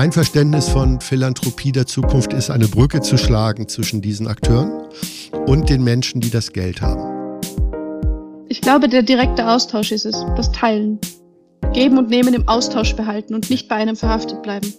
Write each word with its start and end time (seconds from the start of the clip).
Mein 0.00 0.12
Verständnis 0.12 0.66
von 0.66 0.98
Philanthropie 1.02 1.72
der 1.72 1.84
Zukunft 1.84 2.32
ist, 2.32 2.48
eine 2.48 2.68
Brücke 2.68 3.02
zu 3.02 3.18
schlagen 3.18 3.68
zwischen 3.68 4.00
diesen 4.00 4.28
Akteuren 4.28 4.88
und 5.46 5.68
den 5.68 5.84
Menschen, 5.84 6.22
die 6.22 6.30
das 6.30 6.54
Geld 6.54 6.80
haben. 6.80 7.38
Ich 8.48 8.62
glaube, 8.62 8.88
der 8.88 9.02
direkte 9.02 9.46
Austausch 9.46 9.92
ist 9.92 10.06
es, 10.06 10.24
das 10.38 10.50
Teilen. 10.52 10.98
Geben 11.74 11.98
und 11.98 12.08
Nehmen 12.08 12.32
im 12.32 12.48
Austausch 12.48 12.96
behalten 12.96 13.34
und 13.34 13.50
nicht 13.50 13.68
bei 13.68 13.74
einem 13.74 13.94
verhaftet 13.94 14.42
bleiben. 14.42 14.72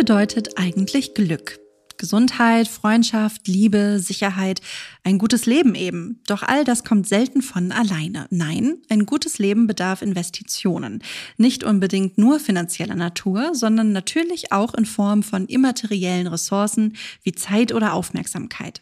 Bedeutet 0.00 0.56
eigentlich 0.56 1.12
Glück? 1.12 1.60
Gesundheit, 1.98 2.68
Freundschaft, 2.68 3.46
Liebe, 3.46 3.98
Sicherheit, 4.00 4.62
ein 5.04 5.18
gutes 5.18 5.44
Leben 5.44 5.74
eben. 5.74 6.22
Doch 6.26 6.42
all 6.42 6.64
das 6.64 6.84
kommt 6.84 7.06
selten 7.06 7.42
von 7.42 7.70
alleine. 7.70 8.26
Nein, 8.30 8.78
ein 8.88 9.04
gutes 9.04 9.38
Leben 9.38 9.66
bedarf 9.66 10.00
Investitionen. 10.00 11.02
Nicht 11.36 11.64
unbedingt 11.64 12.16
nur 12.16 12.40
finanzieller 12.40 12.94
Natur, 12.94 13.54
sondern 13.54 13.92
natürlich 13.92 14.52
auch 14.52 14.72
in 14.72 14.86
Form 14.86 15.22
von 15.22 15.44
immateriellen 15.44 16.28
Ressourcen 16.28 16.96
wie 17.22 17.32
Zeit 17.32 17.70
oder 17.74 17.92
Aufmerksamkeit. 17.92 18.80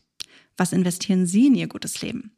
Was 0.56 0.72
investieren 0.72 1.26
Sie 1.26 1.48
in 1.48 1.56
Ihr 1.56 1.66
gutes 1.66 2.00
Leben? 2.00 2.30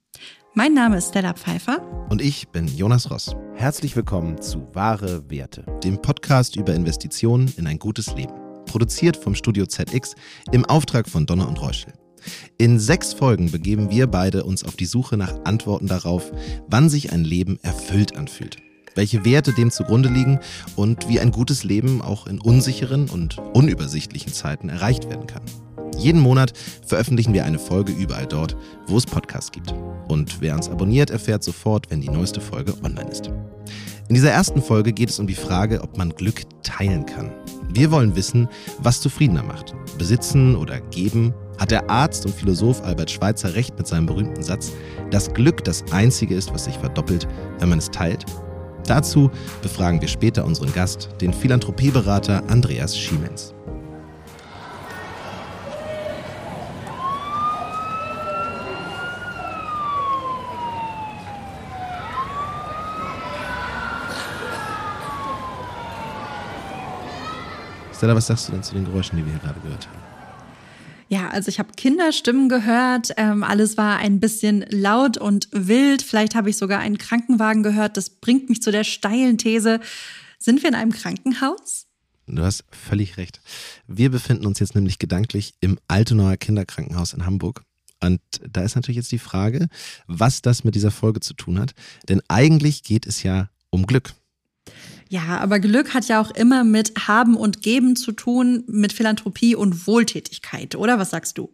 Mein 0.54 0.72
Name 0.72 0.96
ist 0.96 1.10
Stella 1.10 1.34
Pfeiffer. 1.34 1.86
Und 2.08 2.22
ich 2.22 2.48
bin 2.48 2.66
Jonas 2.66 3.10
Ross. 3.10 3.36
Herzlich 3.56 3.94
willkommen 3.94 4.40
zu 4.40 4.74
Wahre 4.74 5.28
Werte, 5.28 5.66
dem 5.84 6.00
Podcast 6.00 6.56
über 6.56 6.74
Investitionen 6.74 7.52
in 7.58 7.66
ein 7.66 7.78
gutes 7.78 8.14
Leben 8.14 8.39
produziert 8.70 9.16
vom 9.16 9.34
Studio 9.34 9.66
ZX 9.66 10.14
im 10.52 10.64
Auftrag 10.64 11.08
von 11.08 11.26
Donner 11.26 11.48
und 11.48 11.60
Reuschel. 11.60 11.92
In 12.56 12.78
sechs 12.78 13.12
Folgen 13.12 13.50
begeben 13.50 13.90
wir 13.90 14.06
beide 14.06 14.44
uns 14.44 14.62
auf 14.62 14.76
die 14.76 14.86
Suche 14.86 15.16
nach 15.16 15.44
Antworten 15.44 15.88
darauf, 15.88 16.30
wann 16.68 16.88
sich 16.88 17.12
ein 17.12 17.24
Leben 17.24 17.58
erfüllt 17.62 18.16
anfühlt, 18.16 18.58
welche 18.94 19.24
Werte 19.24 19.52
dem 19.52 19.72
zugrunde 19.72 20.08
liegen 20.08 20.38
und 20.76 21.08
wie 21.08 21.18
ein 21.18 21.32
gutes 21.32 21.64
Leben 21.64 22.00
auch 22.00 22.28
in 22.28 22.40
unsicheren 22.40 23.10
und 23.10 23.38
unübersichtlichen 23.54 24.32
Zeiten 24.32 24.68
erreicht 24.68 25.10
werden 25.10 25.26
kann. 25.26 25.42
Jeden 25.98 26.20
Monat 26.20 26.52
veröffentlichen 26.86 27.34
wir 27.34 27.44
eine 27.44 27.58
Folge 27.58 27.92
überall 27.92 28.26
dort, 28.26 28.56
wo 28.86 28.96
es 28.96 29.04
Podcasts 29.04 29.50
gibt. 29.50 29.74
Und 30.06 30.40
wer 30.40 30.54
uns 30.54 30.68
abonniert, 30.68 31.10
erfährt 31.10 31.42
sofort, 31.42 31.90
wenn 31.90 32.00
die 32.00 32.08
neueste 32.08 32.40
Folge 32.40 32.74
online 32.84 33.10
ist. 33.10 33.30
In 34.10 34.14
dieser 34.14 34.32
ersten 34.32 34.60
Folge 34.60 34.92
geht 34.92 35.08
es 35.08 35.20
um 35.20 35.28
die 35.28 35.36
Frage, 35.36 35.82
ob 35.82 35.96
man 35.96 36.10
Glück 36.10 36.42
teilen 36.64 37.06
kann. 37.06 37.30
Wir 37.72 37.92
wollen 37.92 38.16
wissen, 38.16 38.48
was 38.80 39.00
zufriedener 39.00 39.44
macht. 39.44 39.72
Besitzen 39.98 40.56
oder 40.56 40.80
geben? 40.80 41.32
Hat 41.58 41.70
der 41.70 41.88
Arzt 41.88 42.26
und 42.26 42.34
Philosoph 42.34 42.82
Albert 42.82 43.12
Schweitzer 43.12 43.54
recht 43.54 43.78
mit 43.78 43.86
seinem 43.86 44.06
berühmten 44.06 44.42
Satz, 44.42 44.72
dass 45.12 45.32
Glück 45.32 45.62
das 45.62 45.84
Einzige 45.92 46.34
ist, 46.34 46.52
was 46.52 46.64
sich 46.64 46.76
verdoppelt, 46.76 47.28
wenn 47.60 47.68
man 47.68 47.78
es 47.78 47.88
teilt? 47.88 48.24
Dazu 48.84 49.30
befragen 49.62 50.00
wir 50.00 50.08
später 50.08 50.44
unseren 50.44 50.72
Gast, 50.72 51.10
den 51.20 51.32
Philanthropieberater 51.32 52.42
Andreas 52.48 52.98
Schiemens. 52.98 53.54
Stella, 68.00 68.14
was 68.14 68.28
sagst 68.28 68.48
du 68.48 68.52
denn 68.52 68.62
zu 68.62 68.72
den 68.72 68.86
Geräuschen, 68.86 69.18
die 69.18 69.26
wir 69.26 69.32
hier 69.32 69.42
gerade 69.42 69.60
gehört 69.60 69.86
haben? 69.86 69.98
Ja, 71.10 71.28
also 71.28 71.50
ich 71.50 71.58
habe 71.58 71.74
Kinderstimmen 71.76 72.48
gehört. 72.48 73.10
Ähm, 73.18 73.44
alles 73.44 73.76
war 73.76 73.98
ein 73.98 74.20
bisschen 74.20 74.64
laut 74.70 75.18
und 75.18 75.48
wild. 75.52 76.00
Vielleicht 76.00 76.34
habe 76.34 76.48
ich 76.48 76.56
sogar 76.56 76.80
einen 76.80 76.96
Krankenwagen 76.96 77.62
gehört. 77.62 77.98
Das 77.98 78.08
bringt 78.08 78.48
mich 78.48 78.62
zu 78.62 78.72
der 78.72 78.84
steilen 78.84 79.36
These. 79.36 79.80
Sind 80.38 80.62
wir 80.62 80.70
in 80.70 80.76
einem 80.76 80.92
Krankenhaus? 80.92 81.88
Du 82.26 82.42
hast 82.42 82.64
völlig 82.70 83.18
recht. 83.18 83.42
Wir 83.86 84.10
befinden 84.10 84.46
uns 84.46 84.60
jetzt 84.60 84.74
nämlich 84.74 84.98
gedanklich 84.98 85.52
im 85.60 85.78
Altonaer 85.86 86.38
Kinderkrankenhaus 86.38 87.12
in 87.12 87.26
Hamburg. 87.26 87.64
Und 88.02 88.22
da 88.50 88.62
ist 88.62 88.76
natürlich 88.76 88.96
jetzt 88.96 89.12
die 89.12 89.18
Frage, 89.18 89.68
was 90.06 90.40
das 90.40 90.64
mit 90.64 90.74
dieser 90.74 90.90
Folge 90.90 91.20
zu 91.20 91.34
tun 91.34 91.60
hat. 91.60 91.74
Denn 92.08 92.22
eigentlich 92.28 92.82
geht 92.82 93.04
es 93.06 93.22
ja 93.24 93.50
um 93.68 93.84
Glück. 93.84 94.14
Ja, 95.10 95.38
aber 95.38 95.58
Glück 95.58 95.92
hat 95.92 96.06
ja 96.06 96.20
auch 96.20 96.30
immer 96.30 96.62
mit 96.62 96.92
Haben 97.08 97.36
und 97.36 97.62
Geben 97.62 97.96
zu 97.96 98.12
tun, 98.12 98.62
mit 98.68 98.92
Philanthropie 98.92 99.56
und 99.56 99.88
Wohltätigkeit, 99.88 100.76
oder? 100.76 101.00
Was 101.00 101.10
sagst 101.10 101.36
du? 101.36 101.50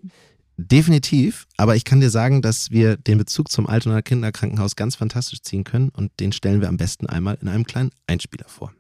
Definitiv, 0.59 1.47
aber 1.57 1.75
ich 1.75 1.85
kann 1.87 2.01
dir 2.01 2.11
sagen, 2.11 2.43
dass 2.43 2.71
wir 2.71 2.99
den 2.99 3.17
Bezug 3.17 3.51
zum 3.51 3.67
Altonaer 3.67 4.03
Kinderkrankenhaus 4.03 4.77
ganz 4.77 4.97
fantastisch 4.97 5.41
ziehen 5.41 5.65
können 5.65 5.89
und 5.89 6.13
den 6.21 6.33
stellen 6.33 6.61
wir 6.61 6.69
am 6.69 6.77
besten 6.77 7.07
einmal 7.07 7.39
in 7.41 7.49
einem 7.49 7.65
kleinen 7.65 7.93
Einspieler 8.07 8.47
vor. 8.47 8.75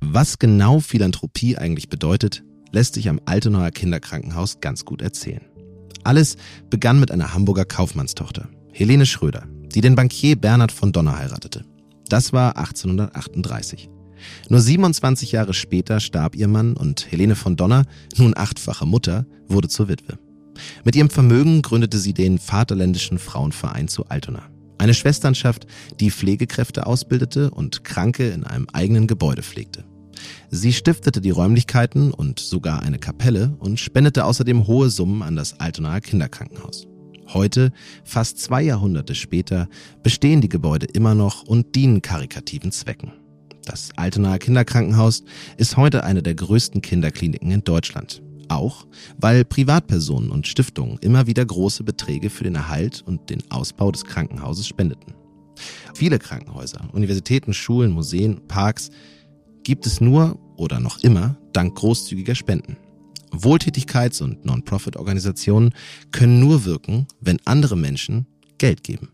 Was 0.00 0.38
genau 0.38 0.80
Philanthropie 0.80 1.58
eigentlich 1.58 1.90
bedeutet, 1.90 2.42
lässt 2.70 2.94
sich 2.94 3.10
am 3.10 3.20
Altonaer 3.26 3.70
Kinderkrankenhaus 3.70 4.60
ganz 4.60 4.86
gut 4.86 5.02
erzählen. 5.02 5.44
Alles 6.04 6.38
begann 6.70 7.00
mit 7.00 7.10
einer 7.10 7.34
Hamburger 7.34 7.66
Kaufmannstochter, 7.66 8.48
Helene 8.72 9.04
Schröder, 9.04 9.46
die 9.74 9.80
den 9.80 9.94
Bankier 9.94 10.36
Bernhard 10.36 10.72
von 10.72 10.92
Donner 10.92 11.18
heiratete. 11.18 11.64
Das 12.08 12.32
war 12.32 12.56
1838. 12.56 13.88
Nur 14.48 14.60
27 14.60 15.32
Jahre 15.32 15.54
später 15.54 16.00
starb 16.00 16.36
ihr 16.36 16.48
Mann 16.48 16.74
und 16.74 17.10
Helene 17.10 17.34
von 17.34 17.56
Donner, 17.56 17.84
nun 18.16 18.36
achtfache 18.36 18.86
Mutter, 18.86 19.26
wurde 19.48 19.68
zur 19.68 19.88
Witwe. 19.88 20.18
Mit 20.84 20.96
ihrem 20.96 21.10
Vermögen 21.10 21.62
gründete 21.62 21.98
sie 21.98 22.12
den 22.12 22.38
Vaterländischen 22.38 23.18
Frauenverein 23.18 23.88
zu 23.88 24.06
Altona. 24.06 24.42
Eine 24.78 24.94
Schwesternschaft, 24.94 25.66
die 26.00 26.10
Pflegekräfte 26.10 26.86
ausbildete 26.86 27.50
und 27.50 27.84
Kranke 27.84 28.28
in 28.28 28.44
einem 28.44 28.66
eigenen 28.72 29.06
Gebäude 29.06 29.42
pflegte. 29.42 29.84
Sie 30.50 30.72
stiftete 30.72 31.20
die 31.20 31.30
Räumlichkeiten 31.30 32.12
und 32.12 32.40
sogar 32.40 32.82
eine 32.82 32.98
Kapelle 32.98 33.56
und 33.58 33.80
spendete 33.80 34.24
außerdem 34.24 34.66
hohe 34.66 34.90
Summen 34.90 35.22
an 35.22 35.36
das 35.36 35.58
Altonaer 35.58 36.00
Kinderkrankenhaus. 36.00 36.86
Heute, 37.34 37.72
fast 38.04 38.38
zwei 38.38 38.62
Jahrhunderte 38.62 39.14
später, 39.14 39.68
bestehen 40.02 40.40
die 40.40 40.48
Gebäude 40.48 40.86
immer 40.86 41.14
noch 41.14 41.44
und 41.44 41.74
dienen 41.74 42.02
karikativen 42.02 42.72
Zwecken. 42.72 43.12
Das 43.64 43.90
Altenaer 43.96 44.38
Kinderkrankenhaus 44.38 45.22
ist 45.56 45.76
heute 45.76 46.04
eine 46.04 46.22
der 46.22 46.34
größten 46.34 46.82
Kinderkliniken 46.82 47.50
in 47.50 47.64
Deutschland. 47.64 48.22
Auch, 48.48 48.86
weil 49.18 49.44
Privatpersonen 49.44 50.30
und 50.30 50.46
Stiftungen 50.46 50.98
immer 51.00 51.26
wieder 51.26 51.44
große 51.44 51.84
Beträge 51.84 52.28
für 52.28 52.44
den 52.44 52.56
Erhalt 52.56 53.02
und 53.06 53.30
den 53.30 53.42
Ausbau 53.50 53.90
des 53.92 54.04
Krankenhauses 54.04 54.66
spendeten. 54.66 55.14
Viele 55.94 56.18
Krankenhäuser, 56.18 56.80
Universitäten, 56.92 57.54
Schulen, 57.54 57.92
Museen, 57.92 58.46
Parks 58.48 58.90
gibt 59.62 59.86
es 59.86 60.00
nur 60.00 60.38
oder 60.56 60.80
noch 60.80 61.02
immer 61.02 61.36
dank 61.52 61.76
großzügiger 61.76 62.34
Spenden. 62.34 62.76
Wohltätigkeits- 63.32 64.22
und 64.22 64.44
Non-Profit-Organisationen 64.44 65.74
können 66.10 66.40
nur 66.40 66.64
wirken, 66.64 67.06
wenn 67.20 67.38
andere 67.44 67.76
Menschen 67.76 68.26
Geld 68.58 68.84
geben. 68.84 69.10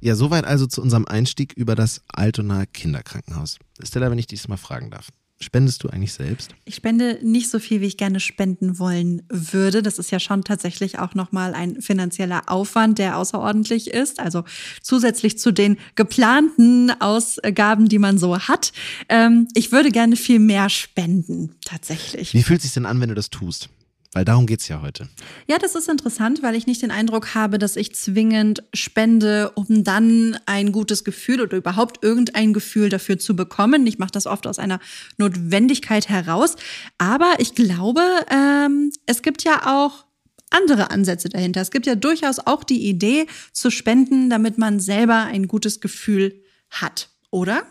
Ja, 0.00 0.14
soweit 0.14 0.44
also 0.44 0.66
zu 0.66 0.82
unserem 0.82 1.06
Einstieg 1.06 1.52
über 1.54 1.74
das 1.74 2.02
Altonaer 2.08 2.66
Kinderkrankenhaus. 2.66 3.58
Stella, 3.82 4.10
wenn 4.10 4.18
ich 4.18 4.26
dich 4.26 4.46
mal 4.48 4.56
fragen 4.56 4.90
darf. 4.90 5.10
Spendest 5.38 5.84
du 5.84 5.90
eigentlich 5.90 6.14
selbst? 6.14 6.54
Ich 6.64 6.76
spende 6.76 7.18
nicht 7.22 7.50
so 7.50 7.58
viel, 7.58 7.82
wie 7.82 7.86
ich 7.86 7.98
gerne 7.98 8.20
spenden 8.20 8.78
wollen 8.78 9.22
würde. 9.28 9.82
Das 9.82 9.98
ist 9.98 10.10
ja 10.10 10.18
schon 10.18 10.44
tatsächlich 10.44 10.98
auch 10.98 11.14
nochmal 11.14 11.52
ein 11.52 11.82
finanzieller 11.82 12.44
Aufwand, 12.46 12.98
der 12.98 13.18
außerordentlich 13.18 13.88
ist. 13.88 14.18
Also 14.18 14.44
zusätzlich 14.80 15.38
zu 15.38 15.52
den 15.52 15.76
geplanten 15.94 16.90
Ausgaben, 17.00 17.90
die 17.90 17.98
man 17.98 18.16
so 18.16 18.38
hat. 18.38 18.72
Ähm, 19.10 19.46
ich 19.54 19.72
würde 19.72 19.90
gerne 19.90 20.16
viel 20.16 20.38
mehr 20.38 20.70
spenden, 20.70 21.54
tatsächlich. 21.64 22.32
Wie 22.32 22.42
fühlt 22.42 22.60
es 22.60 22.64
sich 22.64 22.72
denn 22.72 22.86
an, 22.86 22.98
wenn 23.02 23.10
du 23.10 23.14
das 23.14 23.28
tust? 23.28 23.68
Weil 24.16 24.24
darum 24.24 24.46
geht 24.46 24.60
es 24.60 24.68
ja 24.68 24.80
heute. 24.80 25.10
Ja, 25.46 25.58
das 25.58 25.74
ist 25.74 25.90
interessant, 25.90 26.42
weil 26.42 26.54
ich 26.54 26.66
nicht 26.66 26.80
den 26.80 26.90
Eindruck 26.90 27.34
habe, 27.34 27.58
dass 27.58 27.76
ich 27.76 27.94
zwingend 27.94 28.62
spende, 28.72 29.50
um 29.56 29.84
dann 29.84 30.38
ein 30.46 30.72
gutes 30.72 31.04
Gefühl 31.04 31.42
oder 31.42 31.58
überhaupt 31.58 32.02
irgendein 32.02 32.54
Gefühl 32.54 32.88
dafür 32.88 33.18
zu 33.18 33.36
bekommen. 33.36 33.86
Ich 33.86 33.98
mache 33.98 34.12
das 34.12 34.26
oft 34.26 34.46
aus 34.46 34.58
einer 34.58 34.80
Notwendigkeit 35.18 36.08
heraus. 36.08 36.56
Aber 36.96 37.34
ich 37.40 37.54
glaube, 37.54 38.00
ähm, 38.30 38.90
es 39.04 39.20
gibt 39.20 39.44
ja 39.44 39.66
auch 39.66 40.06
andere 40.48 40.90
Ansätze 40.90 41.28
dahinter. 41.28 41.60
Es 41.60 41.70
gibt 41.70 41.84
ja 41.84 41.94
durchaus 41.94 42.38
auch 42.38 42.64
die 42.64 42.88
Idee 42.88 43.26
zu 43.52 43.70
spenden, 43.70 44.30
damit 44.30 44.56
man 44.56 44.80
selber 44.80 45.24
ein 45.24 45.46
gutes 45.46 45.82
Gefühl 45.82 46.42
hat, 46.70 47.10
oder? 47.30 47.64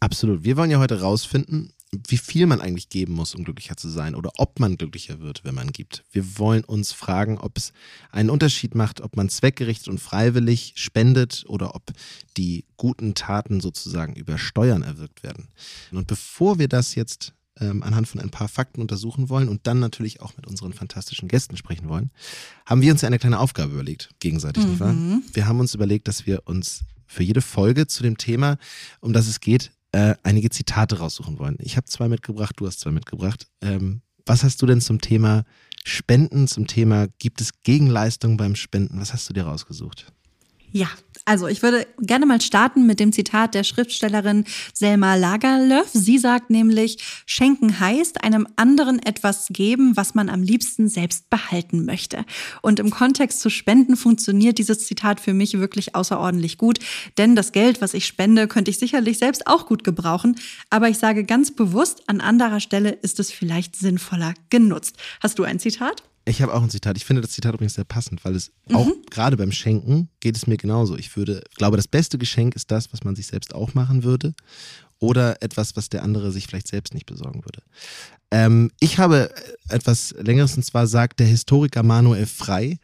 Absolut. 0.00 0.44
Wir 0.44 0.58
wollen 0.58 0.70
ja 0.70 0.80
heute 0.80 1.00
rausfinden, 1.00 1.72
wie 2.08 2.16
viel 2.16 2.46
man 2.46 2.60
eigentlich 2.60 2.88
geben 2.88 3.12
muss, 3.12 3.34
um 3.34 3.44
glücklicher 3.44 3.76
zu 3.76 3.88
sein 3.88 4.14
oder 4.14 4.30
ob 4.38 4.58
man 4.58 4.78
glücklicher 4.78 5.20
wird, 5.20 5.44
wenn 5.44 5.54
man 5.54 5.72
gibt. 5.72 6.04
Wir 6.10 6.38
wollen 6.38 6.64
uns 6.64 6.92
fragen, 6.92 7.38
ob 7.38 7.58
es 7.58 7.72
einen 8.10 8.30
Unterschied 8.30 8.74
macht, 8.74 9.02
ob 9.02 9.16
man 9.16 9.28
zweckgerichtet 9.28 9.88
und 9.88 9.98
freiwillig 9.98 10.72
spendet 10.76 11.44
oder 11.48 11.74
ob 11.74 11.82
die 12.38 12.64
guten 12.78 13.14
Taten 13.14 13.60
sozusagen 13.60 14.14
über 14.16 14.38
Steuern 14.38 14.82
erwirkt 14.82 15.22
werden. 15.22 15.48
Und 15.90 16.06
bevor 16.06 16.58
wir 16.58 16.68
das 16.68 16.94
jetzt 16.94 17.34
ähm, 17.60 17.82
anhand 17.82 18.08
von 18.08 18.20
ein 18.20 18.30
paar 18.30 18.48
Fakten 18.48 18.80
untersuchen 18.80 19.28
wollen 19.28 19.50
und 19.50 19.66
dann 19.66 19.78
natürlich 19.78 20.22
auch 20.22 20.34
mit 20.38 20.46
unseren 20.46 20.72
fantastischen 20.72 21.28
Gästen 21.28 21.58
sprechen 21.58 21.90
wollen, 21.90 22.10
haben 22.64 22.80
wir 22.80 22.92
uns 22.92 23.04
eine 23.04 23.18
kleine 23.18 23.38
Aufgabe 23.38 23.74
überlegt, 23.74 24.08
gegenseitig, 24.18 24.64
mhm. 24.64 24.70
nicht 24.70 24.80
wahr? 24.80 24.92
Mhm. 24.94 25.22
Wir 25.34 25.46
haben 25.46 25.60
uns 25.60 25.74
überlegt, 25.74 26.08
dass 26.08 26.24
wir 26.24 26.42
uns 26.46 26.84
für 27.06 27.22
jede 27.22 27.42
Folge 27.42 27.86
zu 27.86 28.02
dem 28.02 28.16
Thema, 28.16 28.56
um 29.00 29.12
das 29.12 29.28
es 29.28 29.40
geht, 29.40 29.72
äh, 29.92 30.14
einige 30.22 30.50
Zitate 30.50 30.98
raussuchen 30.98 31.38
wollen. 31.38 31.56
Ich 31.60 31.76
habe 31.76 31.86
zwei 31.86 32.08
mitgebracht, 32.08 32.54
du 32.56 32.66
hast 32.66 32.80
zwei 32.80 32.90
mitgebracht. 32.90 33.46
Ähm, 33.60 34.02
was 34.26 34.44
hast 34.44 34.62
du 34.62 34.66
denn 34.66 34.80
zum 34.80 35.00
Thema 35.00 35.44
Spenden, 35.84 36.48
zum 36.48 36.66
Thema 36.66 37.08
gibt 37.18 37.40
es 37.40 37.62
Gegenleistungen 37.62 38.36
beim 38.36 38.54
Spenden? 38.54 39.00
Was 39.00 39.12
hast 39.12 39.28
du 39.28 39.32
dir 39.32 39.44
rausgesucht? 39.44 40.12
Ja, 40.72 40.88
also 41.24 41.46
ich 41.46 41.62
würde 41.62 41.86
gerne 42.00 42.26
mal 42.26 42.40
starten 42.40 42.86
mit 42.86 42.98
dem 42.98 43.12
Zitat 43.12 43.54
der 43.54 43.62
Schriftstellerin 43.62 44.44
Selma 44.72 45.14
Lagerlöf. 45.14 45.88
Sie 45.92 46.18
sagt 46.18 46.50
nämlich, 46.50 46.98
schenken 47.26 47.78
heißt 47.78 48.24
einem 48.24 48.48
anderen 48.56 48.98
etwas 48.98 49.48
geben, 49.50 49.96
was 49.96 50.14
man 50.14 50.28
am 50.28 50.42
liebsten 50.42 50.88
selbst 50.88 51.30
behalten 51.30 51.84
möchte. 51.84 52.24
Und 52.60 52.80
im 52.80 52.90
Kontext 52.90 53.40
zu 53.40 53.50
Spenden 53.50 53.96
funktioniert 53.96 54.58
dieses 54.58 54.86
Zitat 54.86 55.20
für 55.20 55.34
mich 55.34 55.58
wirklich 55.58 55.94
außerordentlich 55.94 56.58
gut, 56.58 56.80
denn 57.18 57.36
das 57.36 57.52
Geld, 57.52 57.80
was 57.80 57.94
ich 57.94 58.06
spende, 58.06 58.48
könnte 58.48 58.70
ich 58.70 58.78
sicherlich 58.78 59.18
selbst 59.18 59.46
auch 59.46 59.66
gut 59.66 59.84
gebrauchen. 59.84 60.36
Aber 60.70 60.88
ich 60.88 60.98
sage 60.98 61.24
ganz 61.24 61.50
bewusst, 61.52 62.02
an 62.08 62.20
anderer 62.20 62.60
Stelle 62.60 62.90
ist 62.90 63.20
es 63.20 63.30
vielleicht 63.30 63.76
sinnvoller 63.76 64.34
genutzt. 64.50 64.96
Hast 65.20 65.38
du 65.38 65.44
ein 65.44 65.60
Zitat? 65.60 66.02
Ich 66.24 66.40
habe 66.40 66.54
auch 66.54 66.62
ein 66.62 66.70
Zitat. 66.70 66.96
Ich 66.96 67.04
finde 67.04 67.22
das 67.22 67.32
Zitat 67.32 67.54
übrigens 67.54 67.74
sehr 67.74 67.84
passend, 67.84 68.24
weil 68.24 68.36
es 68.36 68.52
mhm. 68.68 68.76
auch 68.76 68.88
gerade 69.10 69.36
beim 69.36 69.52
Schenken 69.52 70.08
geht 70.20 70.36
es 70.36 70.46
mir 70.46 70.56
genauso. 70.56 70.96
Ich 70.96 71.16
würde, 71.16 71.42
glaube, 71.56 71.76
das 71.76 71.88
beste 71.88 72.18
Geschenk 72.18 72.54
ist 72.54 72.70
das, 72.70 72.92
was 72.92 73.02
man 73.04 73.16
sich 73.16 73.26
selbst 73.26 73.54
auch 73.54 73.74
machen 73.74 74.04
würde 74.04 74.34
oder 74.98 75.42
etwas, 75.42 75.76
was 75.76 75.88
der 75.88 76.04
andere 76.04 76.30
sich 76.30 76.46
vielleicht 76.46 76.68
selbst 76.68 76.94
nicht 76.94 77.06
besorgen 77.06 77.44
würde. 77.44 77.62
Ähm, 78.30 78.70
ich 78.78 78.98
habe 78.98 79.34
etwas 79.68 80.14
Längeres 80.18 80.56
und 80.56 80.62
zwar 80.64 80.86
sagt 80.86 81.20
der 81.20 81.26
Historiker 81.26 81.82
Manuel 81.82 82.26
Frey, 82.26 82.78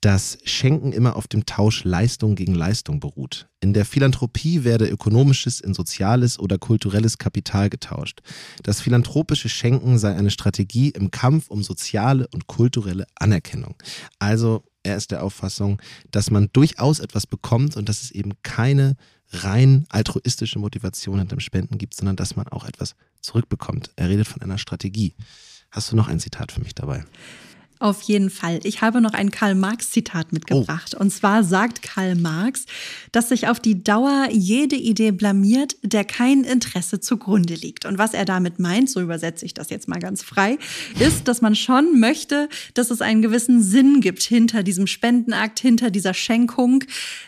dass 0.00 0.38
Schenken 0.44 0.92
immer 0.92 1.16
auf 1.16 1.26
dem 1.26 1.44
Tausch 1.44 1.84
Leistung 1.84 2.36
gegen 2.36 2.54
Leistung 2.54 3.00
beruht. 3.00 3.48
In 3.60 3.72
der 3.72 3.84
Philanthropie 3.84 4.62
werde 4.62 4.86
ökonomisches 4.86 5.60
in 5.60 5.74
soziales 5.74 6.38
oder 6.38 6.58
kulturelles 6.58 7.18
Kapital 7.18 7.68
getauscht. 7.68 8.20
Das 8.62 8.80
philanthropische 8.80 9.48
Schenken 9.48 9.98
sei 9.98 10.14
eine 10.14 10.30
Strategie 10.30 10.90
im 10.90 11.10
Kampf 11.10 11.48
um 11.48 11.62
soziale 11.62 12.28
und 12.28 12.46
kulturelle 12.46 13.06
Anerkennung. 13.16 13.74
Also 14.20 14.62
er 14.84 14.96
ist 14.96 15.10
der 15.10 15.24
Auffassung, 15.24 15.82
dass 16.10 16.30
man 16.30 16.48
durchaus 16.52 17.00
etwas 17.00 17.26
bekommt 17.26 17.76
und 17.76 17.88
dass 17.88 18.02
es 18.02 18.10
eben 18.12 18.32
keine 18.42 18.96
rein 19.30 19.84
altruistische 19.88 20.58
Motivation 20.58 21.18
hinter 21.18 21.36
dem 21.36 21.40
Spenden 21.40 21.76
gibt, 21.76 21.94
sondern 21.94 22.16
dass 22.16 22.36
man 22.36 22.48
auch 22.48 22.64
etwas 22.64 22.94
zurückbekommt. 23.20 23.90
Er 23.96 24.08
redet 24.08 24.28
von 24.28 24.40
einer 24.42 24.58
Strategie. 24.58 25.14
Hast 25.70 25.92
du 25.92 25.96
noch 25.96 26.08
ein 26.08 26.20
Zitat 26.20 26.52
für 26.52 26.60
mich 26.60 26.74
dabei? 26.74 27.04
Auf 27.80 28.02
jeden 28.02 28.28
Fall. 28.28 28.58
Ich 28.64 28.82
habe 28.82 29.00
noch 29.00 29.12
ein 29.12 29.30
Karl-Marx-Zitat 29.30 30.32
mitgebracht. 30.32 30.94
Oh. 30.96 31.00
Und 31.00 31.10
zwar 31.12 31.44
sagt 31.44 31.82
Karl 31.82 32.16
Marx, 32.16 32.64
dass 33.12 33.28
sich 33.28 33.46
auf 33.46 33.60
die 33.60 33.84
Dauer 33.84 34.28
jede 34.32 34.74
Idee 34.74 35.12
blamiert, 35.12 35.76
der 35.82 36.04
kein 36.04 36.42
Interesse 36.42 36.98
zugrunde 36.98 37.54
liegt. 37.54 37.84
Und 37.84 37.98
was 37.98 38.14
er 38.14 38.24
damit 38.24 38.58
meint, 38.58 38.90
so 38.90 39.00
übersetze 39.00 39.44
ich 39.44 39.54
das 39.54 39.70
jetzt 39.70 39.86
mal 39.86 40.00
ganz 40.00 40.22
frei, 40.22 40.58
ist, 40.98 41.28
dass 41.28 41.40
man 41.40 41.54
schon 41.54 42.00
möchte, 42.00 42.48
dass 42.74 42.90
es 42.90 43.00
einen 43.00 43.22
gewissen 43.22 43.62
Sinn 43.62 44.00
gibt 44.00 44.22
hinter 44.22 44.64
diesem 44.64 44.88
Spendenakt, 44.88 45.60
hinter 45.60 45.90
dieser 45.90 46.14
Schenkung. 46.14 46.82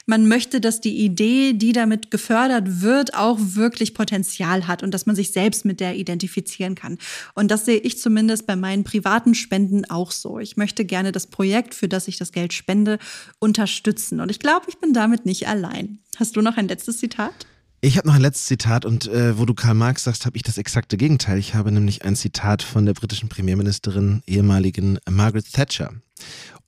Man 0.06 0.26
möchte, 0.26 0.60
dass 0.60 0.80
die 0.80 0.98
Idee, 0.98 1.52
die 1.52 1.72
damit 1.72 2.10
gefördert 2.10 2.80
wird, 2.80 3.14
auch 3.14 3.38
wirklich 3.40 3.94
Potenzial 3.94 4.66
hat 4.66 4.82
und 4.82 4.92
dass 4.92 5.06
man 5.06 5.14
sich 5.14 5.30
selbst 5.30 5.64
mit 5.64 5.78
der 5.78 5.94
identifizieren 5.94 6.74
kann. 6.74 6.98
Und 7.34 7.52
das 7.52 7.66
sehe 7.66 7.78
ich 7.78 8.00
zumindest 8.00 8.48
bei 8.48 8.56
meinen 8.56 8.82
privaten 8.82 9.36
Spenden 9.36 9.84
auch 9.84 10.10
so. 10.10 10.39
Ich 10.40 10.56
möchte 10.56 10.84
gerne 10.84 11.12
das 11.12 11.26
Projekt, 11.26 11.74
für 11.74 11.88
das 11.88 12.08
ich 12.08 12.18
das 12.18 12.32
Geld 12.32 12.52
spende, 12.52 12.98
unterstützen. 13.38 14.20
Und 14.20 14.30
ich 14.30 14.38
glaube, 14.38 14.66
ich 14.68 14.78
bin 14.78 14.92
damit 14.92 15.26
nicht 15.26 15.48
allein. 15.48 15.98
Hast 16.16 16.36
du 16.36 16.42
noch 16.42 16.56
ein 16.56 16.68
letztes 16.68 16.98
Zitat? 16.98 17.46
Ich 17.82 17.96
habe 17.96 18.06
noch 18.06 18.14
ein 18.14 18.20
letztes 18.20 18.46
Zitat 18.46 18.84
und 18.84 19.06
äh, 19.08 19.38
wo 19.38 19.46
du 19.46 19.54
Karl 19.54 19.74
Marx 19.74 20.04
sagst, 20.04 20.26
habe 20.26 20.36
ich 20.36 20.42
das 20.42 20.58
exakte 20.58 20.98
Gegenteil. 20.98 21.38
Ich 21.38 21.54
habe 21.54 21.72
nämlich 21.72 22.04
ein 22.04 22.14
Zitat 22.14 22.62
von 22.62 22.84
der 22.84 22.92
britischen 22.92 23.30
Premierministerin, 23.30 24.22
ehemaligen 24.26 24.98
Margaret 25.08 25.50
Thatcher. 25.50 25.94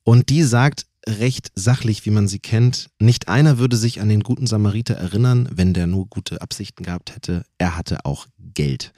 Und 0.03 0.29
die 0.29 0.41
sagt 0.41 0.87
recht 1.07 1.51
sachlich, 1.53 2.05
wie 2.05 2.11
man 2.11 2.27
sie 2.27 2.39
kennt, 2.39 2.89
nicht 2.99 3.27
einer 3.27 3.57
würde 3.57 3.77
sich 3.77 4.01
an 4.01 4.09
den 4.09 4.21
guten 4.21 4.47
Samariter 4.47 4.95
erinnern, 4.95 5.49
wenn 5.51 5.73
der 5.73 5.85
nur 5.85 6.07
gute 6.07 6.41
Absichten 6.41 6.83
gehabt 6.83 7.15
hätte. 7.15 7.45
Er 7.57 7.77
hatte 7.77 8.05
auch 8.05 8.25
Geld. 8.39 8.93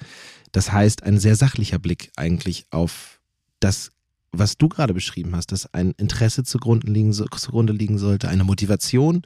Das 0.51 0.71
heißt, 0.71 1.03
ein 1.03 1.19
sehr 1.19 1.35
sachlicher 1.35 1.79
Blick 1.79 2.11
eigentlich 2.15 2.67
auf 2.69 3.19
das 3.59 3.91
was 4.37 4.57
du 4.57 4.67
gerade 4.69 4.93
beschrieben 4.93 5.35
hast, 5.35 5.51
dass 5.51 5.73
ein 5.73 5.93
Interesse 5.97 6.43
zugrunde 6.43 6.91
liegen, 6.91 7.13
zugrunde 7.13 7.73
liegen 7.73 7.97
sollte, 7.97 8.29
eine 8.29 8.43
Motivation. 8.43 9.23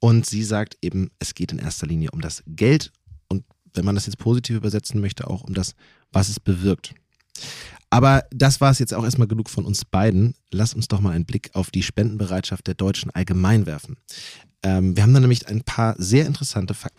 Und 0.00 0.26
sie 0.26 0.42
sagt 0.42 0.76
eben, 0.82 1.10
es 1.18 1.34
geht 1.34 1.52
in 1.52 1.58
erster 1.58 1.86
Linie 1.86 2.10
um 2.10 2.20
das 2.20 2.42
Geld 2.46 2.92
und 3.28 3.44
wenn 3.72 3.84
man 3.84 3.94
das 3.94 4.06
jetzt 4.06 4.18
positiv 4.18 4.56
übersetzen 4.56 5.00
möchte, 5.00 5.28
auch 5.28 5.42
um 5.42 5.54
das, 5.54 5.74
was 6.12 6.28
es 6.28 6.38
bewirkt. 6.40 6.94
Aber 7.90 8.24
das 8.30 8.60
war 8.60 8.70
es 8.70 8.78
jetzt 8.78 8.92
auch 8.92 9.04
erstmal 9.04 9.28
genug 9.28 9.48
von 9.48 9.64
uns 9.64 9.84
beiden. 9.84 10.34
Lass 10.50 10.74
uns 10.74 10.88
doch 10.88 11.00
mal 11.00 11.12
einen 11.12 11.26
Blick 11.26 11.50
auf 11.54 11.70
die 11.70 11.82
Spendenbereitschaft 11.82 12.66
der 12.66 12.74
Deutschen 12.74 13.10
allgemein 13.10 13.66
werfen. 13.66 13.96
Ähm, 14.62 14.96
wir 14.96 15.02
haben 15.02 15.14
da 15.14 15.20
nämlich 15.20 15.46
ein 15.48 15.62
paar 15.62 15.94
sehr 15.98 16.26
interessante 16.26 16.74
Fakten. 16.74 16.98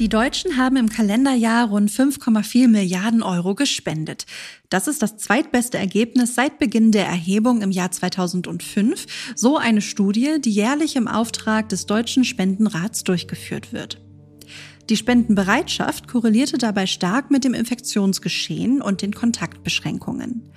Die 0.00 0.08
Deutschen 0.08 0.56
haben 0.56 0.76
im 0.76 0.88
Kalenderjahr 0.88 1.68
rund 1.68 1.90
5,4 1.90 2.66
Milliarden 2.66 3.22
Euro 3.22 3.54
gespendet. 3.54 4.24
Das 4.70 4.88
ist 4.88 5.02
das 5.02 5.18
zweitbeste 5.18 5.76
Ergebnis 5.76 6.34
seit 6.34 6.58
Beginn 6.58 6.92
der 6.92 7.06
Erhebung 7.06 7.60
im 7.60 7.70
Jahr 7.70 7.90
2005, 7.90 9.34
so 9.36 9.58
eine 9.58 9.82
Studie, 9.82 10.40
die 10.40 10.50
jährlich 10.50 10.96
im 10.96 11.08
Auftrag 11.08 11.68
des 11.68 11.84
Deutschen 11.84 12.24
Spendenrats 12.24 13.04
durchgeführt 13.04 13.74
wird. 13.74 14.00
Die 14.88 14.96
Spendenbereitschaft 14.96 16.08
korrelierte 16.08 16.56
dabei 16.56 16.86
stark 16.86 17.30
mit 17.30 17.44
dem 17.44 17.52
Infektionsgeschehen 17.52 18.80
und 18.80 19.02
den 19.02 19.12
Kontaktbeschränkungen. 19.12 20.50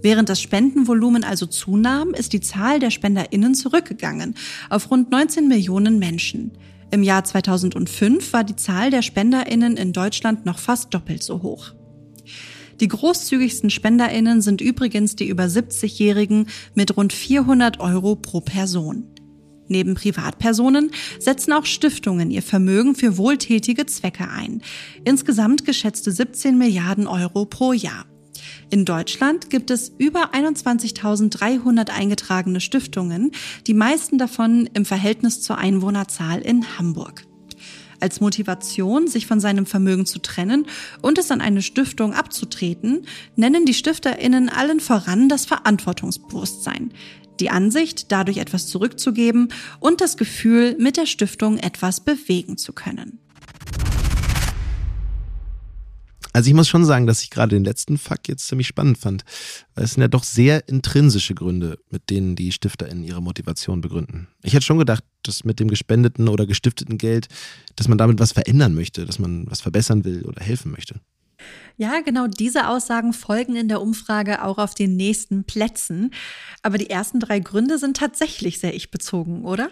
Während 0.00 0.28
das 0.28 0.40
Spendenvolumen 0.40 1.24
also 1.24 1.46
zunahm, 1.46 2.14
ist 2.14 2.32
die 2.32 2.40
Zahl 2.40 2.78
der 2.78 2.90
Spenderinnen 2.90 3.56
zurückgegangen 3.56 4.36
auf 4.70 4.92
rund 4.92 5.10
19 5.10 5.48
Millionen 5.48 5.98
Menschen. 5.98 6.52
Im 6.90 7.02
Jahr 7.02 7.24
2005 7.24 8.32
war 8.32 8.44
die 8.44 8.56
Zahl 8.56 8.90
der 8.90 9.02
Spenderinnen 9.02 9.76
in 9.76 9.92
Deutschland 9.92 10.46
noch 10.46 10.58
fast 10.58 10.94
doppelt 10.94 11.22
so 11.22 11.42
hoch. 11.42 11.72
Die 12.80 12.88
großzügigsten 12.88 13.70
Spenderinnen 13.70 14.42
sind 14.42 14.60
übrigens 14.60 15.16
die 15.16 15.28
über 15.28 15.44
70-Jährigen 15.44 16.48
mit 16.74 16.96
rund 16.96 17.12
400 17.12 17.80
Euro 17.80 18.16
pro 18.16 18.40
Person. 18.40 19.04
Neben 19.68 19.94
Privatpersonen 19.94 20.90
setzen 21.18 21.52
auch 21.52 21.66
Stiftungen 21.66 22.30
ihr 22.30 22.42
Vermögen 22.42 22.94
für 22.94 23.16
wohltätige 23.16 23.86
Zwecke 23.86 24.28
ein. 24.30 24.62
Insgesamt 25.04 25.64
geschätzte 25.64 26.12
17 26.12 26.56
Milliarden 26.56 27.06
Euro 27.06 27.46
pro 27.46 27.72
Jahr. 27.72 28.04
In 28.68 28.84
Deutschland 28.84 29.48
gibt 29.48 29.70
es 29.70 29.92
über 29.96 30.34
21.300 30.34 31.90
eingetragene 31.90 32.60
Stiftungen, 32.60 33.30
die 33.66 33.74
meisten 33.74 34.18
davon 34.18 34.68
im 34.74 34.84
Verhältnis 34.84 35.40
zur 35.40 35.58
Einwohnerzahl 35.58 36.40
in 36.40 36.76
Hamburg. 36.76 37.24
Als 38.00 38.20
Motivation, 38.20 39.06
sich 39.06 39.26
von 39.26 39.38
seinem 39.38 39.66
Vermögen 39.66 40.04
zu 40.04 40.18
trennen 40.18 40.66
und 41.00 41.16
es 41.16 41.30
an 41.30 41.40
eine 41.40 41.62
Stiftung 41.62 42.12
abzutreten, 42.12 43.06
nennen 43.36 43.66
die 43.66 43.74
Stifterinnen 43.74 44.48
allen 44.48 44.80
voran 44.80 45.28
das 45.28 45.46
Verantwortungsbewusstsein, 45.46 46.92
die 47.38 47.50
Ansicht, 47.50 48.10
dadurch 48.10 48.38
etwas 48.38 48.66
zurückzugeben 48.66 49.48
und 49.78 50.00
das 50.00 50.16
Gefühl, 50.16 50.76
mit 50.78 50.96
der 50.96 51.06
Stiftung 51.06 51.58
etwas 51.58 52.00
bewegen 52.00 52.58
zu 52.58 52.72
können. 52.72 53.20
Also 56.36 56.48
ich 56.48 56.54
muss 56.54 56.68
schon 56.68 56.84
sagen, 56.84 57.06
dass 57.06 57.22
ich 57.22 57.30
gerade 57.30 57.56
den 57.56 57.64
letzten 57.64 57.96
Fakt 57.96 58.28
jetzt 58.28 58.46
ziemlich 58.46 58.66
spannend 58.66 58.98
fand. 58.98 59.24
Weil 59.74 59.84
es 59.84 59.94
sind 59.94 60.02
ja 60.02 60.08
doch 60.08 60.22
sehr 60.22 60.68
intrinsische 60.68 61.34
Gründe, 61.34 61.78
mit 61.88 62.10
denen 62.10 62.36
die 62.36 62.52
StifterInnen 62.52 63.04
ihre 63.04 63.22
Motivation 63.22 63.80
begründen. 63.80 64.28
Ich 64.42 64.52
hätte 64.52 64.66
schon 64.66 64.78
gedacht, 64.78 65.02
dass 65.22 65.44
mit 65.44 65.60
dem 65.60 65.68
gespendeten 65.68 66.28
oder 66.28 66.44
gestifteten 66.44 66.98
Geld, 66.98 67.28
dass 67.74 67.88
man 67.88 67.96
damit 67.96 68.18
was 68.18 68.32
verändern 68.32 68.74
möchte, 68.74 69.06
dass 69.06 69.18
man 69.18 69.50
was 69.50 69.62
verbessern 69.62 70.04
will 70.04 70.26
oder 70.26 70.42
helfen 70.44 70.72
möchte. 70.72 71.00
Ja, 71.78 72.02
genau 72.02 72.26
diese 72.26 72.68
Aussagen 72.68 73.14
folgen 73.14 73.56
in 73.56 73.68
der 73.68 73.80
Umfrage 73.80 74.44
auch 74.44 74.58
auf 74.58 74.74
den 74.74 74.94
nächsten 74.94 75.44
Plätzen. 75.44 76.10
Aber 76.60 76.76
die 76.76 76.90
ersten 76.90 77.18
drei 77.18 77.38
Gründe 77.38 77.78
sind 77.78 77.96
tatsächlich 77.96 78.60
sehr 78.60 78.74
ich-bezogen, 78.74 79.46
oder? 79.46 79.70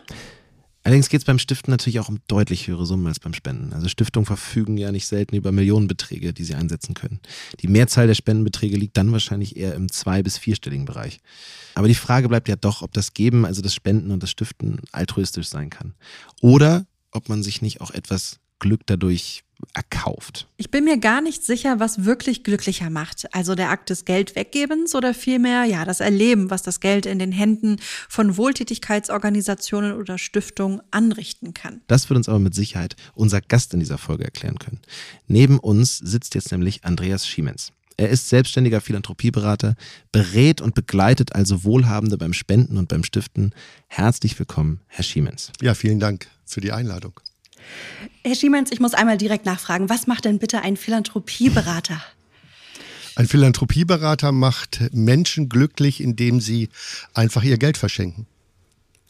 Allerdings 0.85 1.09
geht 1.09 1.23
es 1.23 1.25
beim 1.25 1.39
Stiften 1.39 1.71
natürlich 1.71 1.99
auch 1.99 2.11
um 2.11 2.19
deutlich 2.29 2.69
höhere 2.69 2.85
Summen 2.85 3.07
als 3.07 3.19
beim 3.19 3.33
Spenden. 3.33 3.73
Also 3.73 3.89
Stiftungen 3.89 4.27
verfügen 4.27 4.77
ja 4.77 4.93
nicht 4.93 5.07
selten 5.07 5.35
über 5.35 5.51
Millionenbeträge, 5.51 6.35
die 6.35 6.45
sie 6.45 6.55
einsetzen 6.55 6.95
können. 6.95 7.21
Die 7.61 7.69
Mehrzahl 7.69 8.07
der 8.07 8.15
Spendenbeträge 8.15 8.77
liegt 8.77 8.97
dann 8.99 9.11
wahrscheinlich 9.11 9.57
eher 9.57 9.75
im 9.75 9.91
zwei- 9.91 10.23
bis 10.23 10.37
vierstelligen 10.37 10.85
Bereich. 10.85 11.21
Aber 11.75 11.89
die 11.89 11.95
Frage 11.95 12.29
bleibt 12.29 12.49
ja 12.49 12.57
doch, 12.57 12.83
ob 12.83 12.93
das 12.93 13.15
Geben, 13.15 13.47
also 13.47 13.63
das 13.63 13.75
Spenden 13.75 14.11
und 14.11 14.23
das 14.23 14.31
Stiften 14.31 14.81
altruistisch 14.93 15.49
sein 15.49 15.71
kann. 15.71 15.95
Oder 16.43 16.87
ob 17.11 17.31
man 17.31 17.43
sich 17.43 17.63
nicht 17.63 17.81
auch 17.81 17.91
etwas 17.91 18.39
Glück 18.59 18.83
dadurch 18.85 19.43
erkauft. 19.73 20.49
Ich 20.57 20.71
bin 20.71 20.85
mir 20.85 20.99
gar 20.99 21.21
nicht 21.21 21.45
sicher, 21.45 21.81
was 21.81 22.05
wirklich 22.05 22.45
glücklicher 22.45 22.91
macht. 22.91 23.33
Also 23.35 23.55
der 23.55 23.71
Akt 23.71 23.91
des 23.91 24.05
Geld 24.05 24.37
weggebens 24.37 24.95
oder 24.95 25.15
vielmehr 25.15 25.65
ja 25.65 25.85
das 25.85 26.01
Erleben, 26.01 26.51
was 26.51 26.63
das 26.63 26.81
Geld 26.81 27.07
in 27.07 27.19
den 27.19 27.33
Händen 27.33 27.77
von 28.09 28.37
Wohltätigkeitsorganisationen 28.37 29.93
oder 29.95 30.19
Stiftungen 30.19 30.81
anrichten 30.91 31.55
kann. 31.55 31.81
Das 31.87 32.11
wird 32.11 32.17
uns 32.19 32.29
aber 32.29 32.39
mit 32.39 32.55
Sicherheit 32.55 32.97
unser 33.15 33.41
Gast 33.41 33.75
in 33.75 33.81
dieser 33.81 33.99
Folge 33.99 34.25
erklären 34.25 34.59
können. 34.59 34.81
Neben 35.27 35.59
uns 35.59 35.99
sitzt 35.99 36.35
jetzt 36.35 36.53
nämlich 36.53 36.85
Andreas 36.85 37.27
Schiemens. 37.27 37.73
Er 37.97 38.09
ist 38.09 38.29
selbstständiger 38.29 38.81
Philanthropieberater, 38.81 39.77
berät 40.11 40.61
und 40.61 40.75
begleitet 40.75 41.35
also 41.35 41.63
Wohlhabende 41.63 42.19
beim 42.19 42.33
Spenden 42.33 42.77
und 42.77 42.89
beim 42.89 43.05
Stiften. 43.05 43.55
Herzlich 43.87 44.37
willkommen, 44.39 44.81
Herr 44.89 45.05
Schiemens. 45.05 45.53
Ja, 45.61 45.75
vielen 45.75 46.01
Dank 46.01 46.27
für 46.45 46.61
die 46.61 46.73
Einladung. 46.73 47.21
Herr 48.23 48.35
Schiemens, 48.35 48.71
ich 48.73 48.81
muss 48.81 48.95
einmal 48.95 49.19
direkt 49.19 49.45
nachfragen, 49.45 49.89
was 49.89 50.07
macht 50.07 50.25
denn 50.25 50.39
bitte 50.39 50.63
ein 50.63 50.77
Philanthropieberater? 50.77 52.03
Ein 53.17 53.29
Philanthropieberater 53.29 54.33
macht 54.33 54.81
Menschen 54.93 55.49
glücklich, 55.49 56.01
indem 56.01 56.41
sie 56.41 56.69
einfach 57.13 57.45
ihr 57.45 57.59
Geld 57.59 57.77
verschenken. 57.77 58.27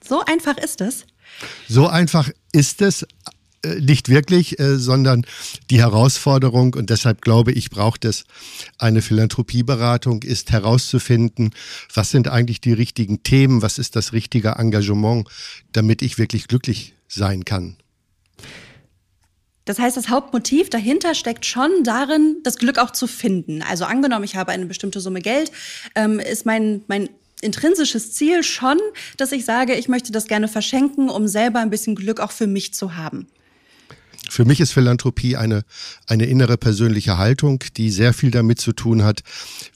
So 0.07 0.23
einfach 0.25 0.59
ist 0.59 0.81
es. 0.81 1.07
So 1.69 1.87
einfach 1.89 2.29
ist 2.53 2.83
es 2.83 3.07
äh, 3.65 3.81
nicht 3.81 4.09
wirklich, 4.09 4.59
äh, 4.59 4.79
sondern 4.79 5.25
die 5.71 5.79
Herausforderung, 5.79 6.75
und 6.75 6.91
deshalb 6.91 7.23
glaube 7.23 7.53
ich, 7.53 7.71
braucht 7.71 8.05
es 8.05 8.25
eine 8.79 9.01
Philanthropieberatung, 9.01 10.23
ist 10.23 10.53
herauszufinden, 10.53 11.55
was 11.93 12.11
sind 12.11 12.29
eigentlich 12.29 12.61
die 12.61 12.75
richtigen 12.75 13.23
Themen, 13.23 13.63
was 13.63 13.79
ist 13.79 13.97
das 13.97 14.13
richtige 14.13 14.57
Engagement, 14.57 15.29
damit 15.73 16.03
ich 16.03 16.19
wirklich 16.19 16.47
glücklich 16.47 16.95
sein 17.09 17.45
kann. 17.45 17.77
Das 19.65 19.79
heißt, 19.79 19.97
das 19.97 20.09
Hauptmotiv 20.09 20.69
dahinter 20.69 21.15
steckt 21.15 21.47
schon 21.47 21.85
darin, 21.85 22.37
das 22.43 22.59
Glück 22.59 22.79
auch 22.79 22.91
zu 22.91 23.07
finden. 23.07 23.63
Also 23.63 23.85
angenommen, 23.85 24.25
ich 24.25 24.37
habe 24.37 24.53
eine 24.53 24.67
bestimmte 24.67 25.01
Summe 25.01 25.21
Geld, 25.21 25.51
ähm, 25.95 26.19
ist 26.19 26.45
mein, 26.45 26.83
mein 26.87 27.09
intrinsisches 27.41 28.13
Ziel 28.13 28.43
schon, 28.43 28.79
dass 29.17 29.33
ich 29.33 29.45
sage, 29.45 29.75
ich 29.75 29.89
möchte 29.89 30.13
das 30.13 30.27
gerne 30.27 30.49
verschenken, 30.49 31.09
um 31.09 31.29
selber 31.29 31.61
ein 31.61 31.71
bisschen 31.71 31.95
Glück 31.95 32.21
auch 32.21 32.33
für 32.33 32.47
mich 32.47 32.75
zu 32.75 32.97
haben. 32.97 33.27
Für 34.31 34.45
mich 34.45 34.61
ist 34.61 34.73
Philanthropie 34.73 35.37
eine, 35.37 35.65
eine 36.07 36.27
innere 36.27 36.57
persönliche 36.57 37.19
Haltung, 37.19 37.63
die 37.77 37.91
sehr 37.91 38.15
viel 38.15 38.31
damit 38.31 38.61
zu 38.61 38.73
tun 38.73 39.05
hat, 39.05 39.23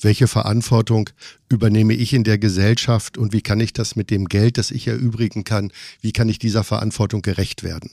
welche 0.00 0.26
Verantwortung 0.26 1.10
übernehme 1.50 1.94
ich 1.94 2.12
in 2.12 2.24
der 2.24 2.38
Gesellschaft 2.38 3.18
und 3.18 3.32
wie 3.32 3.42
kann 3.42 3.60
ich 3.60 3.72
das 3.72 3.96
mit 3.96 4.10
dem 4.10 4.26
Geld, 4.26 4.58
das 4.58 4.70
ich 4.70 4.86
erübrigen 4.86 5.44
kann, 5.44 5.70
wie 6.00 6.12
kann 6.12 6.28
ich 6.28 6.38
dieser 6.38 6.64
Verantwortung 6.64 7.22
gerecht 7.22 7.62
werden. 7.62 7.90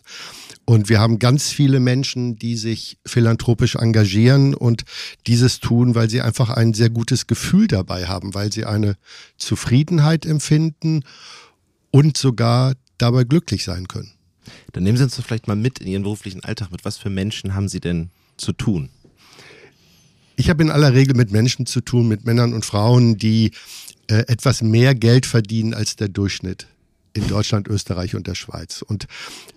Und 0.66 0.90
wir 0.90 1.00
haben 1.00 1.20
ganz 1.20 1.50
viele 1.50 1.80
Menschen, 1.80 2.38
die 2.38 2.58
sich 2.58 2.98
philanthropisch 3.06 3.76
engagieren 3.76 4.54
und 4.54 4.84
dieses 5.28 5.60
tun, 5.60 5.94
weil 5.94 6.10
sie 6.10 6.22
einfach 6.22 6.50
ein 6.50 6.74
sehr 6.74 6.90
gutes 6.90 7.28
Gefühl 7.28 7.68
dabei 7.68 8.08
haben, 8.08 8.34
weil 8.34 8.52
sie 8.52 8.66
eine 8.66 8.98
Zufriedenheit 9.38 10.26
empfinden 10.26 11.04
und 11.92 12.18
sogar 12.18 12.74
dabei 12.98 13.24
glücklich 13.26 13.64
sein 13.64 13.88
können. 13.88 14.12
Dann 14.74 14.84
nehmen 14.84 14.98
Sie 14.98 15.04
uns 15.04 15.16
doch 15.16 15.26
vielleicht 15.26 15.48
mal 15.48 15.56
mit 15.56 15.80
in 15.80 15.88
Ihren 15.88 16.04
beruflichen 16.04 16.44
Alltag. 16.44 16.72
Mit 16.72 16.86
was 16.86 16.98
für 16.98 17.10
Menschen 17.10 17.56
haben 17.56 17.68
Sie 17.68 17.80
denn 17.80 18.10
zu 18.38 18.54
tun? 18.54 18.90
Ich 20.36 20.50
habe 20.50 20.64
in 20.64 20.70
aller 20.70 20.94
Regel 20.94 21.16
mit 21.16 21.32
Menschen 21.32 21.66
zu 21.66 21.82
tun, 21.82 22.08
mit 22.08 22.26
Männern 22.26 22.54
und 22.54 22.66
Frauen, 22.66 23.18
die 23.18 23.52
äh, 24.08 24.26
etwas 24.28 24.62
mehr 24.62 24.94
Geld 24.94 25.26
verdienen 25.26 25.74
als 25.74 25.96
der 25.96 26.10
Durchschnitt 26.10 26.68
in 27.16 27.28
Deutschland, 27.28 27.68
Österreich 27.68 28.16
und 28.16 28.28
der 28.28 28.36
Schweiz. 28.36 28.82
Und 28.82 29.08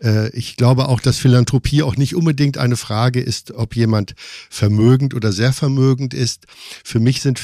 äh, 0.02 0.30
ich 0.30 0.56
glaube 0.56 0.88
auch, 0.88 1.00
dass 1.00 1.18
Philanthropie 1.18 1.82
auch 1.82 1.96
nicht 1.96 2.14
unbedingt 2.14 2.56
eine 2.56 2.76
Frage 2.76 3.20
ist, 3.20 3.50
ob 3.50 3.74
jemand 3.74 4.14
vermögend 4.48 5.12
oder 5.12 5.32
sehr 5.32 5.52
vermögend 5.52 6.14
ist. 6.14 6.46
Für 6.84 7.00
mich 7.00 7.20
sind 7.20 7.38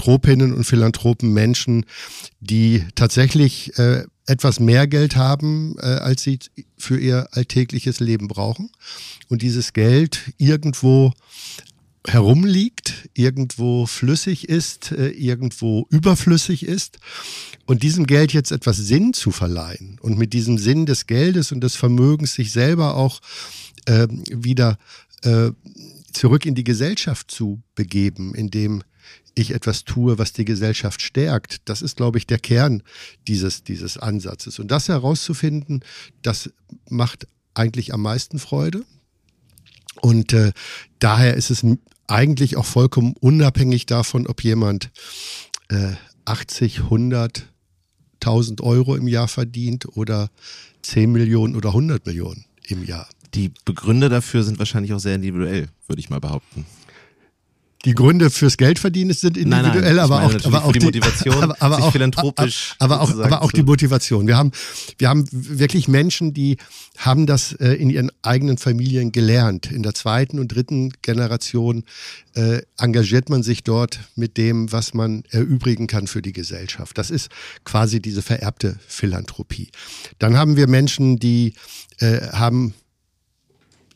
Philanthropinnen 0.00 0.54
und 0.54 0.64
Philanthropen 0.64 1.32
Menschen, 1.32 1.84
die 2.40 2.84
tatsächlich 2.94 3.78
äh, 3.78 4.04
etwas 4.26 4.58
mehr 4.58 4.86
Geld 4.86 5.16
haben, 5.16 5.76
äh, 5.78 5.86
als 5.86 6.22
sie 6.22 6.38
für 6.78 6.98
ihr 6.98 7.28
alltägliches 7.32 8.00
Leben 8.00 8.26
brauchen. 8.26 8.70
Und 9.28 9.42
dieses 9.42 9.72
Geld 9.74 10.32
irgendwo 10.38 11.12
herumliegt, 12.06 13.10
irgendwo 13.12 13.84
flüssig 13.84 14.48
ist, 14.48 14.92
äh, 14.92 15.08
irgendwo 15.10 15.86
überflüssig 15.90 16.64
ist. 16.64 16.98
Und 17.66 17.82
diesem 17.82 18.06
Geld 18.06 18.32
jetzt 18.32 18.52
etwas 18.52 18.78
Sinn 18.78 19.12
zu 19.12 19.30
verleihen 19.30 19.98
und 20.00 20.16
mit 20.16 20.32
diesem 20.32 20.56
Sinn 20.56 20.86
des 20.86 21.06
Geldes 21.06 21.52
und 21.52 21.60
des 21.60 21.76
Vermögens 21.76 22.34
sich 22.34 22.52
selber 22.52 22.96
auch 22.96 23.20
äh, 23.84 24.08
wieder 24.30 24.78
äh, 25.22 25.50
zurück 26.14 26.46
in 26.46 26.54
die 26.54 26.64
Gesellschaft 26.64 27.30
zu 27.30 27.60
begeben, 27.74 28.34
indem 28.34 28.82
ich 29.34 29.52
etwas 29.52 29.84
tue, 29.84 30.18
was 30.18 30.32
die 30.32 30.44
Gesellschaft 30.44 31.02
stärkt. 31.02 31.68
Das 31.68 31.82
ist, 31.82 31.96
glaube 31.96 32.18
ich, 32.18 32.26
der 32.26 32.38
Kern 32.38 32.82
dieses, 33.28 33.62
dieses 33.62 33.96
Ansatzes. 33.98 34.58
Und 34.58 34.70
das 34.70 34.88
herauszufinden, 34.88 35.84
das 36.22 36.50
macht 36.88 37.26
eigentlich 37.54 37.92
am 37.94 38.02
meisten 38.02 38.38
Freude. 38.38 38.84
Und 40.00 40.32
äh, 40.32 40.52
daher 40.98 41.34
ist 41.34 41.50
es 41.50 41.64
eigentlich 42.06 42.56
auch 42.56 42.66
vollkommen 42.66 43.14
unabhängig 43.20 43.86
davon, 43.86 44.26
ob 44.26 44.42
jemand 44.42 44.90
äh, 45.68 45.92
80, 46.24 46.80
100, 46.80 47.46
1000 48.14 48.60
Euro 48.60 48.96
im 48.96 49.08
Jahr 49.08 49.28
verdient 49.28 49.96
oder 49.96 50.30
10 50.82 51.10
Millionen 51.12 51.56
oder 51.56 51.70
100 51.70 52.06
Millionen 52.06 52.44
im 52.66 52.84
Jahr. 52.84 53.08
Die 53.34 53.52
Begründe 53.64 54.08
dafür 54.08 54.42
sind 54.42 54.58
wahrscheinlich 54.58 54.92
auch 54.92 54.98
sehr 54.98 55.14
individuell, 55.14 55.68
würde 55.86 56.00
ich 56.00 56.10
mal 56.10 56.20
behaupten 56.20 56.66
die 57.84 57.94
Gründe 57.94 58.30
fürs 58.30 58.58
Geldverdienen 58.58 59.14
sind 59.14 59.38
individuell, 59.38 59.72
nein, 59.72 59.84
nein, 59.84 59.98
aber 59.98 60.22
auch, 60.22 60.44
aber 60.44 60.64
auch 60.64 60.72
die 60.72 60.80
Motivation, 60.80 61.34
aber, 61.42 61.56
aber 61.60 61.82
auch, 61.82 61.92
philanthropisch, 61.92 62.74
aber 62.78 63.00
auch, 63.00 63.18
aber 63.18 63.42
auch 63.42 63.52
die 63.52 63.62
Motivation. 63.62 64.26
Wir 64.26 64.36
haben, 64.36 64.52
wir 64.98 65.08
haben 65.08 65.26
wirklich 65.30 65.88
Menschen, 65.88 66.34
die 66.34 66.58
haben 66.98 67.26
das 67.26 67.52
äh, 67.52 67.72
in 67.72 67.88
ihren 67.88 68.10
eigenen 68.20 68.58
Familien 68.58 69.12
gelernt. 69.12 69.72
In 69.72 69.82
der 69.82 69.94
zweiten 69.94 70.38
und 70.38 70.48
dritten 70.48 70.92
Generation 71.00 71.84
äh, 72.34 72.60
engagiert 72.76 73.30
man 73.30 73.42
sich 73.42 73.64
dort 73.64 74.00
mit 74.14 74.36
dem, 74.36 74.70
was 74.72 74.92
man 74.92 75.24
erübrigen 75.30 75.86
kann 75.86 76.06
für 76.06 76.20
die 76.20 76.32
Gesellschaft. 76.32 76.98
Das 76.98 77.10
ist 77.10 77.30
quasi 77.64 78.00
diese 78.00 78.20
vererbte 78.20 78.78
Philanthropie. 78.86 79.70
Dann 80.18 80.36
haben 80.36 80.56
wir 80.56 80.68
Menschen, 80.68 81.18
die 81.18 81.54
äh, 81.98 82.20
haben 82.32 82.74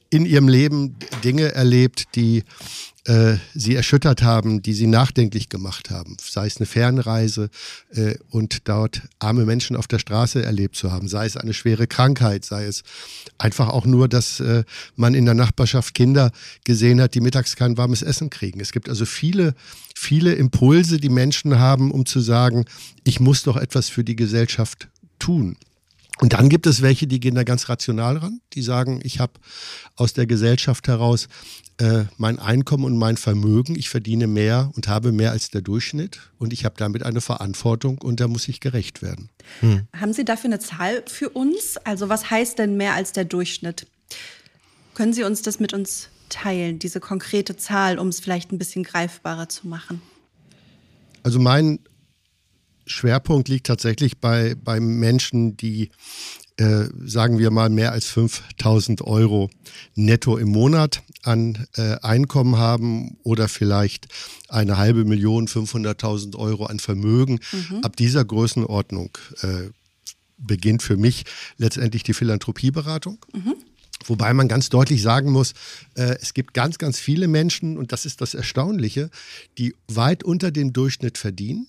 in 0.08 0.24
ihrem 0.24 0.48
Leben 0.48 0.96
Dinge 1.22 1.52
erlebt, 1.52 2.14
die 2.14 2.44
äh, 3.04 3.36
sie 3.54 3.74
erschüttert 3.74 4.22
haben, 4.22 4.62
die 4.62 4.72
sie 4.72 4.86
nachdenklich 4.86 5.48
gemacht 5.48 5.90
haben. 5.90 6.16
Sei 6.22 6.46
es 6.46 6.56
eine 6.56 6.66
Fernreise 6.66 7.50
äh, 7.94 8.14
und 8.30 8.66
dort 8.68 9.02
arme 9.18 9.44
Menschen 9.44 9.76
auf 9.76 9.86
der 9.86 9.98
Straße 9.98 10.42
erlebt 10.42 10.76
zu 10.76 10.90
haben, 10.90 11.06
sei 11.08 11.26
es 11.26 11.36
eine 11.36 11.52
schwere 11.52 11.86
Krankheit, 11.86 12.44
sei 12.44 12.64
es 12.64 12.82
einfach 13.36 13.68
auch 13.68 13.84
nur, 13.84 14.08
dass 14.08 14.40
äh, 14.40 14.64
man 14.96 15.14
in 15.14 15.26
der 15.26 15.34
Nachbarschaft 15.34 15.94
Kinder 15.94 16.32
gesehen 16.64 17.00
hat, 17.00 17.14
die 17.14 17.20
mittags 17.20 17.56
kein 17.56 17.76
warmes 17.76 18.02
Essen 18.02 18.30
kriegen. 18.30 18.60
Es 18.60 18.72
gibt 18.72 18.88
also 18.88 19.04
viele, 19.04 19.54
viele 19.94 20.32
Impulse, 20.34 20.98
die 20.98 21.10
Menschen 21.10 21.58
haben, 21.58 21.90
um 21.90 22.06
zu 22.06 22.20
sagen, 22.20 22.64
ich 23.04 23.20
muss 23.20 23.42
doch 23.42 23.56
etwas 23.56 23.90
für 23.90 24.04
die 24.04 24.16
Gesellschaft 24.16 24.88
tun. 25.18 25.56
Und 26.20 26.32
dann 26.32 26.48
gibt 26.48 26.66
es 26.66 26.80
welche, 26.80 27.06
die 27.06 27.18
gehen 27.18 27.34
da 27.34 27.42
ganz 27.42 27.68
rational 27.68 28.18
ran, 28.18 28.40
die 28.52 28.62
sagen, 28.62 29.00
ich 29.02 29.18
habe 29.18 29.32
aus 29.96 30.12
der 30.12 30.26
Gesellschaft 30.26 30.86
heraus 30.86 31.28
äh, 31.78 32.04
mein 32.18 32.38
Einkommen 32.38 32.84
und 32.84 32.96
mein 32.96 33.16
Vermögen, 33.16 33.74
ich 33.76 33.88
verdiene 33.88 34.28
mehr 34.28 34.70
und 34.76 34.86
habe 34.86 35.10
mehr 35.10 35.32
als 35.32 35.50
der 35.50 35.60
Durchschnitt 35.60 36.20
und 36.38 36.52
ich 36.52 36.64
habe 36.64 36.76
damit 36.78 37.02
eine 37.02 37.20
Verantwortung 37.20 37.98
und 37.98 38.20
da 38.20 38.28
muss 38.28 38.46
ich 38.46 38.60
gerecht 38.60 39.02
werden. 39.02 39.28
Hm. 39.60 39.88
Haben 39.92 40.12
Sie 40.12 40.24
dafür 40.24 40.50
eine 40.50 40.60
Zahl 40.60 41.02
für 41.06 41.30
uns? 41.30 41.76
Also 41.78 42.08
was 42.08 42.30
heißt 42.30 42.60
denn 42.60 42.76
mehr 42.76 42.94
als 42.94 43.12
der 43.12 43.24
Durchschnitt? 43.24 43.88
Können 44.94 45.12
Sie 45.12 45.24
uns 45.24 45.42
das 45.42 45.58
mit 45.58 45.72
uns 45.72 46.10
teilen, 46.28 46.78
diese 46.78 47.00
konkrete 47.00 47.56
Zahl, 47.56 47.98
um 47.98 48.08
es 48.08 48.20
vielleicht 48.20 48.52
ein 48.52 48.58
bisschen 48.58 48.84
greifbarer 48.84 49.48
zu 49.48 49.66
machen? 49.66 50.00
Also 51.24 51.40
mein 51.40 51.80
Schwerpunkt 52.86 53.48
liegt 53.48 53.66
tatsächlich 53.66 54.18
bei, 54.18 54.54
bei 54.54 54.80
Menschen, 54.80 55.56
die, 55.56 55.90
äh, 56.56 56.84
sagen 57.04 57.38
wir 57.38 57.50
mal, 57.50 57.70
mehr 57.70 57.92
als 57.92 58.06
5000 58.06 59.02
Euro 59.02 59.50
netto 59.94 60.36
im 60.36 60.50
Monat 60.50 61.02
an 61.22 61.66
äh, 61.76 61.96
Einkommen 62.02 62.56
haben 62.56 63.16
oder 63.22 63.48
vielleicht 63.48 64.08
eine 64.48 64.76
halbe 64.76 65.04
Million, 65.04 65.48
500.000 65.48 66.36
Euro 66.36 66.66
an 66.66 66.78
Vermögen. 66.78 67.40
Mhm. 67.52 67.80
Ab 67.82 67.96
dieser 67.96 68.24
Größenordnung 68.24 69.16
äh, 69.42 69.70
beginnt 70.36 70.82
für 70.82 70.96
mich 70.96 71.24
letztendlich 71.56 72.02
die 72.02 72.14
Philanthropieberatung. 72.14 73.24
Mhm. 73.32 73.54
Wobei 74.06 74.34
man 74.34 74.48
ganz 74.48 74.68
deutlich 74.68 75.00
sagen 75.00 75.30
muss, 75.30 75.54
äh, 75.94 76.16
es 76.20 76.34
gibt 76.34 76.52
ganz, 76.52 76.78
ganz 76.78 76.98
viele 76.98 77.26
Menschen, 77.26 77.78
und 77.78 77.92
das 77.92 78.04
ist 78.04 78.20
das 78.20 78.34
Erstaunliche, 78.34 79.10
die 79.56 79.74
weit 79.88 80.24
unter 80.24 80.50
dem 80.50 80.72
Durchschnitt 80.72 81.16
verdienen 81.16 81.68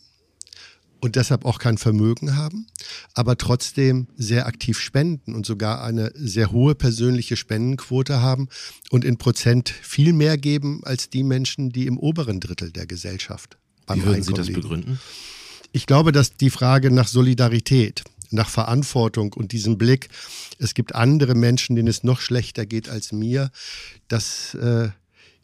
und 1.01 1.15
deshalb 1.15 1.45
auch 1.45 1.59
kein 1.59 1.77
Vermögen 1.77 2.35
haben, 2.35 2.67
aber 3.13 3.37
trotzdem 3.37 4.07
sehr 4.17 4.47
aktiv 4.47 4.79
spenden 4.79 5.35
und 5.35 5.45
sogar 5.45 5.83
eine 5.83 6.11
sehr 6.15 6.51
hohe 6.51 6.75
persönliche 6.75 7.35
Spendenquote 7.35 8.21
haben 8.21 8.49
und 8.89 9.05
in 9.05 9.17
Prozent 9.17 9.69
viel 9.69 10.13
mehr 10.13 10.37
geben 10.37 10.81
als 10.83 11.09
die 11.09 11.23
Menschen, 11.23 11.69
die 11.69 11.87
im 11.87 11.97
oberen 11.97 12.39
Drittel 12.39 12.71
der 12.71 12.85
Gesellschaft 12.85 13.57
beim 13.85 14.01
Wie 14.01 14.05
würden 14.05 14.23
Sie 14.23 14.33
das 14.33 14.47
begründen? 14.47 14.99
Ich 15.71 15.85
glaube, 15.85 16.11
dass 16.11 16.37
die 16.37 16.49
Frage 16.49 16.89
nach 16.89 17.07
Solidarität, 17.07 18.03
nach 18.31 18.49
Verantwortung 18.49 19.33
und 19.33 19.51
diesem 19.51 19.77
Blick, 19.77 20.09
es 20.57 20.73
gibt 20.73 20.95
andere 20.95 21.35
Menschen, 21.35 21.75
denen 21.75 21.89
es 21.89 22.03
noch 22.03 22.21
schlechter 22.21 22.65
geht 22.65 22.89
als 22.89 23.11
mir, 23.11 23.51
das 24.07 24.55
äh, 24.55 24.89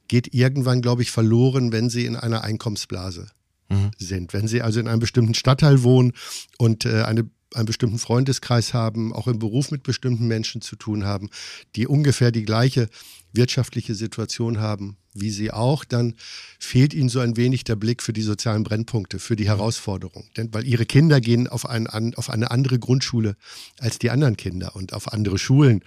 geht 0.07 0.33
irgendwann, 0.33 0.81
glaube 0.81 1.01
ich, 1.01 1.11
verloren, 1.11 1.71
wenn 1.71 1.89
sie 1.89 2.05
in 2.05 2.15
einer 2.15 2.43
Einkommensblase 2.43 3.27
mhm. 3.71 3.91
sind. 3.97 4.33
Wenn 4.33 4.47
sie 4.47 4.61
also 4.61 4.79
in 4.79 4.87
einem 4.87 4.99
bestimmten 4.99 5.33
Stadtteil 5.33 5.83
wohnen 5.83 6.13
und 6.57 6.85
äh, 6.85 7.03
eine 7.03 7.29
einen 7.53 7.65
bestimmten 7.65 7.99
Freundeskreis 7.99 8.73
haben, 8.73 9.11
auch 9.11 9.27
im 9.27 9.37
Beruf 9.37 9.71
mit 9.71 9.83
bestimmten 9.83 10.25
Menschen 10.25 10.61
zu 10.61 10.77
tun 10.77 11.03
haben, 11.03 11.29
die 11.75 11.85
ungefähr 11.85 12.31
die 12.31 12.45
gleiche 12.45 12.87
wirtschaftliche 13.33 13.93
Situation 13.93 14.61
haben 14.61 14.95
wie 15.13 15.29
sie 15.29 15.51
auch, 15.51 15.83
dann 15.83 16.15
fehlt 16.59 16.93
ihnen 16.93 17.09
so 17.09 17.19
ein 17.19 17.37
wenig 17.37 17.63
der 17.63 17.75
Blick 17.75 18.01
für 18.01 18.13
die 18.13 18.21
sozialen 18.21 18.63
Brennpunkte, 18.63 19.19
für 19.19 19.35
die 19.35 19.47
Herausforderung. 19.47 20.29
Denn 20.37 20.53
weil 20.53 20.65
ihre 20.65 20.85
Kinder 20.85 21.19
gehen 21.19 21.47
auf, 21.47 21.65
ein, 21.65 21.87
auf 22.15 22.29
eine 22.29 22.51
andere 22.51 22.79
Grundschule 22.79 23.35
als 23.79 23.99
die 23.99 24.09
anderen 24.09 24.37
Kinder 24.37 24.75
und 24.75 24.93
auf 24.93 25.11
andere 25.11 25.37
Schulen. 25.37 25.83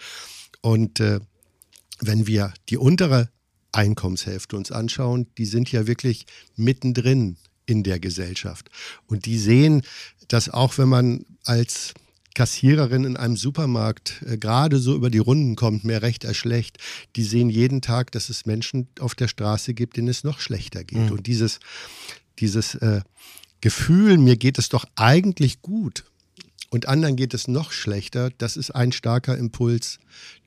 Und 0.61 1.01
äh, 1.01 1.21
wenn 2.01 2.27
wir 2.27 2.53
die 2.69 2.77
untere 2.77 3.31
Einkommenshälfte 3.73 4.57
uns 4.57 4.71
anschauen, 4.71 5.27
die 5.39 5.47
sind 5.47 5.73
ja 5.73 5.87
wirklich 5.87 6.27
mittendrin 6.57 7.37
in 7.67 7.83
der 7.83 7.99
Gesellschaft. 7.99 8.71
Und 9.07 9.27
die 9.27 9.39
sehen, 9.39 9.83
dass 10.29 10.49
auch 10.49 10.79
wenn 10.79 10.89
man 10.89 11.25
als 11.45 11.95
Kassiererin 12.35 13.05
in 13.05 13.17
einem 13.17 13.37
Supermarkt 13.37 14.23
äh, 14.27 14.37
gerade 14.37 14.79
so 14.79 14.95
über 14.95 15.09
die 15.09 15.19
Runden 15.19 15.55
kommt, 15.55 15.85
mehr 15.85 16.03
recht 16.03 16.27
als 16.27 16.37
schlecht, 16.37 16.79
die 17.17 17.23
sehen 17.23 17.49
jeden 17.49 17.81
Tag, 17.81 18.11
dass 18.13 18.29
es 18.29 18.45
Menschen 18.45 18.89
auf 18.99 19.15
der 19.15 19.29
Straße 19.29 19.73
gibt, 19.73 19.97
denen 19.97 20.09
es 20.09 20.25
noch 20.25 20.41
schlechter 20.41 20.85
geht. 20.85 20.99
Mhm. 20.99 21.13
Und 21.13 21.27
dieses, 21.27 21.61
dieses 22.41 22.75
äh, 22.77 23.03
Gefühl, 23.61 24.19
mir 24.19 24.37
geht 24.37 24.59
es 24.59 24.69
doch 24.69 24.85
eigentlich 24.97 25.63
gut 25.63 26.05
und 26.71 26.89
anderen 26.89 27.15
geht 27.15 27.35
es 27.35 27.47
noch 27.47 27.71
schlechter, 27.71 28.31
das 28.37 28.57
ist 28.57 28.73
ein 28.73 28.91
starker 28.91 29.39
Impuls 29.39 30.01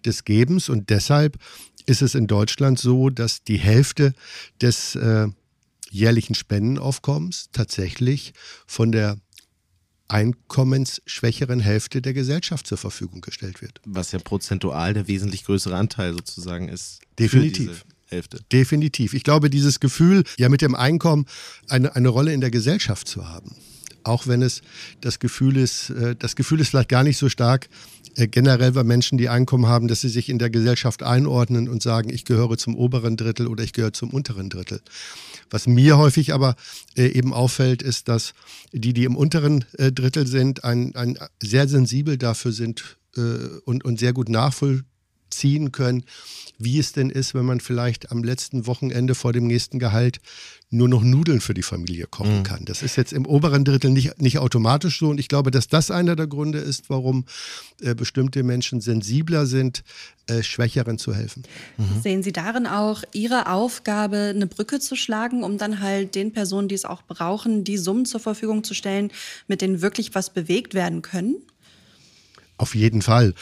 des 0.06 0.26
Gebens. 0.26 0.68
Und 0.68 0.90
deshalb 0.90 1.38
ist 1.86 2.02
es 2.02 2.16
in 2.16 2.28
Deutschland 2.28 2.78
so, 2.78 3.10
dass 3.10 3.44
die 3.44 3.58
Hälfte 3.58 4.14
des 4.62 4.96
äh, 4.96 5.30
jährlichen 5.92 6.36
Spendenaufkommens 6.36 7.50
tatsächlich 7.52 8.34
von 8.66 8.92
der 8.92 9.18
einkommensschwächeren 10.08 11.60
Hälfte 11.60 12.02
der 12.02 12.14
Gesellschaft 12.14 12.66
zur 12.68 12.78
Verfügung 12.78 13.22
gestellt 13.22 13.62
wird. 13.62 13.82
Was 13.86 14.12
ja 14.12 14.20
prozentual 14.20 14.94
der 14.94 15.08
wesentlich 15.08 15.44
größere 15.44 15.76
Anteil 15.76 16.14
sozusagen 16.14 16.70
ist. 16.70 17.00
Definitiv. 17.20 17.86
Hälfte. 18.06 18.40
Definitiv. 18.54 19.14
Ich 19.14 19.24
glaube, 19.24 19.50
dieses 19.50 19.82
Gefühl, 19.82 20.24
ja 20.38 20.48
mit 20.48 20.62
dem 20.62 20.76
Einkommen 20.76 21.26
eine, 21.68 21.94
eine 21.96 22.08
Rolle 22.08 22.34
in 22.34 22.40
der 22.40 22.52
Gesellschaft 22.52 23.08
zu 23.08 23.28
haben, 23.28 23.54
auch 24.04 24.28
wenn 24.28 24.42
es 24.42 24.62
das 25.02 25.20
Gefühl 25.20 25.58
ist, 25.58 25.90
äh, 25.90 26.16
das 26.16 26.38
Gefühl 26.38 26.62
ist 26.62 26.70
vielleicht 26.70 26.88
gar 26.88 27.04
nicht 27.04 27.18
so 27.18 27.28
stark 27.28 27.68
äh, 28.16 28.28
generell 28.28 28.72
bei 28.72 28.84
Menschen, 28.84 29.18
die 29.18 29.30
Einkommen 29.30 29.68
haben, 29.68 29.88
dass 29.88 30.02
sie 30.02 30.10
sich 30.10 30.30
in 30.30 30.40
der 30.40 30.50
Gesellschaft 30.50 31.04
einordnen 31.04 31.70
und 31.70 31.84
sagen, 31.84 32.10
ich 32.10 32.26
gehöre 32.26 32.58
zum 32.58 32.76
oberen 32.76 33.18
Drittel 33.18 33.48
oder 33.48 33.64
ich 33.64 33.74
gehöre 33.74 33.94
zum 33.94 34.10
unteren 34.10 34.50
Drittel. 34.50 34.82
Was 35.50 35.68
mir 35.68 35.98
häufig 35.98 36.34
aber 36.34 36.56
äh, 36.96 37.08
eben 37.08 37.34
auffällt, 37.34 37.82
ist, 37.82 38.08
dass 38.08 38.34
die, 38.72 38.94
die 38.94 39.04
im 39.04 39.16
unteren 39.16 39.66
äh, 39.78 39.92
Drittel 39.92 40.28
sind, 40.28 40.64
ein, 40.64 40.96
ein 40.96 41.18
sehr 41.42 41.68
sensibel 41.68 42.18
dafür 42.18 42.52
sind 42.52 42.98
äh, 43.16 43.22
und, 43.66 43.86
und 43.86 44.00
sehr 44.00 44.14
gut 44.14 44.30
nachvollziehen 44.30 44.86
können, 45.72 46.04
wie 46.58 46.80
es 46.80 46.92
denn 46.92 47.10
ist, 47.10 47.34
wenn 47.34 47.46
man 47.46 47.60
vielleicht 47.60 48.12
am 48.12 48.24
letzten 48.24 48.66
Wochenende 48.66 49.16
vor 49.16 49.34
dem 49.34 49.48
nächsten 49.48 49.80
Gehalt 49.80 50.20
nur 50.70 50.90
noch 50.90 51.02
Nudeln 51.02 51.40
für 51.40 51.54
die 51.54 51.64
Familie 51.64 52.08
kochen 52.08 52.40
mhm. 52.40 52.44
kann. 52.44 52.66
Das 52.66 52.84
ist 52.84 52.98
jetzt 52.98 53.14
im 53.14 53.26
oberen 53.26 53.64
Drittel 53.64 53.90
nicht, 53.92 54.20
nicht 54.22 54.40
automatisch 54.40 55.00
so. 55.00 55.08
Und 55.08 55.20
ich 55.20 55.30
glaube, 55.30 55.50
dass 55.50 55.68
das 55.68 55.92
einer 55.92 56.16
der 56.18 56.28
Gründe 56.28 56.60
ist, 56.60 56.90
warum 56.90 57.26
äh, 57.82 57.96
bestimmte 57.96 58.44
Menschen 58.44 58.82
sensibler 58.82 59.46
sind, 59.46 59.84
äh, 60.28 60.44
Schwächeren 60.44 60.98
zu 60.98 61.16
helfen. 61.16 61.44
Mhm. 61.78 62.02
Sehen 62.02 62.24
Sie 62.24 62.34
darin 62.34 62.68
auch 62.68 63.04
Ihre 63.14 63.50
Aufgabe, 63.50 64.34
eine 64.36 64.48
Brücke 64.48 64.80
zu 64.80 64.98
schlagen, 64.98 65.44
um 65.44 65.58
dann 65.58 65.80
halt 65.80 66.16
den 66.16 66.34
Personen, 66.34 66.68
die 66.68 66.76
es 66.76 66.84
auch 66.84 67.02
brauchen, 67.04 67.64
die 67.64 67.78
Summen 67.78 68.06
zur 68.06 68.20
Verfügung 68.20 68.66
zu 68.66 68.74
stellen, 68.74 69.12
mit 69.48 69.62
denen 69.62 69.82
wirklich 69.82 70.16
was 70.16 70.34
bewegt 70.34 70.74
werden 70.74 71.02
können? 71.02 71.38
Auf 72.58 72.76
jeden 72.76 73.02
Fall. 73.02 73.36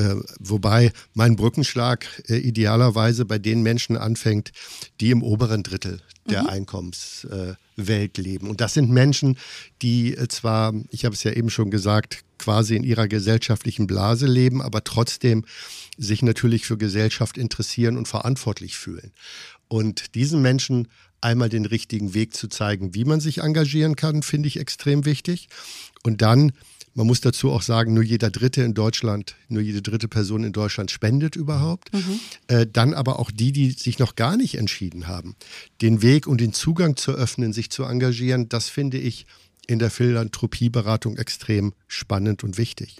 Äh, 0.00 0.16
wobei 0.38 0.92
mein 1.12 1.36
Brückenschlag 1.36 2.06
äh, 2.28 2.38
idealerweise 2.38 3.26
bei 3.26 3.38
den 3.38 3.62
Menschen 3.62 3.98
anfängt, 3.98 4.52
die 5.00 5.10
im 5.10 5.22
oberen 5.22 5.62
Drittel 5.62 6.00
der 6.26 6.44
mhm. 6.44 6.48
Einkommenswelt 6.48 8.16
leben. 8.16 8.48
Und 8.48 8.62
das 8.62 8.72
sind 8.72 8.88
Menschen, 8.88 9.36
die 9.82 10.16
äh, 10.16 10.26
zwar, 10.28 10.72
ich 10.90 11.04
habe 11.04 11.14
es 11.14 11.22
ja 11.22 11.32
eben 11.32 11.50
schon 11.50 11.70
gesagt, 11.70 12.24
quasi 12.38 12.76
in 12.76 12.84
ihrer 12.84 13.08
gesellschaftlichen 13.08 13.86
Blase 13.86 14.26
leben, 14.26 14.62
aber 14.62 14.84
trotzdem 14.84 15.44
sich 15.98 16.22
natürlich 16.22 16.64
für 16.64 16.78
Gesellschaft 16.78 17.36
interessieren 17.36 17.98
und 17.98 18.08
verantwortlich 18.08 18.78
fühlen. 18.78 19.12
Und 19.68 20.14
diesen 20.14 20.40
Menschen 20.40 20.88
einmal 21.20 21.50
den 21.50 21.66
richtigen 21.66 22.14
Weg 22.14 22.32
zu 22.32 22.48
zeigen, 22.48 22.94
wie 22.94 23.04
man 23.04 23.20
sich 23.20 23.38
engagieren 23.38 23.96
kann, 23.96 24.22
finde 24.22 24.48
ich 24.48 24.58
extrem 24.58 25.04
wichtig. 25.04 25.48
Und 26.02 26.22
dann 26.22 26.52
man 26.94 27.06
muss 27.06 27.20
dazu 27.20 27.50
auch 27.50 27.62
sagen, 27.62 27.94
nur 27.94 28.02
jeder 28.02 28.30
Dritte 28.30 28.62
in 28.62 28.74
Deutschland, 28.74 29.36
nur 29.48 29.62
jede 29.62 29.82
dritte 29.82 30.08
Person 30.08 30.44
in 30.44 30.52
Deutschland 30.52 30.90
spendet 30.90 31.36
überhaupt. 31.36 31.92
Mhm. 31.92 32.20
Äh, 32.48 32.66
dann 32.70 32.94
aber 32.94 33.18
auch 33.18 33.30
die, 33.30 33.52
die 33.52 33.70
sich 33.70 33.98
noch 33.98 34.16
gar 34.16 34.36
nicht 34.36 34.56
entschieden 34.56 35.06
haben, 35.06 35.36
den 35.82 36.02
Weg 36.02 36.26
und 36.26 36.40
den 36.40 36.52
Zugang 36.52 36.96
zu 36.96 37.12
öffnen, 37.12 37.52
sich 37.52 37.70
zu 37.70 37.84
engagieren, 37.84 38.48
das 38.48 38.68
finde 38.68 38.98
ich 38.98 39.26
in 39.66 39.78
der 39.78 39.90
Philanthropieberatung 39.90 41.16
extrem 41.16 41.72
spannend 41.86 42.42
und 42.42 42.58
wichtig. 42.58 42.96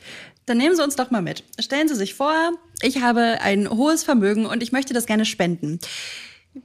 Dann 0.46 0.58
nehmen 0.58 0.76
Sie 0.76 0.82
uns 0.82 0.96
doch 0.96 1.10
mal 1.10 1.22
mit. 1.22 1.44
Stellen 1.58 1.88
Sie 1.88 1.96
sich 1.96 2.14
vor, 2.14 2.52
ich 2.82 3.02
habe 3.02 3.40
ein 3.40 3.68
hohes 3.68 4.04
Vermögen 4.04 4.46
und 4.46 4.62
ich 4.62 4.72
möchte 4.72 4.94
das 4.94 5.06
gerne 5.06 5.24
spenden. 5.24 5.80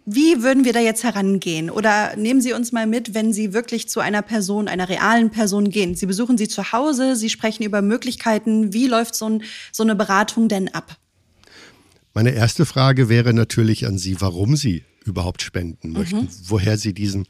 Wie 0.06 0.42
würden 0.42 0.66
wir 0.66 0.74
da 0.74 0.80
jetzt 0.80 1.04
herangehen? 1.04 1.70
Oder 1.70 2.16
nehmen 2.16 2.42
Sie 2.42 2.54
uns 2.54 2.72
mal 2.72 2.88
mit, 2.88 3.14
wenn 3.14 3.34
Sie 3.34 3.54
wirklich 3.54 3.88
zu 3.88 4.00
einer 4.00 4.24
Person, 4.24 4.68
einer 4.68 4.90
realen 4.90 5.30
Person 5.30 5.70
gehen. 5.70 5.96
Sie 5.96 6.08
besuchen 6.08 6.38
Sie 6.40 6.48
zu 6.48 6.72
Hause, 6.72 7.16
Sie 7.16 7.30
sprechen 7.30 7.64
über 7.64 7.84
Möglichkeiten. 7.84 8.74
Wie 8.74 8.88
läuft 8.88 9.14
so, 9.14 9.30
ein, 9.30 9.44
so 9.72 9.84
eine 9.84 9.96
Beratung 9.96 10.48
denn 10.48 10.74
ab? 10.74 10.98
Meine 12.16 12.32
erste 12.32 12.66
Frage 12.66 13.10
wäre 13.10 13.34
natürlich 13.34 13.86
an 13.86 14.00
Sie, 14.00 14.20
warum 14.22 14.56
Sie 14.56 14.84
überhaupt 15.04 15.44
spenden 15.44 15.92
möchten, 15.92 16.22
mhm. 16.22 16.30
woher 16.48 16.80
Sie 16.80 16.94
diesen, 16.94 17.28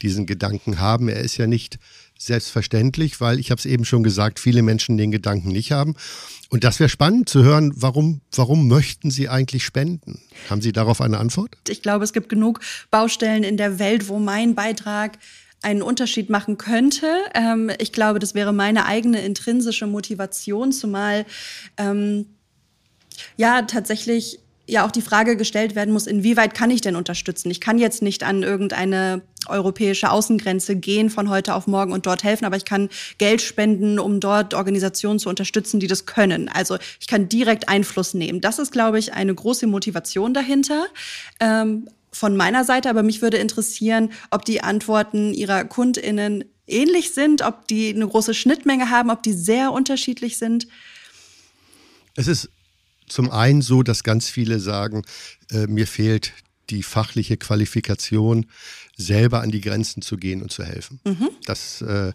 diesen 0.00 0.24
Gedanken 0.24 0.80
haben. 0.80 1.08
Er 1.08 1.20
ist 1.20 1.36
ja 1.36 1.46
nicht 1.46 1.78
selbstverständlich, 2.18 3.20
weil 3.20 3.38
ich 3.38 3.50
habe 3.50 3.58
es 3.58 3.66
eben 3.66 3.84
schon 3.84 4.02
gesagt, 4.02 4.38
viele 4.38 4.62
Menschen 4.62 4.96
den 4.96 5.10
Gedanken 5.10 5.48
nicht 5.48 5.72
haben. 5.72 5.94
Und 6.52 6.64
das 6.64 6.80
wäre 6.80 6.90
spannend 6.90 7.30
zu 7.30 7.42
hören, 7.42 7.72
warum, 7.76 8.20
warum 8.36 8.68
möchten 8.68 9.10
Sie 9.10 9.26
eigentlich 9.26 9.64
spenden? 9.64 10.20
Haben 10.50 10.60
Sie 10.60 10.72
darauf 10.72 11.00
eine 11.00 11.16
Antwort? 11.16 11.56
Ich 11.66 11.80
glaube, 11.80 12.04
es 12.04 12.12
gibt 12.12 12.28
genug 12.28 12.60
Baustellen 12.90 13.42
in 13.42 13.56
der 13.56 13.78
Welt, 13.78 14.06
wo 14.08 14.18
mein 14.18 14.54
Beitrag 14.54 15.16
einen 15.62 15.80
Unterschied 15.80 16.28
machen 16.28 16.58
könnte. 16.58 17.06
Ähm, 17.32 17.70
ich 17.78 17.90
glaube, 17.90 18.18
das 18.18 18.34
wäre 18.34 18.52
meine 18.52 18.84
eigene 18.84 19.24
intrinsische 19.24 19.86
Motivation, 19.86 20.72
zumal 20.72 21.24
ähm, 21.78 22.26
ja 23.38 23.62
tatsächlich 23.62 24.38
ja 24.72 24.84
auch 24.84 24.90
die 24.90 25.02
Frage 25.02 25.36
gestellt 25.36 25.74
werden 25.74 25.92
muss, 25.92 26.06
inwieweit 26.06 26.54
kann 26.54 26.70
ich 26.70 26.80
denn 26.80 26.96
unterstützen? 26.96 27.50
Ich 27.50 27.60
kann 27.60 27.78
jetzt 27.78 28.02
nicht 28.02 28.24
an 28.24 28.42
irgendeine 28.42 29.22
europäische 29.46 30.10
Außengrenze 30.10 30.76
gehen 30.76 31.10
von 31.10 31.28
heute 31.28 31.54
auf 31.54 31.66
morgen 31.66 31.92
und 31.92 32.06
dort 32.06 32.24
helfen, 32.24 32.44
aber 32.44 32.56
ich 32.56 32.64
kann 32.64 32.88
Geld 33.18 33.42
spenden, 33.42 33.98
um 33.98 34.18
dort 34.20 34.54
Organisationen 34.54 35.18
zu 35.18 35.28
unterstützen, 35.28 35.78
die 35.78 35.86
das 35.86 36.06
können. 36.06 36.48
Also 36.48 36.78
ich 37.00 37.06
kann 37.06 37.28
direkt 37.28 37.68
Einfluss 37.68 38.14
nehmen. 38.14 38.40
Das 38.40 38.58
ist, 38.58 38.72
glaube 38.72 38.98
ich, 38.98 39.12
eine 39.12 39.34
große 39.34 39.66
Motivation 39.66 40.34
dahinter. 40.34 40.86
Ähm, 41.38 41.88
von 42.14 42.36
meiner 42.36 42.64
Seite, 42.64 42.90
aber 42.90 43.02
mich 43.02 43.22
würde 43.22 43.38
interessieren, 43.38 44.12
ob 44.30 44.44
die 44.44 44.62
Antworten 44.62 45.32
Ihrer 45.32 45.64
KundInnen 45.64 46.44
ähnlich 46.66 47.12
sind, 47.14 47.42
ob 47.42 47.66
die 47.68 47.94
eine 47.94 48.06
große 48.06 48.34
Schnittmenge 48.34 48.90
haben, 48.90 49.10
ob 49.10 49.22
die 49.22 49.32
sehr 49.32 49.72
unterschiedlich 49.72 50.36
sind. 50.36 50.68
Es 52.14 52.28
ist 52.28 52.50
zum 53.12 53.30
einen 53.30 53.62
so, 53.62 53.82
dass 53.82 54.02
ganz 54.02 54.28
viele 54.28 54.60
sagen, 54.60 55.02
äh, 55.50 55.66
mir 55.66 55.86
fehlt 55.86 56.32
die 56.70 56.82
fachliche 56.82 57.36
Qualifikation, 57.36 58.46
selber 58.96 59.40
an 59.40 59.50
die 59.50 59.60
Grenzen 59.60 60.02
zu 60.02 60.16
gehen 60.16 60.42
und 60.42 60.52
zu 60.52 60.64
helfen. 60.64 61.00
Mhm. 61.04 61.30
Das 61.44 61.82
äh, 61.82 62.12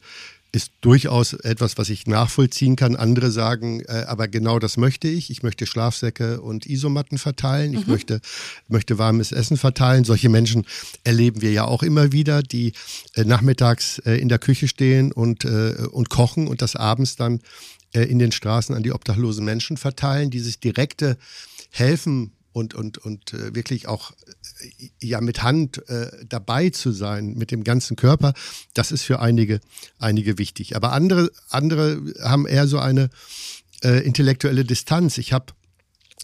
ist 0.51 0.71
durchaus 0.81 1.33
etwas, 1.33 1.77
was 1.77 1.89
ich 1.89 2.07
nachvollziehen 2.07 2.75
kann. 2.75 2.95
Andere 2.95 3.31
sagen, 3.31 3.81
äh, 3.81 4.05
aber 4.07 4.27
genau 4.27 4.59
das 4.59 4.77
möchte 4.77 5.07
ich. 5.07 5.29
Ich 5.29 5.43
möchte 5.43 5.65
Schlafsäcke 5.65 6.41
und 6.41 6.65
Isomatten 6.65 7.17
verteilen. 7.17 7.73
Ich 7.73 7.85
mhm. 7.85 7.93
möchte, 7.93 8.21
möchte 8.67 8.97
warmes 8.97 9.31
Essen 9.31 9.57
verteilen. 9.57 10.03
Solche 10.03 10.29
Menschen 10.29 10.65
erleben 11.03 11.41
wir 11.41 11.51
ja 11.51 11.65
auch 11.65 11.83
immer 11.83 12.11
wieder, 12.11 12.41
die 12.41 12.73
äh, 13.13 13.25
nachmittags 13.25 13.99
äh, 13.99 14.13
in 14.13 14.29
der 14.29 14.39
Küche 14.39 14.67
stehen 14.67 15.11
und, 15.11 15.43
äh, 15.45 15.75
und 15.91 16.09
kochen 16.09 16.47
und 16.47 16.61
das 16.61 16.75
abends 16.75 17.17
dann 17.17 17.41
in 17.93 18.19
den 18.19 18.31
Straßen 18.31 18.75
an 18.75 18.83
die 18.83 18.91
obdachlosen 18.91 19.45
Menschen 19.45 19.77
verteilen. 19.77 20.29
Dieses 20.29 20.59
direkte 20.59 21.17
Helfen 21.71 22.31
und, 22.57 22.73
und, 22.73 22.97
und 22.97 23.33
äh, 23.33 23.53
wirklich 23.53 23.87
auch 23.87 24.11
äh, 24.11 24.89
ja 24.99 25.21
mit 25.21 25.43
Hand 25.43 25.87
äh, 25.89 26.09
dabei 26.27 26.71
zu 26.71 26.91
sein, 26.91 27.35
mit 27.35 27.51
dem 27.51 27.63
ganzen 27.63 27.95
Körper, 27.95 28.33
das 28.73 28.91
ist 28.91 29.03
für 29.03 29.19
einige, 29.19 29.59
einige 29.99 30.37
wichtig. 30.37 30.75
Aber 30.75 30.91
andere, 30.91 31.31
andere 31.49 32.01
haben 32.23 32.47
eher 32.47 32.67
so 32.67 32.79
eine 32.79 33.09
äh, 33.83 34.03
intellektuelle 34.03 34.65
Distanz. 34.65 35.19
Ich 35.19 35.33
habe 35.33 35.53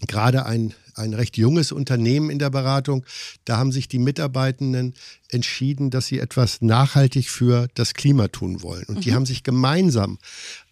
gerade 0.08 0.46
ein, 0.46 0.74
ein 0.96 1.14
recht 1.14 1.38
junges 1.38 1.72
Unternehmen 1.72 2.30
in 2.30 2.40
der 2.40 2.50
Beratung. 2.50 3.06
Da 3.46 3.58
haben 3.58 3.72
sich 3.72 3.88
die 3.88 4.00
Mitarbeitenden 4.00 4.94
entschieden, 5.30 5.90
dass 5.90 6.08
sie 6.08 6.20
etwas 6.20 6.62
nachhaltig 6.62 7.30
für 7.30 7.68
das 7.74 7.94
Klima 7.94 8.28
tun 8.28 8.62
wollen. 8.62 8.86
Und 8.86 8.98
mhm. 8.98 9.02
die 9.02 9.14
haben 9.14 9.26
sich 9.26 9.44
gemeinsam 9.44 10.20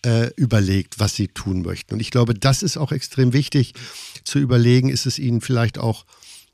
äh, 0.05 0.29
überlegt, 0.36 0.99
was 0.99 1.15
sie 1.15 1.27
tun 1.27 1.62
möchten. 1.62 1.93
Und 1.93 1.99
ich 1.99 2.12
glaube, 2.12 2.34
das 2.34 2.63
ist 2.63 2.77
auch 2.77 2.91
extrem 2.91 3.34
wichtig 3.34 3.73
zu 4.23 4.39
überlegen, 4.39 4.89
ist 4.89 5.05
es 5.05 5.19
ihnen 5.19 5.41
vielleicht 5.41 5.77
auch, 5.77 6.05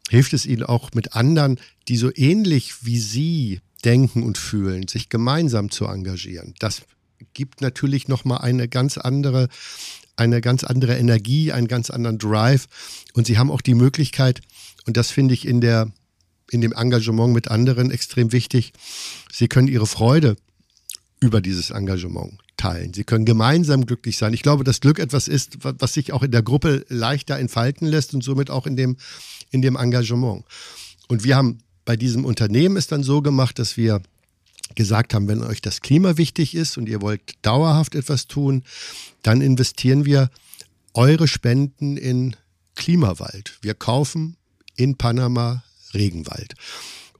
hilft 0.10 0.34
es 0.34 0.45
ihnen 0.45 0.63
auch 0.63 0.91
mit 0.93 1.13
anderen, 1.13 1.60
die 1.88 1.97
so 1.97 2.12
ähnlich 2.15 2.86
wie 2.86 2.99
sie 2.99 3.62
denken 3.86 4.23
und 4.23 4.38
fühlen, 4.38 4.88
sich 4.88 5.10
gemeinsam 5.10 5.69
zu 5.69 5.86
engagieren. 5.86 6.53
Das 6.60 6.82
gibt 7.34 7.62
natürlich 7.62 8.08
nochmal 8.08 8.39
eine 8.39 8.67
ganz 8.67 8.97
andere 8.97 9.49
eine 10.17 10.41
ganz 10.41 10.63
andere 10.63 10.97
Energie, 10.97 11.51
einen 11.51 11.67
ganz 11.67 11.89
anderen 11.89 12.17
Drive. 12.17 12.67
Und 13.13 13.27
sie 13.27 13.38
haben 13.38 13.51
auch 13.51 13.62
die 13.62 13.75
Möglichkeit, 13.75 14.41
und 14.86 14.97
das 14.97 15.12
finde 15.12 15.34
ich 15.34 15.47
in 15.47 15.62
der, 15.62 15.91
in 16.51 16.62
dem 16.62 16.73
Engagement 16.73 17.34
mit 17.34 17.49
anderen 17.49 17.91
extrem 17.91 18.32
wichtig, 18.32 18.73
sie 19.32 19.47
können 19.47 19.67
ihre 19.67 19.88
Freude 19.88 20.36
über 21.19 21.41
dieses 21.41 21.69
Engagement 21.69 22.34
teilen. 22.58 22.93
Sie 22.93 23.03
können 23.03 23.25
gemeinsam 23.25 23.86
glücklich 23.86 24.17
sein. 24.17 24.34
Ich 24.34 24.41
glaube, 24.41 24.63
dass 24.63 24.82
Glück 24.82 24.99
etwas 24.99 25.27
ist, 25.27 25.60
was 25.62 25.93
sich 25.93 26.12
auch 26.12 26.23
in 26.23 26.32
der 26.32 26.41
Gruppe 26.41 26.86
leichter 26.89 27.38
entfalten 27.38 27.88
lässt 27.88 28.13
und 28.13 28.23
somit 28.23 28.49
auch 28.49 28.65
in 28.65 28.75
dem, 28.75 28.97
in 29.51 29.62
dem 29.62 29.75
Engagement. 29.75 30.43
Und 31.08 31.23
wir 31.23 31.36
haben 31.36 31.60
bei 31.86 31.95
diesem 31.95 32.25
Unternehmen 32.25 32.75
es 32.75 32.88
dann 32.88 33.03
so 33.03 33.21
gemacht, 33.21 33.60
dass 33.60 33.77
wir 33.77 34.01
gesagt 34.75 35.13
haben, 35.13 35.27
wenn 35.27 35.43
euch 35.43 35.62
das 35.62 35.82
Klima 35.82 36.17
wichtig 36.17 36.56
ist 36.56 36.77
und 36.77 36.88
ihr 36.89 37.01
wollt 37.01 37.21
dauerhaft 37.41 37.95
etwas 37.95 38.27
tun, 38.27 38.63
dann 39.23 39.41
investieren 39.41 40.06
wir 40.06 40.30
eure 40.93 41.27
Spenden 41.27 41.97
in 41.97 42.36
Klimawald. 42.75 43.58
Wir 43.62 43.73
kaufen 43.73 44.38
in 44.75 44.97
Panama 44.97 45.63
Regenwald. 45.93 46.56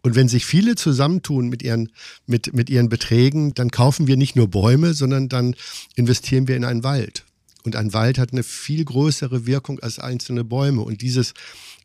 Und 0.04 0.16
wenn 0.16 0.30
sich 0.30 0.46
viele 0.46 0.76
zusammentun 0.76 1.50
mit 1.50 1.64
ihren, 1.64 1.92
mit, 2.26 2.54
mit 2.54 2.70
ihren 2.70 2.90
Beträgen, 2.90 3.54
dann 3.54 3.72
kaufen 3.72 4.08
wir 4.08 4.16
nicht 4.16 4.36
nur 4.36 4.48
Bäume, 4.48 4.94
sondern 4.94 5.28
dann 5.28 5.56
investieren 5.96 6.48
wir 6.48 6.56
in 6.56 6.64
einen 6.64 6.84
Wald. 6.84 7.26
Und 7.64 7.76
ein 7.76 7.92
Wald 7.92 8.18
hat 8.18 8.32
eine 8.32 8.44
viel 8.44 8.86
größere 8.86 9.46
Wirkung 9.46 9.80
als 9.80 10.00
einzelne 10.00 10.46
Bäume. 10.46 10.82
Und 10.82 11.02
dieses 11.02 11.34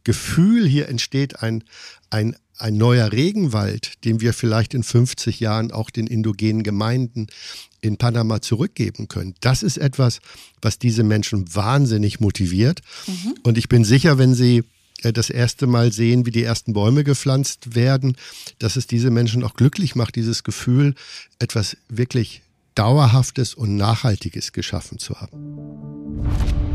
Gefühl, 0.05 0.67
hier 0.67 0.88
entsteht 0.88 1.43
ein, 1.43 1.65
ein, 2.11 2.37
ein 2.59 2.77
neuer 2.77 3.12
Regenwald, 3.12 4.05
den 4.05 4.21
wir 4.21 4.33
vielleicht 4.33 4.75
in 4.75 4.83
50 4.83 5.41
Jahren 5.41 5.73
auch 5.73 5.91
den 5.91 6.07
indogenen 6.07 6.62
Gemeinden 6.62 7.27
in 7.81 7.97
Panama 7.97 8.41
zurückgeben 8.41 9.09
können. 9.09 9.35
Das 9.41 9.62
ist 9.62 9.77
etwas, 9.77 10.21
was 10.61 10.79
diese 10.79 11.03
Menschen 11.03 11.55
wahnsinnig 11.55 12.21
motiviert. 12.21 12.81
Mhm. 13.07 13.35
Und 13.43 13.59
ich 13.59 13.69
bin 13.69 13.85
sicher, 13.85 14.19
wenn 14.19 14.35
sie 14.35 14.62
äh, 15.03 15.12
das 15.12 15.31
erste 15.31 15.67
Mal 15.67 15.93
sehen, 15.93 16.25
wie 16.27 16.31
die 16.31 16.45
ersten 16.45 16.73
Bäume 16.73 17.05
gepflanzt 17.05 17.75
werden, 17.75 18.17
dass 18.59 18.77
es 18.77 18.87
diese 18.87 19.11
Menschen 19.11 19.43
auch 19.45 19.55
glücklich 19.55 19.95
macht, 19.95 20.17
dieses 20.17 20.45
Gefühl, 20.45 20.95
etwas 21.38 21.77
wirklich 21.88 22.43
Dauerhaftes 22.75 23.55
und 23.55 23.77
Nachhaltiges 23.77 24.53
geschaffen 24.53 24.99
zu 24.99 25.21
haben. 25.21 26.71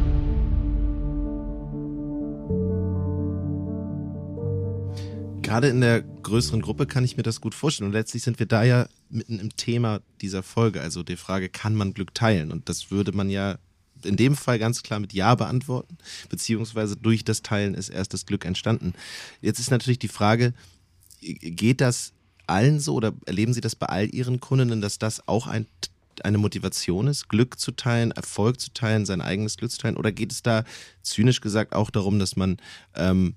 Gerade 5.47 5.69
in 5.69 5.79
der 5.79 6.01
größeren 6.01 6.61
Gruppe 6.61 6.87
kann 6.87 7.05
ich 7.05 7.15
mir 7.15 7.23
das 7.23 7.39
gut 7.39 7.55
vorstellen. 7.55 7.87
Und 7.87 7.93
letztlich 7.93 8.21
sind 8.21 8.37
wir 8.37 8.47
da 8.47 8.63
ja 8.63 8.89
mitten 9.09 9.39
im 9.39 9.55
Thema 9.55 10.01
dieser 10.19 10.43
Folge, 10.43 10.81
also 10.81 11.03
die 11.03 11.15
Frage, 11.15 11.47
kann 11.47 11.73
man 11.73 11.93
Glück 11.93 12.13
teilen? 12.13 12.51
Und 12.51 12.67
das 12.67 12.91
würde 12.91 13.13
man 13.13 13.29
ja 13.29 13.57
in 14.03 14.17
dem 14.17 14.35
Fall 14.35 14.59
ganz 14.59 14.83
klar 14.83 14.99
mit 14.99 15.13
Ja 15.13 15.35
beantworten, 15.35 15.97
beziehungsweise 16.27 16.97
durch 16.97 17.23
das 17.23 17.43
Teilen 17.43 17.75
ist 17.75 17.87
erst 17.87 18.13
das 18.13 18.25
Glück 18.25 18.43
entstanden. 18.43 18.93
Jetzt 19.39 19.59
ist 19.59 19.71
natürlich 19.71 19.99
die 19.99 20.09
Frage, 20.09 20.53
geht 21.21 21.79
das 21.79 22.11
allen 22.45 22.81
so 22.81 22.95
oder 22.95 23.13
erleben 23.25 23.53
Sie 23.53 23.61
das 23.61 23.75
bei 23.75 23.87
all 23.87 24.13
Ihren 24.13 24.41
Kundinnen, 24.41 24.81
dass 24.81 24.99
das 24.99 25.29
auch 25.29 25.47
ein 25.47 25.65
eine 26.23 26.39
Motivation 26.39 27.05
ist, 27.05 27.29
Glück 27.29 27.59
zu 27.59 27.71
teilen, 27.71 28.09
Erfolg 28.09 28.59
zu 28.59 28.73
teilen, 28.73 29.05
sein 29.05 29.21
eigenes 29.21 29.55
Glück 29.55 29.69
zu 29.69 29.77
teilen? 29.77 29.97
Oder 29.97 30.11
geht 30.11 30.31
es 30.31 30.41
da 30.41 30.63
zynisch 31.03 31.41
gesagt 31.41 31.73
auch 31.73 31.91
darum, 31.91 32.17
dass 32.17 32.35
man 32.35 32.57
ähm, 32.95 33.35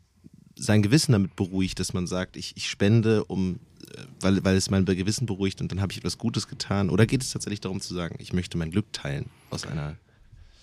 sein 0.61 0.83
Gewissen 0.83 1.13
damit 1.13 1.37
beruhigt, 1.37 1.81
dass 1.81 1.93
man 1.93 2.07
sagt, 2.07 2.37
ich, 2.37 2.57
ich 2.57 2.69
spende, 2.69 3.25
um, 3.25 3.59
äh, 3.95 4.03
weil, 4.21 4.45
weil 4.45 4.57
es 4.57 4.71
mein 4.71 4.85
Gewissen 4.85 5.27
beruhigt 5.27 5.61
und 5.61 5.73
dann 5.73 5.81
habe 5.81 5.93
ich 5.93 5.99
etwas 5.99 6.19
Gutes 6.19 6.49
getan? 6.49 6.91
Oder 6.91 7.07
geht 7.07 7.23
es 7.23 7.31
tatsächlich 7.31 7.61
darum 7.61 7.81
zu 7.81 7.95
sagen, 7.95 8.17
ich 8.19 8.33
möchte 8.33 8.59
mein 8.59 8.71
Glück 8.71 8.93
teilen 8.93 9.27
aus 9.49 9.67
einer. 9.67 9.97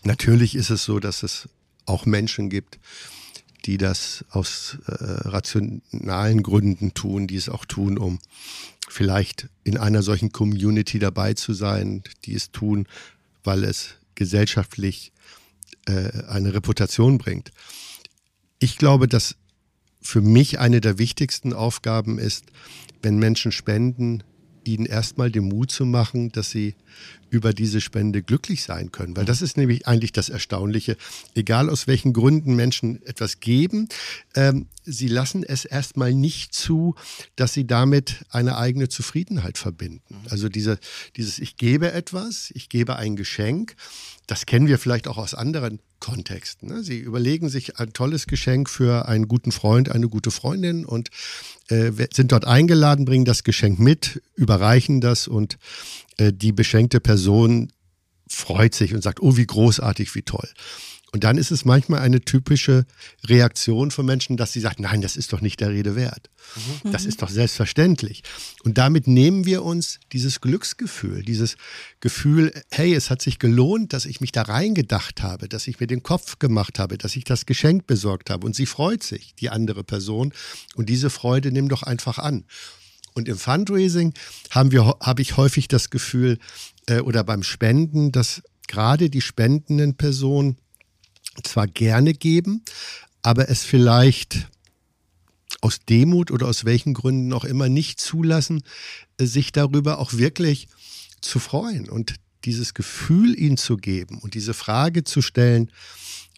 Natürlich 0.04 0.56
ist 0.56 0.70
es 0.70 0.86
so, 0.86 1.00
dass 1.00 1.24
es 1.24 1.50
auch 1.86 2.06
Menschen 2.06 2.50
gibt, 2.50 2.80
die 3.66 3.78
das 3.78 4.24
aus 4.30 4.78
äh, 4.86 4.94
rationalen 4.94 6.44
Gründen 6.44 6.94
tun, 6.94 7.28
die 7.28 7.36
es 7.36 7.50
auch 7.50 7.66
tun, 7.66 7.98
um 7.98 8.20
vielleicht 8.88 9.50
in 9.64 9.78
einer 9.78 10.04
solchen 10.04 10.32
Community 10.32 11.00
dabei 11.00 11.34
zu 11.34 11.54
sein, 11.54 12.04
die 12.24 12.36
es 12.36 12.52
tun, 12.52 12.88
weil 13.44 13.64
es 13.64 13.96
gesellschaftlich 14.16 15.12
äh, 15.88 16.24
eine 16.28 16.54
Reputation 16.54 17.18
bringt. 17.18 17.52
Ich 18.60 18.78
glaube, 18.78 19.08
dass 19.08 19.36
für 20.08 20.22
mich 20.22 20.58
eine 20.58 20.80
der 20.80 20.98
wichtigsten 20.98 21.52
Aufgaben 21.52 22.18
ist, 22.18 22.46
wenn 23.02 23.20
Menschen 23.20 23.52
spenden, 23.52 24.24
ihnen 24.64 24.86
erstmal 24.86 25.30
den 25.30 25.50
Mut 25.50 25.70
zu 25.70 25.86
machen, 25.86 26.32
dass 26.32 26.50
sie 26.50 26.76
über 27.30 27.52
diese 27.52 27.82
Spende 27.82 28.24
glücklich 28.24 28.64
sein 28.64 28.94
können. 28.94 29.18
Weil 29.18 29.26
das 29.26 29.42
ist 29.42 29.58
nämlich 29.58 29.86
eigentlich 29.86 30.14
das 30.14 30.30
Erstaunliche. 30.30 30.96
Egal 31.36 31.70
aus 31.70 31.88
welchen 31.88 32.14
Gründen 32.14 32.56
Menschen 32.56 33.06
etwas 33.06 33.42
geben, 33.42 33.90
ähm, 34.34 34.68
sie 34.86 35.10
lassen 35.10 35.44
es 35.44 35.66
erstmal 35.66 36.14
nicht 36.14 36.54
zu, 36.54 36.96
dass 37.36 37.54
sie 37.54 37.68
damit 37.68 38.26
eine 38.30 38.58
eigene 38.58 38.88
Zufriedenheit 38.88 39.58
verbinden. 39.58 40.16
Also 40.30 40.48
diese, 40.48 40.80
dieses 41.18 41.38
Ich 41.38 41.58
gebe 41.58 41.92
etwas, 41.92 42.50
ich 42.56 42.70
gebe 42.70 42.96
ein 42.96 43.18
Geschenk, 43.18 43.76
das 44.26 44.46
kennen 44.46 44.68
wir 44.68 44.80
vielleicht 44.80 45.10
auch 45.10 45.18
aus 45.18 45.34
anderen 45.34 45.80
Kontexten. 46.00 46.70
Ne? 46.70 46.84
Sie 46.84 47.00
überlegen 47.00 47.50
sich 47.50 47.80
ein 47.80 47.94
tolles 47.94 48.28
Geschenk 48.28 48.70
für 48.70 49.08
einen 49.08 49.28
guten 49.28 49.52
Freund, 49.52 49.90
eine 49.90 50.08
gute 50.10 50.32
Freundin 50.32 50.86
und 50.86 51.10
äh, 51.70 51.92
sind 52.14 52.32
dort 52.32 52.46
eingeladen, 52.46 53.06
bringen 53.06 53.26
das 53.26 53.44
Geschenk 53.44 53.80
mit, 53.80 54.22
überreichen 54.36 55.02
das 55.02 55.28
und 55.28 55.58
äh, 56.18 56.32
die 56.34 56.52
beschenkte 56.52 57.00
Person 57.00 57.72
freut 58.30 58.76
sich 58.76 58.94
und 58.94 59.02
sagt, 59.02 59.22
oh, 59.22 59.38
wie 59.38 59.46
großartig, 59.46 60.14
wie 60.16 60.22
toll. 60.22 60.48
Und 61.14 61.24
dann 61.24 61.38
ist 61.38 61.52
es 61.52 61.64
manchmal 61.64 62.02
eine 62.02 62.20
typische 62.20 62.86
Reaktion 63.26 63.92
von 63.92 64.06
Menschen, 64.06 64.36
dass 64.36 64.52
sie 64.52 64.60
sagen, 64.60 64.84
nein, 64.84 65.02
das 65.02 65.16
ist 65.16 65.32
doch 65.32 65.40
nicht 65.40 65.62
der 65.62 65.70
Rede 65.70 65.96
wert. 65.96 66.30
Mhm. 66.84 66.92
Das 66.92 67.06
ist 67.06 67.22
doch 67.22 67.30
selbstverständlich. 67.30 68.24
Und 68.64 68.78
damit 68.78 69.08
nehmen 69.08 69.46
wir 69.46 69.64
uns 69.64 70.00
dieses 70.12 70.42
Glücksgefühl, 70.42 71.24
dieses 71.24 71.56
Gefühl, 72.02 72.52
hey, 72.72 72.94
es 72.94 73.10
hat 73.10 73.22
sich 73.22 73.40
gelohnt, 73.40 73.94
dass 73.94 74.06
ich 74.06 74.20
mich 74.20 74.34
da 74.34 74.42
reingedacht 74.42 75.24
habe, 75.24 75.48
dass 75.48 75.68
ich 75.68 75.80
mir 75.80 75.88
den 75.88 76.04
Kopf 76.04 76.40
gemacht 76.40 76.78
habe, 76.78 76.98
dass 76.98 77.16
ich 77.16 77.24
das 77.24 77.46
Geschenk 77.46 77.88
besorgt 77.88 78.30
habe. 78.30 78.46
Und 78.46 78.56
sie 78.56 78.66
freut 78.66 79.02
sich, 79.02 79.34
die 79.36 79.50
andere 79.50 79.86
Person. 79.86 80.34
Und 80.76 80.90
diese 80.90 81.10
Freude 81.10 81.54
nimm 81.54 81.70
doch 81.70 81.84
einfach 81.84 82.20
an. 82.20 82.44
Und 83.14 83.30
im 83.30 83.38
Fundraising 83.38 84.14
haben 84.52 84.72
wir, 84.74 84.86
habe 85.00 85.22
ich 85.22 85.38
häufig 85.38 85.70
das 85.70 85.90
Gefühl, 85.90 86.38
äh, 86.88 87.00
oder 87.00 87.24
beim 87.24 87.44
Spenden, 87.44 88.12
dass 88.12 88.44
gerade 88.68 89.10
die 89.10 89.22
spendenden 89.22 89.96
Personen 89.96 90.58
zwar 91.46 91.68
gerne 91.68 92.14
geben, 92.14 92.64
aber 93.22 93.50
es 93.50 93.64
vielleicht 93.64 94.48
aus 95.62 95.80
Demut 95.88 96.32
oder 96.32 96.48
aus 96.48 96.66
welchen 96.66 96.94
Gründen 96.94 97.34
auch 97.34 97.44
immer 97.44 97.70
nicht 97.70 98.00
zulassen, 98.00 98.64
äh, 99.18 99.26
sich 99.26 99.52
darüber 99.52 100.00
auch 100.00 100.14
wirklich 100.14 100.68
zu 101.22 101.40
freuen 101.40 101.90
und 101.90 102.16
dieses 102.46 102.74
Gefühl 102.74 103.38
ihnen 103.38 103.58
zu 103.58 103.78
geben 103.78 104.20
und 104.20 104.34
diese 104.34 104.54
Frage 104.54 105.04
zu 105.04 105.22
stellen, 105.22 105.72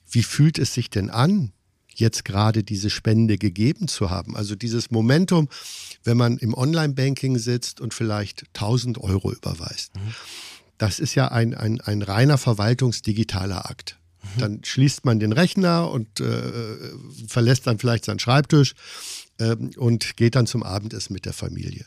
wie 0.10 0.24
fühlt 0.24 0.58
es 0.58 0.74
sich 0.74 0.90
denn 0.90 1.10
an, 1.10 1.52
jetzt 1.94 2.26
gerade 2.26 2.64
diese 2.64 2.90
Spende 2.90 3.38
gegeben 3.38 3.88
zu 3.88 4.10
haben. 4.10 4.36
Also 4.36 4.56
dieses 4.56 4.90
Momentum, 4.90 5.50
wenn 6.04 6.18
man 6.18 6.38
im 6.38 6.54
Online-Banking 6.54 7.38
sitzt 7.38 7.82
und 7.82 7.94
vielleicht 7.94 8.46
1000 8.56 8.98
Euro 9.00 9.32
überweist. 9.32 9.96
Mhm. 9.96 10.16
das 10.78 11.00
ist 11.00 11.14
ja 11.14 11.28
ein, 11.28 11.54
ein, 11.54 11.82
ein 11.82 12.02
reiner 12.02 12.38
verwaltungsdigitaler 12.38 13.70
Akt. 13.70 13.99
Mhm. 14.22 14.40
Dann 14.40 14.64
schließt 14.64 15.06
man 15.06 15.20
den 15.20 15.32
Rechner 15.32 15.90
und 15.92 16.20
äh, 16.20 16.74
verlässt 17.28 17.68
dann 17.68 17.80
vielleicht 17.80 18.06
seinen 18.06 18.20
Schreibtisch 18.20 18.74
äh, 19.38 19.56
und 19.78 20.18
geht 20.18 20.36
dann 20.36 20.48
zum 20.48 20.64
Abendessen 20.64 21.14
mit 21.14 21.26
der 21.26 21.34
Familie. 21.34 21.86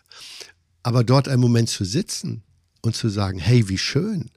Aber 0.82 1.04
dort 1.04 1.28
einen 1.28 1.40
Moment 1.40 1.68
zu 1.68 1.84
sitzen 1.84 2.42
und 2.80 2.96
zu 2.96 3.08
sagen, 3.08 3.38
hey, 3.38 3.68
wie 3.68 3.78
schön, 3.78 4.30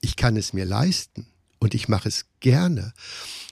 ich 0.00 0.16
kann 0.16 0.36
es 0.36 0.52
mir 0.52 0.64
leisten 0.64 1.26
und 1.58 1.74
ich 1.74 1.88
mache 1.88 2.08
es 2.08 2.26
gerne 2.40 2.92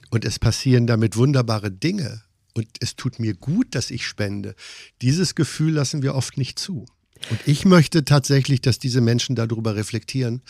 und 0.09 0.25
es 0.25 0.39
passieren 0.39 0.87
damit 0.87 1.17
wunderbare 1.17 1.71
Dinge 1.71 2.21
und 2.53 2.67
es 2.79 2.95
tut 2.95 3.19
mir 3.19 3.33
gut, 3.35 3.75
dass 3.75 3.91
ich 3.91 4.05
spende. 4.07 4.55
Dieses 5.01 5.35
Gefühl 5.35 5.73
lassen 5.73 6.01
wir 6.01 6.15
oft 6.15 6.37
nicht 6.37 6.59
zu. 6.59 6.85
Und 7.29 7.39
ich 7.45 7.65
möchte 7.65 8.05
tatsächlich, 8.05 8.61
dass 8.61 8.79
diese 8.79 9.01
Menschen 9.01 9.35
darüber 9.35 9.75
reflektieren. 9.75 10.41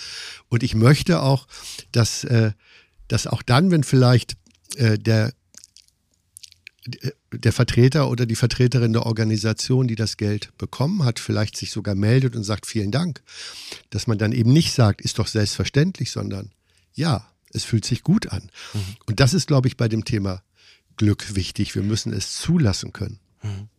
Und 0.50 0.63
ich 0.63 0.76
möchte 0.76 1.21
auch, 1.21 1.47
dass, 1.91 2.23
äh, 2.23 2.52
dass 3.08 3.28
auch 3.28 3.41
dann, 3.41 3.72
wenn 3.72 3.84
vielleicht 3.84 4.38
äh, 4.76 4.98
der, 4.98 5.34
der 7.32 7.54
Vertreter 7.54 8.10
oder 8.10 8.26
die 8.26 8.36
Vertreterin 8.36 8.93
der 8.93 9.06
Organisation, 9.06 9.88
die 9.88 9.96
das 9.96 10.17
Geld 10.17 10.52
bekommen 10.58 11.04
hat, 11.04 11.20
vielleicht 11.20 11.58
sich 11.58 11.72
sogar 11.72 11.96
meldet 11.96 12.36
und 12.36 12.43
sagt 12.43 12.65
vielen 12.65 12.91
Dank, 12.91 13.22
dass 13.89 14.08
man 14.08 14.17
dann 14.17 14.32
eben 14.32 14.54
nicht 14.54 14.74
sagt, 14.74 15.02
ist 15.02 15.20
doch 15.20 15.28
selbstverständlich, 15.28 16.12
sondern 16.12 16.52
ja, 16.93 17.30
es 17.54 17.63
fühlt 17.63 17.86
sich 17.86 18.04
gut 18.04 18.32
an. 18.32 18.50
Mhm. 18.74 18.80
Und 19.06 19.20
das 19.20 19.34
ist, 19.34 19.48
glaube 19.48 19.67
ich, 19.67 19.78
bei 19.78 19.88
dem 19.88 20.06
Thema 20.06 20.43
Glück 20.96 21.36
wichtig. 21.36 21.76
Wir 21.76 21.84
müssen 21.84 22.12
es 22.13 22.36
zulassen 22.36 22.93
können. 22.93 23.20
Mhm. 23.43 23.70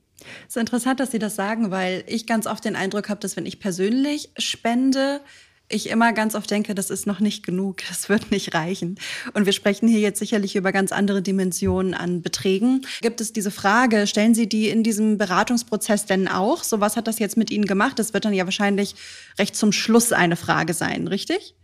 Es 0.46 0.56
ist 0.56 0.60
interessant, 0.60 1.00
dass 1.00 1.10
Sie 1.10 1.18
das 1.18 1.36
sagen, 1.36 1.70
weil 1.70 2.04
ich 2.06 2.26
ganz 2.26 2.46
oft 2.46 2.64
den 2.64 2.76
Eindruck 2.76 3.08
habe, 3.08 3.20
dass 3.20 3.36
wenn 3.36 3.46
ich 3.46 3.60
persönlich 3.60 4.30
spende, 4.36 5.20
ich 5.68 5.90
immer 5.90 6.12
ganz 6.12 6.34
oft 6.34 6.50
denke, 6.50 6.74
das 6.74 6.90
ist 6.90 7.06
noch 7.06 7.20
nicht 7.20 7.44
genug, 7.44 7.78
das 7.88 8.08
wird 8.08 8.30
nicht 8.30 8.54
reichen. 8.54 8.98
Und 9.34 9.46
wir 9.46 9.52
sprechen 9.52 9.88
hier 9.88 10.00
jetzt 10.00 10.18
sicherlich 10.18 10.56
über 10.56 10.72
ganz 10.72 10.92
andere 10.92 11.22
Dimensionen 11.22 11.94
an 11.94 12.22
Beträgen. 12.22 12.86
Gibt 13.00 13.20
es 13.20 13.32
diese 13.32 13.50
Frage, 13.50 14.06
stellen 14.06 14.34
Sie 14.34 14.48
die 14.48 14.68
in 14.68 14.82
diesem 14.82 15.18
Beratungsprozess 15.18 16.06
denn 16.06 16.28
auch? 16.28 16.64
So 16.64 16.80
was 16.80 16.96
hat 16.96 17.06
das 17.06 17.18
jetzt 17.18 17.36
mit 17.36 17.50
Ihnen 17.50 17.66
gemacht? 17.66 17.98
Das 17.98 18.14
wird 18.14 18.24
dann 18.24 18.34
ja 18.34 18.44
wahrscheinlich 18.44 18.94
recht 19.38 19.56
zum 19.56 19.72
Schluss 19.72 20.12
eine 20.12 20.36
Frage 20.36 20.74
sein, 20.74 21.08
richtig? 21.08 21.54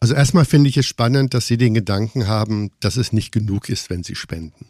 Also 0.00 0.14
erstmal 0.14 0.46
finde 0.46 0.70
ich 0.70 0.76
es 0.78 0.86
spannend, 0.86 1.34
dass 1.34 1.46
Sie 1.46 1.58
den 1.58 1.74
Gedanken 1.74 2.26
haben, 2.26 2.70
dass 2.80 2.96
es 2.96 3.12
nicht 3.12 3.32
genug 3.32 3.68
ist, 3.68 3.90
wenn 3.90 4.02
Sie 4.02 4.14
spenden. 4.14 4.66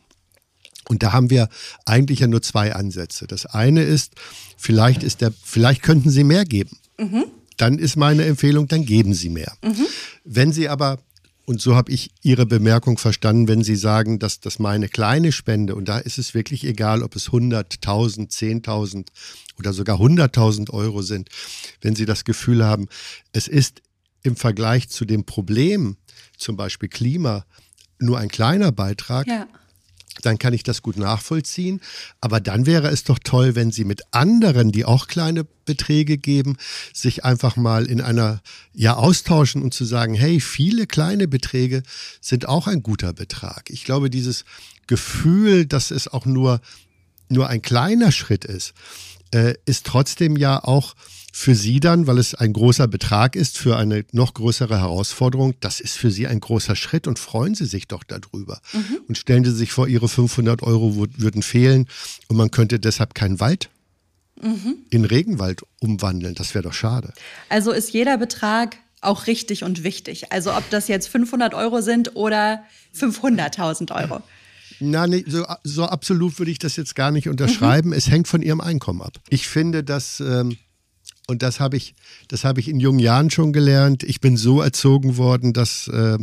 Und 0.89 1.05
da 1.05 1.13
haben 1.13 1.31
wir 1.31 1.49
eigentlich 1.87 2.19
ja 2.19 2.27
nur 2.27 2.43
zwei 2.43 2.75
Ansätze. 2.75 3.29
Das 3.29 3.47
eine 3.47 3.85
ist, 3.85 4.15
vielleicht 4.57 5.05
ist 5.05 5.21
der, 5.21 5.33
vielleicht 5.45 5.83
könnten 5.83 6.11
Sie 6.11 6.25
mehr 6.25 6.45
geben. 6.45 6.77
Mhm. 6.99 7.27
Dann 7.61 7.79
ist 7.79 7.97
meine 7.97 8.25
Empfehlung, 8.25 8.69
dann 8.69 8.87
geben 8.87 9.13
Sie 9.13 9.29
mehr. 9.29 9.53
Mhm. 9.63 9.87
Wenn 10.25 10.53
Sie 10.53 10.69
aber 10.69 10.99
und 11.45 11.61
so 11.61 11.75
habe 11.75 11.91
ich 11.91 12.13
Ihre 12.23 12.47
Bemerkung 12.47 12.97
verstanden, 12.97 13.49
wenn 13.49 13.65
Sie 13.65 13.75
sagen, 13.75 14.21
dass 14.21 14.39
das 14.39 14.61
meine 14.61 14.89
kleine 14.89 15.33
Spende, 15.33 15.75
und 15.75 15.89
da 15.89 15.99
ist 15.99 16.17
es 16.17 16.33
wirklich 16.33 16.65
egal, 16.65 17.03
ob 17.03 17.17
es 17.17 17.31
100.000, 17.31 18.31
10.000 18.31 19.09
oder 19.59 19.73
sogar 19.73 19.99
100.000 19.99 20.71
Euro 20.71 21.03
sind, 21.03 21.29
wenn 21.81 21.97
Sie 21.97 22.07
das 22.07 22.25
Gefühl 22.25 22.65
haben, 22.65 22.89
es 23.33 23.49
ist 23.49 23.83
im 24.23 24.37
Vergleich 24.37 24.89
zu 24.91 25.05
dem 25.05 25.25
Problem, 25.25 25.97
zum 26.37 26.57
Beispiel 26.57 26.89
Klima, 26.89 27.45
nur 27.99 28.19
ein 28.19 28.29
kleiner 28.29 28.71
Beitrag, 28.71 29.27
ja. 29.27 29.49
Dann 30.23 30.39
kann 30.39 30.53
ich 30.53 30.63
das 30.63 30.83
gut 30.83 30.97
nachvollziehen. 30.97 31.81
Aber 32.21 32.41
dann 32.41 32.67
wäre 32.67 32.89
es 32.89 33.05
doch 33.05 33.19
toll, 33.19 33.55
wenn 33.55 33.71
Sie 33.71 33.85
mit 33.85 34.03
anderen, 34.11 34.73
die 34.73 34.85
auch 34.85 35.07
kleine 35.07 35.45
Beträge 35.65 36.19
geben, 36.19 36.57
sich 36.93 37.25
einfach 37.25 37.57
mal 37.57 37.87
in 37.87 38.01
einer, 38.01 38.43
ja, 38.75 38.95
austauschen 38.95 39.63
und 39.63 39.73
zu 39.73 39.85
sagen, 39.85 40.15
hey, 40.15 40.41
viele 40.41 40.87
kleine 40.87 41.29
Beträge 41.29 41.83
sind 42.21 42.49
auch 42.49 42.67
ein 42.67 42.83
guter 42.83 43.13
Betrag. 43.13 43.71
Ich 43.71 43.85
glaube, 43.85 44.11
dieses 44.11 44.45
Gefühl, 44.87 45.67
dass 45.67 45.91
es 45.91 46.09
auch 46.09 46.27
nur, 46.27 46.61
nur 47.29 47.49
ein 47.49 47.63
kleiner 47.63 48.11
Schritt 48.13 48.45
ist, 48.45 48.75
äh, 49.33 49.55
ist 49.65 49.87
trotzdem 49.87 50.37
ja 50.37 50.63
auch 50.63 50.95
für 51.33 51.55
Sie 51.55 51.81
dann, 51.81 52.07
weil 52.07 52.19
es 52.19 52.35
ein 52.35 52.53
großer 52.53 52.89
Betrag 52.89 53.37
ist, 53.37 53.59
für 53.59 53.77
eine 53.77 54.05
noch 54.13 54.35
größere 54.35 54.79
Herausforderung, 54.79 55.55
das 55.61 55.81
ist 55.81 55.97
für 55.97 56.11
Sie 56.11 56.27
ein 56.27 56.41
großer 56.41 56.77
Schritt 56.77 57.07
und 57.07 57.19
freuen 57.19 57.55
Sie 57.55 57.67
sich 57.67 57.89
doch 57.89 58.05
darüber. 58.05 58.61
Mhm. 58.73 59.01
Und 59.09 59.19
stellen 59.19 59.45
Sie 59.45 59.55
sich 59.55 59.73
vor, 59.73 59.89
Ihre 59.89 60.09
500 60.09 60.63
Euro 60.63 60.97
würden 60.97 61.43
fehlen 61.43 61.87
und 62.29 62.37
man 62.37 62.51
könnte 62.51 62.81
deshalb 62.81 63.15
keinen 63.15 63.41
Wald 63.41 63.71
mhm. 64.43 64.77
in 64.91 65.05
Regenwald 65.05 65.63
umwandeln. 65.81 66.35
Das 66.35 66.55
wäre 66.55 66.65
doch 66.65 66.75
schade. 66.75 67.13
Also 67.49 67.73
ist 67.73 67.93
jeder 67.93 68.19
Betrag 68.19 68.77
auch 69.01 69.27
richtig 69.27 69.65
und 69.65 69.83
wichtig. 69.83 70.33
Also 70.33 70.55
ob 70.55 70.69
das 70.71 70.89
jetzt 70.89 71.09
500 71.09 71.55
Euro 71.55 71.81
sind 71.81 72.17
oder 72.17 72.65
500.000 72.99 73.95
Euro. 73.95 74.23
Na, 74.81 75.07
nee, 75.07 75.25
so, 75.27 75.45
so, 75.63 75.85
absolut 75.85 76.39
würde 76.39 76.51
ich 76.51 76.59
das 76.59 76.77
jetzt 76.77 76.95
gar 76.95 77.11
nicht 77.11 77.29
unterschreiben. 77.29 77.91
Mhm. 77.91 77.95
Es 77.95 78.11
hängt 78.11 78.29
von 78.29 78.41
Ihrem 78.41 78.61
Einkommen 78.61 79.03
ab. 79.03 79.19
Ich 79.29 79.47
finde, 79.47 79.85
dass 79.85 80.21
ähm, 80.21 80.57
und 81.31 81.43
das 81.43 81.61
habe 81.61 81.77
ich, 81.77 81.95
das 82.29 82.45
habe 82.45 82.61
ich 82.61 82.69
in 82.69 82.81
jungen 82.81 82.99
Jahren 82.99 83.31
schon 83.31 83.53
gelernt. 83.53 84.03
Ich 84.03 84.21
bin 84.21 84.37
so 84.37 84.61
erzogen 84.61 85.17
worden, 85.17 85.53
dass 85.53 85.89
äh, 85.89 86.19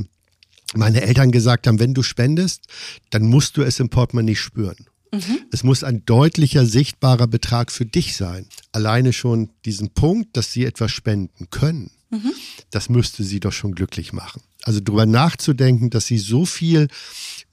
meine 0.75 1.01
Eltern 1.01 1.31
gesagt 1.31 1.65
haben, 1.65 1.79
wenn 1.79 1.93
du 1.93 2.03
spendest, 2.03 2.67
dann 3.09 3.23
musst 3.23 3.57
du 3.57 3.63
es 3.63 3.79
im 3.79 3.89
Portemonnaie 3.89 4.35
spüren. 4.35 4.85
Mhm. 5.13 5.39
Es 5.51 5.63
muss 5.63 5.83
ein 5.83 6.05
deutlicher, 6.05 6.65
sichtbarer 6.65 7.27
Betrag 7.27 7.71
für 7.71 7.85
dich 7.85 8.17
sein. 8.17 8.45
Alleine 8.73 9.13
schon 9.13 9.49
diesen 9.65 9.89
Punkt, 9.91 10.35
dass 10.35 10.51
sie 10.51 10.65
etwas 10.65 10.91
spenden 10.91 11.49
können, 11.49 11.91
mhm. 12.09 12.33
das 12.69 12.89
müsste 12.89 13.23
sie 13.23 13.39
doch 13.39 13.53
schon 13.53 13.73
glücklich 13.73 14.11
machen. 14.11 14.41
Also 14.63 14.81
darüber 14.81 15.05
nachzudenken, 15.05 15.89
dass 15.89 16.07
sie 16.07 16.17
so 16.17 16.45
viel 16.45 16.89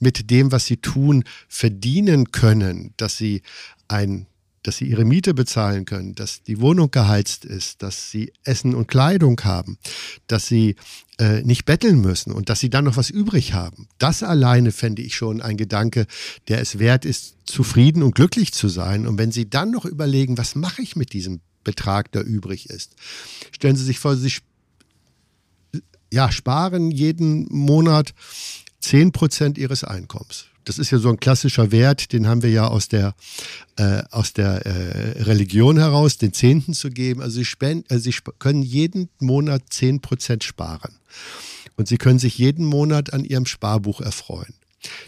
mit 0.00 0.30
dem, 0.30 0.50
was 0.50 0.66
sie 0.66 0.78
tun, 0.78 1.22
verdienen 1.48 2.32
können, 2.32 2.92
dass 2.96 3.16
sie 3.16 3.42
ein 3.86 4.26
dass 4.64 4.78
sie 4.78 4.86
ihre 4.86 5.04
Miete 5.04 5.34
bezahlen 5.34 5.84
können, 5.84 6.14
dass 6.14 6.42
die 6.42 6.60
Wohnung 6.60 6.90
geheizt 6.90 7.44
ist, 7.44 7.82
dass 7.82 8.10
sie 8.10 8.32
Essen 8.42 8.74
und 8.74 8.88
Kleidung 8.88 9.40
haben, 9.44 9.78
dass 10.26 10.48
sie 10.48 10.74
äh, 11.18 11.42
nicht 11.42 11.66
betteln 11.66 12.00
müssen 12.00 12.32
und 12.32 12.48
dass 12.48 12.60
sie 12.60 12.70
dann 12.70 12.86
noch 12.86 12.96
was 12.96 13.10
übrig 13.10 13.52
haben. 13.52 13.88
Das 13.98 14.22
alleine 14.22 14.72
fände 14.72 15.02
ich 15.02 15.14
schon 15.14 15.42
ein 15.42 15.58
Gedanke, 15.58 16.06
der 16.48 16.60
es 16.60 16.78
wert 16.78 17.04
ist, 17.04 17.36
zufrieden 17.44 18.02
und 18.02 18.14
glücklich 18.14 18.52
zu 18.52 18.68
sein. 18.68 19.06
Und 19.06 19.18
wenn 19.18 19.30
Sie 19.30 19.48
dann 19.48 19.70
noch 19.70 19.84
überlegen, 19.84 20.38
was 20.38 20.54
mache 20.54 20.82
ich 20.82 20.96
mit 20.96 21.12
diesem 21.12 21.40
Betrag, 21.62 22.10
der 22.12 22.24
übrig 22.24 22.70
ist, 22.70 22.96
stellen 23.52 23.76
Sie 23.76 23.84
sich 23.84 23.98
vor, 23.98 24.16
Sie 24.16 24.32
ja, 26.10 26.32
sparen 26.32 26.90
jeden 26.90 27.46
Monat 27.50 28.14
10 28.80 29.12
Prozent 29.12 29.58
Ihres 29.58 29.84
Einkommens 29.84 30.46
das 30.64 30.78
ist 30.78 30.90
ja 30.90 30.98
so 30.98 31.08
ein 31.08 31.18
klassischer 31.18 31.70
Wert, 31.70 32.12
den 32.12 32.26
haben 32.26 32.42
wir 32.42 32.50
ja 32.50 32.66
aus 32.66 32.88
der, 32.88 33.14
äh, 33.76 34.02
aus 34.10 34.32
der 34.32 34.66
äh, 34.66 35.22
Religion 35.22 35.78
heraus, 35.78 36.18
den 36.18 36.32
Zehnten 36.32 36.74
zu 36.74 36.90
geben. 36.90 37.20
Also 37.20 37.36
sie, 37.36 37.44
spenden, 37.44 37.84
also 37.90 38.02
sie 38.02 38.14
können 38.38 38.62
jeden 38.62 39.08
Monat 39.20 39.62
zehn 39.70 40.00
Prozent 40.00 40.44
sparen. 40.44 40.98
Und 41.76 41.88
sie 41.88 41.98
können 41.98 42.18
sich 42.18 42.38
jeden 42.38 42.64
Monat 42.64 43.12
an 43.12 43.24
ihrem 43.24 43.46
Sparbuch 43.46 44.00
erfreuen. 44.00 44.54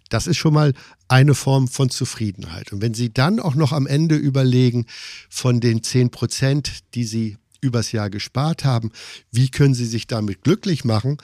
Das 0.09 0.27
ist 0.27 0.37
schon 0.39 0.55
mal 0.55 0.73
eine 1.09 1.35
Form 1.35 1.69
von 1.69 1.91
Zufriedenheit. 1.91 2.73
Und 2.73 2.81
wenn 2.81 2.95
Sie 2.95 3.13
dann 3.13 3.41
auch 3.41 3.55
noch 3.55 3.73
am 3.73 3.87
Ende 3.87 4.17
überlegen, 4.17 4.87
von 5.29 5.61
den 5.61 5.83
zehn 5.83 6.11
Prozent, 6.11 6.81
die 6.95 7.05
Sie 7.05 7.37
übers 7.67 7.93
Jahr 7.93 8.11
gespart 8.11 8.65
haben, 8.65 8.91
wie 9.31 9.51
können 9.51 9.75
Sie 9.75 9.85
sich 9.85 10.07
damit 10.07 10.43
glücklich 10.43 10.85
machen, 10.85 11.19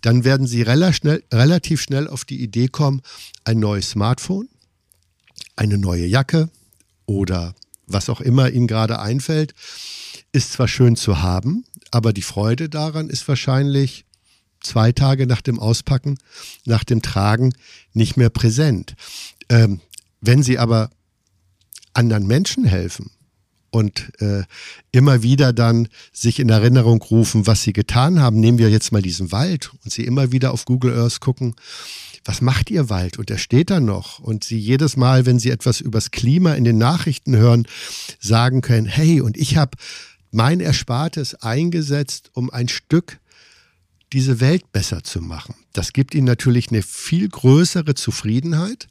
dann 0.00 0.24
werden 0.24 0.46
Sie 0.46 0.62
relativ 0.62 1.82
schnell 1.82 2.08
auf 2.08 2.24
die 2.24 2.42
Idee 2.42 2.68
kommen, 2.68 3.02
ein 3.44 3.58
neues 3.58 3.90
Smartphone, 3.90 4.48
eine 5.56 5.78
neue 5.78 6.06
Jacke 6.06 6.48
oder 7.06 7.54
was 7.86 8.08
auch 8.08 8.20
immer 8.20 8.50
Ihnen 8.50 8.66
gerade 8.66 9.00
einfällt, 9.00 9.54
ist 10.32 10.52
zwar 10.52 10.68
schön 10.68 10.96
zu 10.96 11.22
haben, 11.22 11.64
aber 11.90 12.12
die 12.12 12.22
Freude 12.22 12.68
daran 12.68 13.10
ist 13.10 13.26
wahrscheinlich 13.26 14.04
zwei 14.60 14.92
Tage 14.92 15.26
nach 15.26 15.40
dem 15.40 15.58
Auspacken, 15.58 16.18
nach 16.64 16.84
dem 16.84 17.02
Tragen 17.02 17.52
nicht 17.92 18.16
mehr 18.16 18.30
präsent. 18.30 18.94
Ähm, 19.48 19.80
wenn 20.20 20.42
Sie 20.42 20.58
aber 20.58 20.90
anderen 21.94 22.26
Menschen 22.26 22.64
helfen, 22.64 23.10
und 23.70 24.12
äh, 24.20 24.42
immer 24.92 25.22
wieder 25.22 25.52
dann 25.52 25.88
sich 26.12 26.40
in 26.40 26.48
Erinnerung 26.48 27.00
rufen, 27.02 27.46
was 27.46 27.62
sie 27.62 27.72
getan 27.72 28.20
haben. 28.20 28.40
Nehmen 28.40 28.58
wir 28.58 28.70
jetzt 28.70 28.92
mal 28.92 29.02
diesen 29.02 29.32
Wald 29.32 29.70
und 29.84 29.92
sie 29.92 30.04
immer 30.04 30.32
wieder 30.32 30.52
auf 30.52 30.64
Google 30.64 30.98
Earth 30.98 31.20
gucken, 31.20 31.54
was 32.24 32.42
macht 32.42 32.70
ihr 32.70 32.90
Wald? 32.90 33.18
Und 33.18 33.30
er 33.30 33.38
steht 33.38 33.70
da 33.70 33.80
noch. 33.80 34.18
Und 34.18 34.44
sie 34.44 34.58
jedes 34.58 34.96
Mal, 34.96 35.24
wenn 35.24 35.38
sie 35.38 35.50
etwas 35.50 35.80
übers 35.80 36.10
Klima 36.10 36.54
in 36.54 36.64
den 36.64 36.78
Nachrichten 36.78 37.36
hören, 37.36 37.66
sagen 38.18 38.60
können, 38.60 38.86
hey, 38.86 39.20
und 39.20 39.36
ich 39.36 39.56
habe 39.56 39.76
mein 40.30 40.60
Erspartes 40.60 41.34
eingesetzt, 41.36 42.30
um 42.34 42.50
ein 42.50 42.68
Stück 42.68 43.19
diese 44.12 44.40
Welt 44.40 44.72
besser 44.72 45.04
zu 45.04 45.20
machen. 45.20 45.54
Das 45.72 45.92
gibt 45.92 46.14
ihnen 46.14 46.26
natürlich 46.26 46.70
eine 46.70 46.82
viel 46.82 47.28
größere 47.28 47.94
Zufriedenheit, 47.94 48.88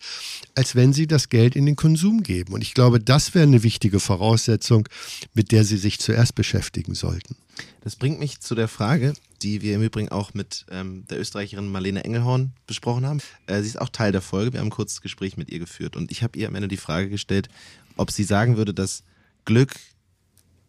als 0.56 0.76
wenn 0.76 0.94
sie 0.94 1.08
das 1.08 1.30
Geld 1.30 1.56
in 1.56 1.66
den 1.66 1.76
Konsum 1.76 2.24
geben. 2.24 2.54
Und 2.54 2.62
ich 2.62 2.74
glaube, 2.74 3.00
das 3.00 3.36
wäre 3.36 3.44
eine 3.44 3.64
wichtige 3.64 4.00
Voraussetzung, 4.00 4.88
mit 5.34 5.52
der 5.52 5.66
sie 5.66 5.78
sich 5.78 6.00
zuerst 6.00 6.36
beschäftigen 6.36 6.96
sollten. 6.96 7.36
Das 7.82 7.98
bringt 7.98 8.20
mich 8.20 8.40
zu 8.40 8.56
der 8.56 8.70
Frage, 8.70 9.14
die 9.42 9.62
wir 9.62 9.76
im 9.76 9.82
Übrigen 9.82 10.10
auch 10.10 10.34
mit 10.34 10.66
ähm, 10.72 11.06
der 11.10 11.20
Österreicherin 11.20 11.70
Marlene 11.70 12.04
Engelhorn 12.06 12.54
besprochen 12.68 13.06
haben. 13.06 13.20
Äh, 13.48 13.62
sie 13.62 13.68
ist 13.68 13.82
auch 13.82 13.90
Teil 13.90 14.14
der 14.14 14.22
Folge. 14.22 14.54
Wir 14.54 14.62
haben 14.62 14.68
ein 14.68 14.72
kurzes 14.72 15.02
Gespräch 15.02 15.36
mit 15.36 15.50
ihr 15.50 15.60
geführt 15.60 15.98
und 15.98 16.12
ich 16.12 16.24
habe 16.24 16.38
ihr 16.40 16.48
am 16.48 16.56
Ende 16.56 16.70
die 16.70 16.78
Frage 16.78 17.10
gestellt, 17.10 17.50
ob 17.98 18.12
sie 18.12 18.24
sagen 18.24 18.56
würde, 18.56 18.74
dass 18.74 19.04
Glück 19.44 19.76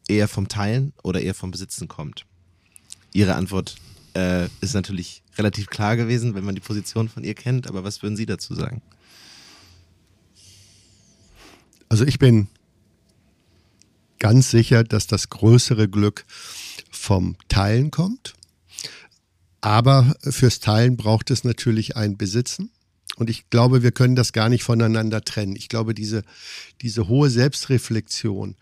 eher 0.09 0.27
vom 0.27 0.49
Teilen 0.49 0.93
oder 1.03 1.21
eher 1.21 1.35
vom 1.35 1.53
Besitzen 1.53 1.87
kommt. 1.87 2.27
Ihre 3.13 3.35
Antwort 3.35 3.77
äh, 4.15 4.47
ist 4.61 4.75
natürlich 4.75 5.23
relativ 5.37 5.67
klar 5.69 5.97
gewesen, 5.97 6.35
wenn 6.35 6.45
man 6.45 6.55
die 6.55 6.61
Position 6.61 7.09
von 7.09 7.25
ihr 7.25 7.35
kennt, 7.35 7.69
aber 7.69 7.85
was 7.85 8.03
würden 8.03 8.17
Sie 8.17 8.27
dazu 8.27 8.55
sagen? 8.55 8.83
Also 11.89 12.05
ich 12.05 12.19
bin 12.19 12.49
ganz 14.19 14.51
sicher, 14.51 14.85
dass 14.85 15.09
das 15.09 15.29
größere 15.29 15.89
Glück 15.89 16.25
vom 16.91 17.37
Teilen 17.49 17.91
kommt. 17.91 18.35
Aber 19.61 20.15
fürs 20.23 20.61
Teilen 20.61 20.97
braucht 20.97 21.31
es 21.31 21.45
natürlich 21.45 21.97
ein 21.97 22.17
Besitzen. 22.17 22.71
Und 23.17 23.29
ich 23.29 23.51
glaube, 23.51 23.83
wir 23.83 23.93
können 23.93 24.17
das 24.17 24.33
gar 24.33 24.49
nicht 24.49 24.63
voneinander 24.63 25.23
trennen. 25.23 25.57
Ich 25.57 25.69
glaube, 25.69 25.95
diese, 25.95 26.23
diese 26.81 27.09
hohe 27.09 27.29
Selbstreflexion, 27.29 28.57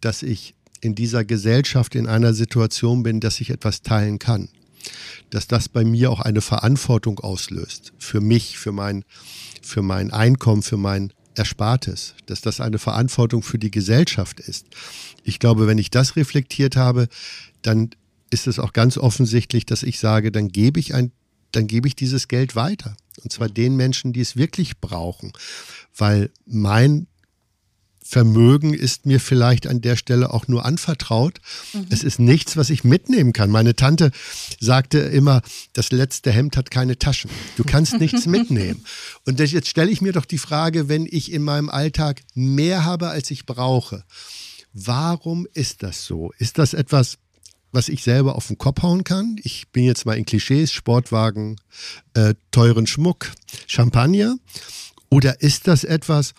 dass 0.00 0.22
ich 0.22 0.54
in 0.80 0.94
dieser 0.94 1.24
Gesellschaft 1.24 1.94
in 1.94 2.06
einer 2.06 2.32
Situation 2.32 3.02
bin, 3.02 3.20
dass 3.20 3.40
ich 3.40 3.50
etwas 3.50 3.82
teilen 3.82 4.18
kann, 4.18 4.48
dass 5.30 5.46
das 5.46 5.68
bei 5.68 5.84
mir 5.84 6.10
auch 6.10 6.20
eine 6.20 6.40
Verantwortung 6.40 7.20
auslöst. 7.20 7.92
Für 7.98 8.20
mich, 8.20 8.58
für 8.58 8.72
mein, 8.72 9.04
für 9.62 9.82
mein 9.82 10.10
Einkommen, 10.10 10.62
für 10.62 10.76
mein 10.76 11.12
Erspartes, 11.34 12.14
dass 12.26 12.40
das 12.40 12.60
eine 12.60 12.78
Verantwortung 12.78 13.42
für 13.42 13.58
die 13.58 13.70
Gesellschaft 13.70 14.40
ist. 14.40 14.66
Ich 15.22 15.38
glaube, 15.38 15.66
wenn 15.66 15.78
ich 15.78 15.90
das 15.90 16.16
reflektiert 16.16 16.76
habe, 16.76 17.08
dann 17.62 17.90
ist 18.30 18.46
es 18.46 18.58
auch 18.58 18.72
ganz 18.72 18.98
offensichtlich, 18.98 19.64
dass 19.64 19.82
ich 19.82 19.98
sage, 19.98 20.32
dann 20.32 20.48
gebe 20.48 20.80
ich 20.80 20.94
ein, 20.94 21.12
dann 21.52 21.66
gebe 21.66 21.88
ich 21.88 21.96
dieses 21.96 22.28
Geld 22.28 22.56
weiter. 22.56 22.96
Und 23.22 23.32
zwar 23.32 23.48
den 23.48 23.76
Menschen, 23.76 24.12
die 24.12 24.20
es 24.20 24.36
wirklich 24.36 24.78
brauchen. 24.78 25.32
Weil 25.96 26.30
mein 26.46 27.06
Vermögen 28.10 28.72
ist 28.72 29.04
mir 29.04 29.20
vielleicht 29.20 29.66
an 29.66 29.82
der 29.82 29.94
Stelle 29.94 30.32
auch 30.32 30.48
nur 30.48 30.64
anvertraut. 30.64 31.42
Mhm. 31.74 31.88
Es 31.90 32.02
ist 32.02 32.18
nichts, 32.18 32.56
was 32.56 32.70
ich 32.70 32.82
mitnehmen 32.82 33.34
kann. 33.34 33.50
Meine 33.50 33.76
Tante 33.76 34.12
sagte 34.58 34.98
immer, 34.98 35.42
das 35.74 35.92
letzte 35.92 36.32
Hemd 36.32 36.56
hat 36.56 36.70
keine 36.70 36.98
Taschen. 36.98 37.30
Du 37.58 37.64
kannst 37.64 38.00
nichts 38.00 38.24
mitnehmen. 38.26 38.82
Und 39.26 39.38
jetzt 39.38 39.68
stelle 39.68 39.90
ich 39.90 40.00
mir 40.00 40.14
doch 40.14 40.24
die 40.24 40.38
Frage, 40.38 40.88
wenn 40.88 41.04
ich 41.04 41.30
in 41.30 41.42
meinem 41.42 41.68
Alltag 41.68 42.22
mehr 42.32 42.86
habe, 42.86 43.08
als 43.08 43.30
ich 43.30 43.44
brauche, 43.44 44.04
warum 44.72 45.46
ist 45.52 45.82
das 45.82 46.06
so? 46.06 46.32
Ist 46.38 46.56
das 46.56 46.72
etwas, 46.72 47.18
was 47.72 47.90
ich 47.90 48.02
selber 48.02 48.36
auf 48.36 48.46
den 48.46 48.56
Kopf 48.56 48.82
hauen 48.82 49.04
kann? 49.04 49.36
Ich 49.42 49.68
bin 49.68 49.84
jetzt 49.84 50.06
mal 50.06 50.16
in 50.16 50.24
Klischees, 50.24 50.72
Sportwagen, 50.72 51.56
äh, 52.14 52.32
teuren 52.52 52.86
Schmuck, 52.86 53.32
Champagner. 53.66 54.38
Oder 55.10 55.40
ist 55.40 55.66
das 55.68 55.84
etwas, 55.84 56.34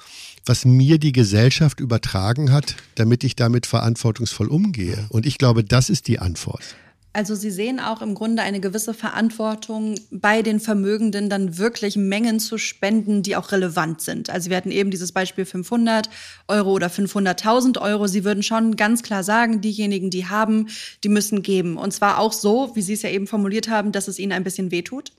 was 0.45 0.65
mir 0.65 0.97
die 0.97 1.11
Gesellschaft 1.11 1.79
übertragen 1.79 2.51
hat, 2.51 2.75
damit 2.95 3.23
ich 3.23 3.35
damit 3.35 3.65
verantwortungsvoll 3.65 4.47
umgehe? 4.47 5.05
Und 5.09 5.25
ich 5.25 5.37
glaube, 5.37 5.63
das 5.63 5.89
ist 5.89 6.07
die 6.07 6.19
Antwort. 6.19 6.75
Also 7.11 7.33
Sie 7.33 7.49
sehen 7.49 7.79
auch 7.79 8.03
im 8.03 8.13
Grunde 8.13 8.43
eine 8.43 8.59
gewisse 8.59 8.93
Verantwortung 8.93 9.95
bei 10.11 10.43
den 10.43 10.59
Vermögenden, 10.59 11.27
dann 11.27 11.57
wirklich 11.57 11.95
Mengen 11.95 12.39
zu 12.39 12.59
spenden, 12.59 13.23
die 13.23 13.35
auch 13.35 13.51
relevant 13.51 14.01
sind. 14.01 14.29
Also 14.29 14.51
wir 14.51 14.57
hatten 14.57 14.69
eben 14.69 14.91
dieses 14.91 15.11
Beispiel 15.11 15.45
500 15.45 16.07
Euro 16.47 16.71
oder 16.71 16.87
500.000 16.87 17.81
Euro. 17.81 18.05
Sie 18.05 18.23
würden 18.23 18.43
schon 18.43 18.75
ganz 18.75 19.01
klar 19.01 19.23
sagen, 19.23 19.59
diejenigen, 19.59 20.11
die 20.11 20.27
haben, 20.27 20.67
die 21.03 21.09
müssen 21.09 21.41
geben. 21.41 21.77
Und 21.77 21.91
zwar 21.93 22.19
auch 22.19 22.31
so, 22.31 22.71
wie 22.75 22.81
Sie 22.83 22.93
es 22.93 23.01
ja 23.01 23.09
eben 23.09 23.25
formuliert 23.25 23.69
haben, 23.69 23.91
dass 23.91 24.07
es 24.07 24.19
ihnen 24.19 24.31
ein 24.31 24.43
bisschen 24.43 24.69
wehtut. 24.69 25.11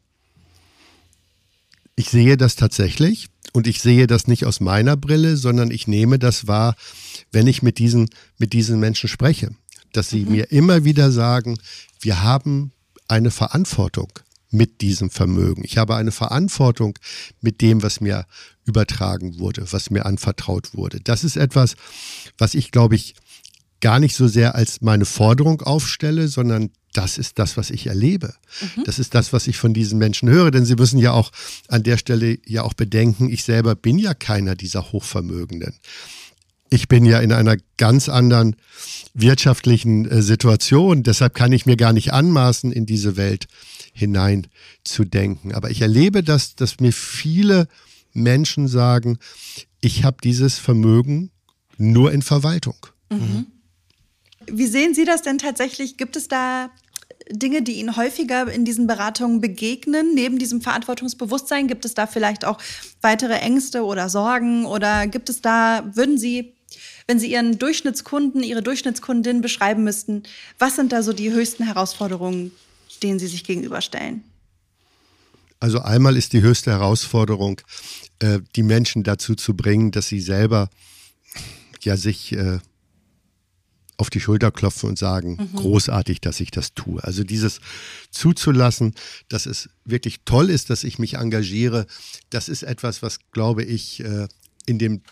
Ich 2.00 2.08
sehe 2.08 2.38
das 2.38 2.56
tatsächlich 2.56 3.28
und 3.52 3.66
ich 3.66 3.82
sehe 3.82 4.06
das 4.06 4.26
nicht 4.26 4.46
aus 4.46 4.60
meiner 4.60 4.96
Brille, 4.96 5.36
sondern 5.36 5.70
ich 5.70 5.86
nehme 5.86 6.18
das 6.18 6.46
wahr, 6.46 6.74
wenn 7.30 7.46
ich 7.46 7.62
mit 7.62 7.76
diesen, 7.76 8.08
mit 8.38 8.54
diesen 8.54 8.80
Menschen 8.80 9.06
spreche. 9.06 9.50
Dass 9.92 10.08
sie 10.08 10.24
mhm. 10.24 10.32
mir 10.32 10.50
immer 10.50 10.84
wieder 10.84 11.12
sagen, 11.12 11.58
wir 12.00 12.22
haben 12.22 12.72
eine 13.06 13.30
Verantwortung 13.30 14.10
mit 14.50 14.80
diesem 14.80 15.10
Vermögen. 15.10 15.62
Ich 15.62 15.76
habe 15.76 15.94
eine 15.94 16.10
Verantwortung 16.10 16.98
mit 17.42 17.60
dem, 17.60 17.82
was 17.82 18.00
mir 18.00 18.24
übertragen 18.64 19.38
wurde, 19.38 19.70
was 19.70 19.90
mir 19.90 20.06
anvertraut 20.06 20.72
wurde. 20.72 21.00
Das 21.04 21.22
ist 21.22 21.36
etwas, 21.36 21.74
was 22.38 22.54
ich, 22.54 22.70
glaube 22.70 22.94
ich, 22.94 23.14
gar 23.80 23.98
nicht 23.98 24.14
so 24.14 24.28
sehr 24.28 24.54
als 24.54 24.80
meine 24.80 25.04
Forderung 25.04 25.62
aufstelle, 25.62 26.28
sondern 26.28 26.70
das 26.92 27.18
ist 27.18 27.38
das, 27.38 27.56
was 27.56 27.70
ich 27.70 27.86
erlebe. 27.86 28.34
Mhm. 28.60 28.84
Das 28.84 28.98
ist 28.98 29.14
das, 29.14 29.32
was 29.32 29.46
ich 29.46 29.56
von 29.56 29.72
diesen 29.72 29.98
Menschen 29.98 30.28
höre. 30.28 30.50
Denn 30.50 30.64
sie 30.64 30.74
müssen 30.74 30.98
ja 30.98 31.12
auch 31.12 31.30
an 31.68 31.82
der 31.82 31.96
Stelle 31.96 32.38
ja 32.46 32.62
auch 32.62 32.74
bedenken, 32.74 33.28
ich 33.28 33.44
selber 33.44 33.74
bin 33.74 33.98
ja 33.98 34.14
keiner 34.14 34.56
dieser 34.56 34.92
Hochvermögenden. 34.92 35.74
Ich 36.68 36.88
bin 36.88 37.04
ja 37.04 37.18
in 37.18 37.32
einer 37.32 37.56
ganz 37.76 38.08
anderen 38.08 38.56
wirtschaftlichen 39.14 40.08
äh, 40.08 40.22
Situation. 40.22 41.02
Deshalb 41.02 41.34
kann 41.34 41.52
ich 41.52 41.66
mir 41.66 41.76
gar 41.76 41.92
nicht 41.92 42.12
anmaßen, 42.12 42.70
in 42.70 42.86
diese 42.86 43.16
Welt 43.16 43.46
hineinzudenken. 43.92 45.52
Aber 45.52 45.70
ich 45.70 45.82
erlebe 45.82 46.22
das, 46.22 46.54
dass 46.54 46.80
mir 46.80 46.92
viele 46.92 47.66
Menschen 48.12 48.68
sagen, 48.68 49.18
ich 49.80 50.04
habe 50.04 50.18
dieses 50.22 50.58
Vermögen 50.58 51.30
nur 51.76 52.12
in 52.12 52.22
Verwaltung. 52.22 52.76
Mhm. 53.10 53.46
Wie 54.52 54.66
sehen 54.66 54.94
Sie 54.94 55.04
das 55.04 55.22
denn 55.22 55.38
tatsächlich? 55.38 55.96
Gibt 55.96 56.16
es 56.16 56.28
da 56.28 56.70
Dinge, 57.30 57.62
die 57.62 57.74
Ihnen 57.74 57.96
häufiger 57.96 58.50
in 58.50 58.64
diesen 58.64 58.86
Beratungen 58.86 59.40
begegnen, 59.40 60.14
neben 60.14 60.38
diesem 60.38 60.60
Verantwortungsbewusstsein? 60.60 61.68
Gibt 61.68 61.84
es 61.84 61.94
da 61.94 62.06
vielleicht 62.06 62.44
auch 62.44 62.58
weitere 63.02 63.34
Ängste 63.34 63.84
oder 63.84 64.08
Sorgen? 64.08 64.66
Oder 64.66 65.06
gibt 65.06 65.28
es 65.28 65.40
da, 65.40 65.84
würden 65.94 66.18
Sie, 66.18 66.54
wenn 67.06 67.18
Sie 67.18 67.30
Ihren 67.30 67.58
Durchschnittskunden, 67.58 68.42
Ihre 68.42 68.62
Durchschnittskundin 68.62 69.40
beschreiben 69.40 69.84
müssten, 69.84 70.24
was 70.58 70.76
sind 70.76 70.92
da 70.92 71.02
so 71.02 71.12
die 71.12 71.30
höchsten 71.30 71.64
Herausforderungen, 71.64 72.50
denen 73.02 73.18
Sie 73.18 73.28
sich 73.28 73.44
gegenüberstellen? 73.44 74.24
Also 75.60 75.80
einmal 75.80 76.16
ist 76.16 76.32
die 76.32 76.40
höchste 76.40 76.70
Herausforderung, 76.70 77.60
äh, 78.18 78.40
die 78.56 78.62
Menschen 78.62 79.02
dazu 79.02 79.34
zu 79.34 79.54
bringen, 79.54 79.90
dass 79.90 80.08
sie 80.08 80.20
selber 80.20 80.70
ja 81.82 81.98
sich 81.98 82.32
äh, 82.32 82.60
auf 84.00 84.08
die 84.08 84.20
Schulter 84.20 84.50
klopfen 84.50 84.88
und 84.88 84.98
sagen, 84.98 85.36
mhm. 85.38 85.56
großartig, 85.56 86.20
dass 86.22 86.40
ich 86.40 86.50
das 86.50 86.72
tue. 86.72 87.04
Also 87.04 87.22
dieses 87.22 87.60
zuzulassen, 88.10 88.94
dass 89.28 89.44
es 89.44 89.68
wirklich 89.84 90.20
toll 90.24 90.48
ist, 90.48 90.70
dass 90.70 90.84
ich 90.84 90.98
mich 90.98 91.14
engagiere, 91.14 91.86
das 92.30 92.48
ist 92.48 92.62
etwas, 92.62 93.02
was, 93.02 93.18
glaube 93.30 93.62
ich, 93.62 94.02
äh, 94.02 94.26
in 94.64 94.78
dem 94.78 95.02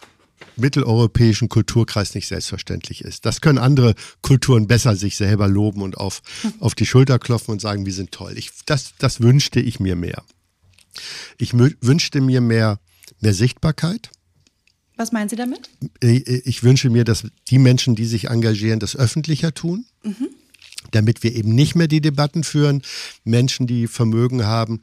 mitteleuropäischen 0.56 1.48
Kulturkreis 1.48 2.14
nicht 2.14 2.28
selbstverständlich 2.28 3.04
ist. 3.04 3.26
Das 3.26 3.40
können 3.40 3.58
andere 3.58 3.94
Kulturen 4.22 4.66
besser 4.66 4.96
sich 4.96 5.16
selber 5.16 5.48
loben 5.48 5.82
und 5.82 5.98
auf, 5.98 6.22
auf 6.60 6.74
die 6.74 6.86
Schulter 6.86 7.18
klopfen 7.18 7.52
und 7.52 7.60
sagen, 7.60 7.84
wir 7.84 7.92
sind 7.92 8.10
toll. 8.10 8.32
Ich, 8.36 8.52
das, 8.64 8.94
das 8.98 9.20
wünschte 9.20 9.60
ich 9.60 9.80
mir 9.80 9.96
mehr. 9.96 10.22
Ich 11.36 11.52
wünschte 11.52 12.22
mir 12.22 12.40
mehr, 12.40 12.80
mehr 13.20 13.34
Sichtbarkeit. 13.34 14.10
Was 14.98 15.12
meinen 15.12 15.28
Sie 15.28 15.36
damit? 15.36 15.70
Ich 16.00 16.64
wünsche 16.64 16.90
mir, 16.90 17.04
dass 17.04 17.24
die 17.48 17.58
Menschen, 17.58 17.94
die 17.94 18.04
sich 18.04 18.26
engagieren, 18.26 18.80
das 18.80 18.96
öffentlicher 18.96 19.54
tun. 19.54 19.86
Mhm. 20.02 20.28
Damit 20.90 21.22
wir 21.22 21.34
eben 21.34 21.54
nicht 21.54 21.74
mehr 21.74 21.88
die 21.88 22.00
Debatten 22.00 22.44
führen, 22.44 22.82
Menschen, 23.24 23.66
die 23.66 23.86
Vermögen 23.86 24.44
haben, 24.44 24.80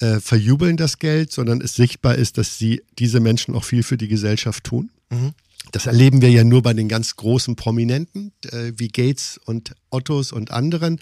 äh, 0.00 0.20
verjubeln 0.20 0.76
das 0.76 0.98
Geld, 0.98 1.32
sondern 1.32 1.60
es 1.60 1.74
sichtbar 1.74 2.16
ist, 2.16 2.36
dass 2.36 2.58
sie, 2.58 2.82
diese 2.98 3.20
Menschen 3.20 3.54
auch 3.54 3.64
viel 3.64 3.82
für 3.82 3.96
die 3.96 4.08
Gesellschaft 4.08 4.64
tun. 4.64 4.90
Mhm. 5.10 5.34
Das 5.72 5.86
erleben 5.86 6.22
wir 6.22 6.30
ja 6.30 6.44
nur 6.44 6.62
bei 6.62 6.74
den 6.74 6.88
ganz 6.88 7.16
großen 7.16 7.56
Prominenten 7.56 8.32
äh, 8.52 8.72
wie 8.76 8.88
Gates 8.88 9.40
und 9.44 9.74
Ottos 9.90 10.32
und 10.32 10.52
anderen. 10.52 11.00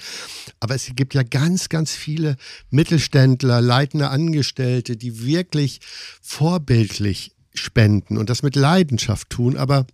Aber 0.61 0.75
es 0.75 0.91
gibt 0.97 1.15
ja 1.15 1.23
ganz, 1.23 1.69
ganz 1.69 1.93
viele 1.93 2.37
Mittelständler, 2.71 3.61
leitende 3.61 4.09
Angestellte, 4.09 4.97
die 4.97 5.27
wirklich 5.27 5.81
vorbildlich 6.23 7.34
spenden 7.55 8.19
und 8.19 8.29
das 8.31 8.43
mit 8.43 8.57
Leidenschaft 8.57 9.31
tun, 9.31 9.57
aber, 9.57 9.87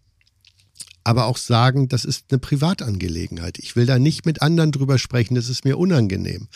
aber 1.05 1.27
auch 1.27 1.37
sagen, 1.37 1.89
das 1.89 2.05
ist 2.05 2.27
eine 2.31 2.39
Privatangelegenheit. 2.39 3.59
Ich 3.59 3.77
will 3.77 3.87
da 3.87 3.99
nicht 3.99 4.27
mit 4.27 4.43
anderen 4.43 4.73
drüber 4.73 4.99
sprechen, 4.99 5.35
das 5.35 5.49
ist 5.49 5.65
mir 5.65 5.79
unangenehm. 5.79 6.49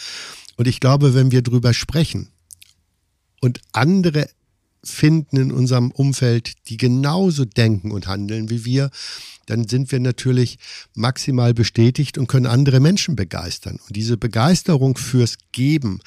Und 0.56 0.66
ich 0.66 0.80
glaube, 0.80 1.14
wenn 1.14 1.30
wir 1.30 1.42
drüber 1.42 1.74
sprechen 1.74 2.28
und 3.40 3.60
andere 3.72 4.28
finden 4.84 5.36
in 5.36 5.52
unserem 5.52 5.90
Umfeld, 5.90 6.54
die 6.68 6.76
genauso 6.76 7.44
denken 7.44 7.90
und 7.90 8.06
handeln 8.06 8.50
wie 8.50 8.64
wir, 8.64 8.90
dann 9.46 9.68
sind 9.68 9.92
wir 9.92 10.00
natürlich 10.00 10.58
maximal 10.94 11.54
bestätigt 11.54 12.18
und 12.18 12.28
können 12.28 12.46
andere 12.46 12.80
Menschen 12.80 13.16
begeistern. 13.16 13.78
Und 13.86 13.96
diese 13.96 14.16
Begeisterung 14.16 14.96
fürs 14.96 15.36
Geben, 15.52 16.00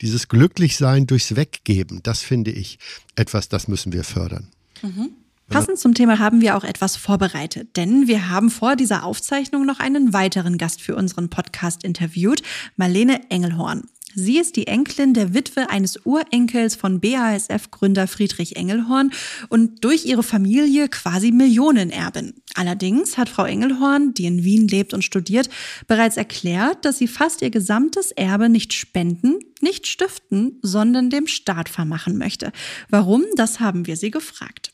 dieses 0.00 0.28
Glücklichsein 0.28 1.06
durchs 1.06 1.36
Weggeben, 1.36 2.00
das 2.02 2.22
finde 2.22 2.50
ich 2.50 2.78
etwas, 3.16 3.48
das 3.48 3.68
müssen 3.68 3.92
wir 3.92 4.04
fördern. 4.04 4.48
Mhm. 4.82 5.10
Passend 5.48 5.78
zum 5.78 5.94
Thema 5.94 6.18
haben 6.18 6.42
wir 6.42 6.56
auch 6.56 6.64
etwas 6.64 6.96
vorbereitet, 6.96 7.76
denn 7.76 8.06
wir 8.06 8.28
haben 8.28 8.50
vor 8.50 8.76
dieser 8.76 9.04
Aufzeichnung 9.04 9.64
noch 9.64 9.80
einen 9.80 10.12
weiteren 10.12 10.58
Gast 10.58 10.82
für 10.82 10.94
unseren 10.94 11.30
Podcast 11.30 11.84
interviewt, 11.84 12.42
Marlene 12.76 13.30
Engelhorn. 13.30 13.84
Sie 14.20 14.38
ist 14.38 14.56
die 14.56 14.66
Enkelin 14.66 15.14
der 15.14 15.32
Witwe 15.32 15.70
eines 15.70 16.04
Urenkels 16.04 16.74
von 16.74 16.98
BASF-Gründer 16.98 18.08
Friedrich 18.08 18.56
Engelhorn 18.56 19.12
und 19.48 19.84
durch 19.84 20.06
ihre 20.06 20.24
Familie 20.24 20.88
quasi 20.88 21.30
Millionenerbin. 21.30 22.34
Allerdings 22.54 23.16
hat 23.16 23.28
Frau 23.28 23.44
Engelhorn, 23.44 24.14
die 24.14 24.26
in 24.26 24.42
Wien 24.42 24.66
lebt 24.66 24.92
und 24.92 25.04
studiert, 25.04 25.48
bereits 25.86 26.16
erklärt, 26.16 26.84
dass 26.84 26.98
sie 26.98 27.06
fast 27.06 27.42
ihr 27.42 27.50
gesamtes 27.50 28.10
Erbe 28.10 28.48
nicht 28.48 28.72
spenden, 28.72 29.38
nicht 29.60 29.86
stiften, 29.86 30.58
sondern 30.62 31.10
dem 31.10 31.28
Staat 31.28 31.68
vermachen 31.68 32.18
möchte. 32.18 32.50
Warum? 32.88 33.24
Das 33.36 33.60
haben 33.60 33.86
wir 33.86 33.96
sie 33.96 34.10
gefragt. 34.10 34.72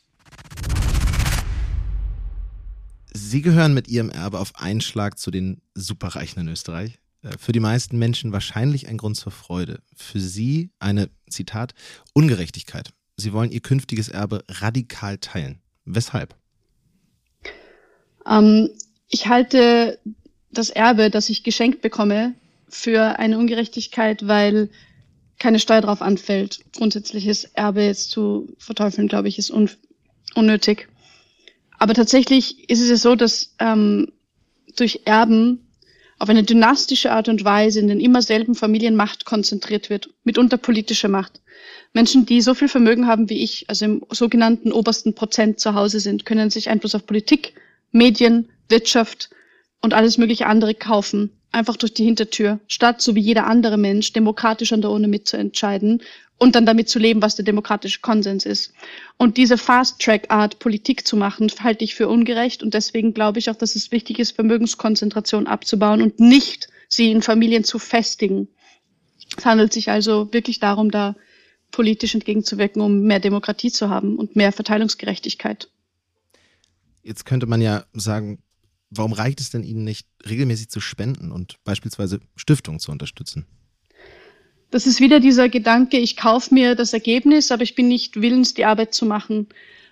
Sie 3.13 3.43
gehören 3.43 3.75
mit 3.75 3.87
Ihrem 3.89 4.09
Erbe 4.09 4.39
auf 4.39 4.55
einen 4.55 4.81
Schlag 4.81 5.19
zu 5.19 5.29
den 5.29 5.61
Superreichen 5.75 6.41
in 6.41 6.47
Österreich. 6.47 6.97
Äh, 7.25 7.37
für 7.37 7.51
die 7.51 7.59
meisten 7.59 7.97
Menschen 7.97 8.31
wahrscheinlich 8.31 8.87
ein 8.87 8.97
Grund 8.97 9.17
zur 9.17 9.31
Freude. 9.31 9.79
Für 9.95 10.19
sie 10.19 10.69
eine, 10.79 11.09
Zitat, 11.29 11.73
Ungerechtigkeit. 12.13 12.89
Sie 13.17 13.33
wollen 13.33 13.51
ihr 13.51 13.61
künftiges 13.61 14.09
Erbe 14.09 14.43
radikal 14.47 15.17
teilen. 15.17 15.59
Weshalb? 15.85 16.35
Ähm, 18.27 18.69
ich 19.09 19.27
halte 19.27 19.99
das 20.51 20.69
Erbe, 20.69 21.09
das 21.09 21.29
ich 21.29 21.43
geschenkt 21.43 21.81
bekomme, 21.81 22.33
für 22.67 23.19
eine 23.19 23.37
Ungerechtigkeit, 23.37 24.27
weil 24.27 24.69
keine 25.37 25.59
Steuer 25.59 25.81
drauf 25.81 26.01
anfällt. 26.01 26.59
Grundsätzliches 26.75 27.45
Erbe 27.45 27.83
jetzt 27.83 28.09
zu 28.09 28.47
verteufeln, 28.57 29.07
glaube 29.07 29.27
ich, 29.27 29.37
ist 29.37 29.51
un 29.51 29.69
unnötig. 30.33 30.89
Aber 31.77 31.93
tatsächlich 31.93 32.69
ist 32.69 32.81
es 32.81 32.89
ja 32.89 32.97
so, 32.97 33.15
dass 33.15 33.53
ähm, 33.59 34.11
durch 34.75 35.01
Erben 35.05 35.64
auf 36.17 36.29
eine 36.29 36.43
dynastische 36.43 37.11
Art 37.11 37.27
und 37.27 37.43
Weise 37.43 37.79
in 37.79 37.87
den 37.87 37.99
immer 37.99 38.21
selben 38.21 38.55
Familien 38.55 38.95
Macht 38.95 39.25
konzentriert 39.25 39.89
wird, 39.89 40.09
mitunter 40.23 40.57
politische 40.57 41.07
Macht. 41.09 41.41
Menschen, 41.93 42.25
die 42.25 42.41
so 42.41 42.53
viel 42.53 42.67
Vermögen 42.67 43.07
haben 43.07 43.29
wie 43.29 43.43
ich, 43.43 43.69
also 43.69 43.85
im 43.85 44.05
sogenannten 44.09 44.71
obersten 44.71 45.13
Prozent 45.13 45.59
zu 45.59 45.75
Hause 45.75 45.99
sind, 45.99 46.25
können 46.25 46.49
sich 46.49 46.69
Einfluss 46.69 46.95
auf 46.95 47.05
Politik, 47.05 47.53
Medien, 47.91 48.49
Wirtschaft 48.69 49.29
und 49.81 49.93
alles 49.93 50.17
mögliche 50.17 50.47
andere 50.47 50.73
kaufen, 50.73 51.31
einfach 51.55 51.77
durch 51.77 51.93
die 51.93 52.03
Hintertür, 52.03 52.59
statt 52.67 53.01
so 53.01 53.15
wie 53.15 53.21
jeder 53.21 53.47
andere 53.47 53.77
Mensch 53.77 54.13
demokratisch 54.13 54.73
an 54.73 54.81
der 54.81 54.91
Urne 54.91 55.07
mitzuentscheiden 55.07 56.03
und 56.37 56.55
dann 56.55 56.65
damit 56.65 56.89
zu 56.89 56.99
leben, 56.99 57.21
was 57.21 57.35
der 57.35 57.45
demokratische 57.45 58.01
Konsens 58.01 58.45
ist. 58.45 58.73
Und 59.17 59.37
diese 59.37 59.57
Fast-Track-Art, 59.57 60.59
Politik 60.59 61.07
zu 61.07 61.15
machen, 61.15 61.49
halte 61.59 61.85
ich 61.85 61.95
für 61.95 62.09
ungerecht. 62.09 62.61
Und 62.61 62.73
deswegen 62.73 63.13
glaube 63.13 63.39
ich 63.39 63.49
auch, 63.49 63.55
dass 63.55 63.75
es 63.75 63.91
wichtig 63.91 64.19
ist, 64.19 64.35
Vermögenskonzentration 64.35 65.47
abzubauen 65.47 66.01
und 66.01 66.19
nicht 66.19 66.67
sie 66.89 67.11
in 67.11 67.21
Familien 67.21 67.63
zu 67.63 67.79
festigen. 67.79 68.49
Es 69.37 69.45
handelt 69.45 69.73
sich 69.73 69.89
also 69.89 70.31
wirklich 70.33 70.59
darum, 70.59 70.91
da 70.91 71.15
politisch 71.71 72.13
entgegenzuwirken, 72.13 72.81
um 72.81 73.01
mehr 73.03 73.19
Demokratie 73.19 73.71
zu 73.71 73.89
haben 73.89 74.17
und 74.17 74.35
mehr 74.35 74.51
Verteilungsgerechtigkeit. 74.51 75.69
Jetzt 77.01 77.25
könnte 77.25 77.47
man 77.47 77.61
ja 77.61 77.85
sagen, 77.93 78.39
warum 78.89 79.13
reicht 79.13 79.39
es 79.41 79.49
denn 79.49 79.63
Ihnen 79.63 79.83
nicht, 79.83 80.07
regelmäßig 80.27 80.69
zu 80.69 80.79
spenden 80.79 81.31
und 81.31 81.55
beispielsweise 81.63 82.19
Stiftungen 82.35 82.79
zu 82.79 82.91
unterstützen? 82.91 83.45
Das 84.71 84.87
ist 84.87 84.99
wieder 84.99 85.19
dieser 85.19 85.47
Gedanke, 85.47 85.97
ich 85.97 86.17
kaufe 86.17 86.53
mir 86.53 86.75
das 86.75 86.93
Ergebnis, 86.93 87.51
aber 87.51 87.63
ich 87.63 87.75
bin 87.75 87.87
nicht 87.87 88.19
willens, 88.21 88.53
die 88.53 88.65
Arbeit 88.65 88.93
zu 88.93 89.05
machen. 89.05 89.47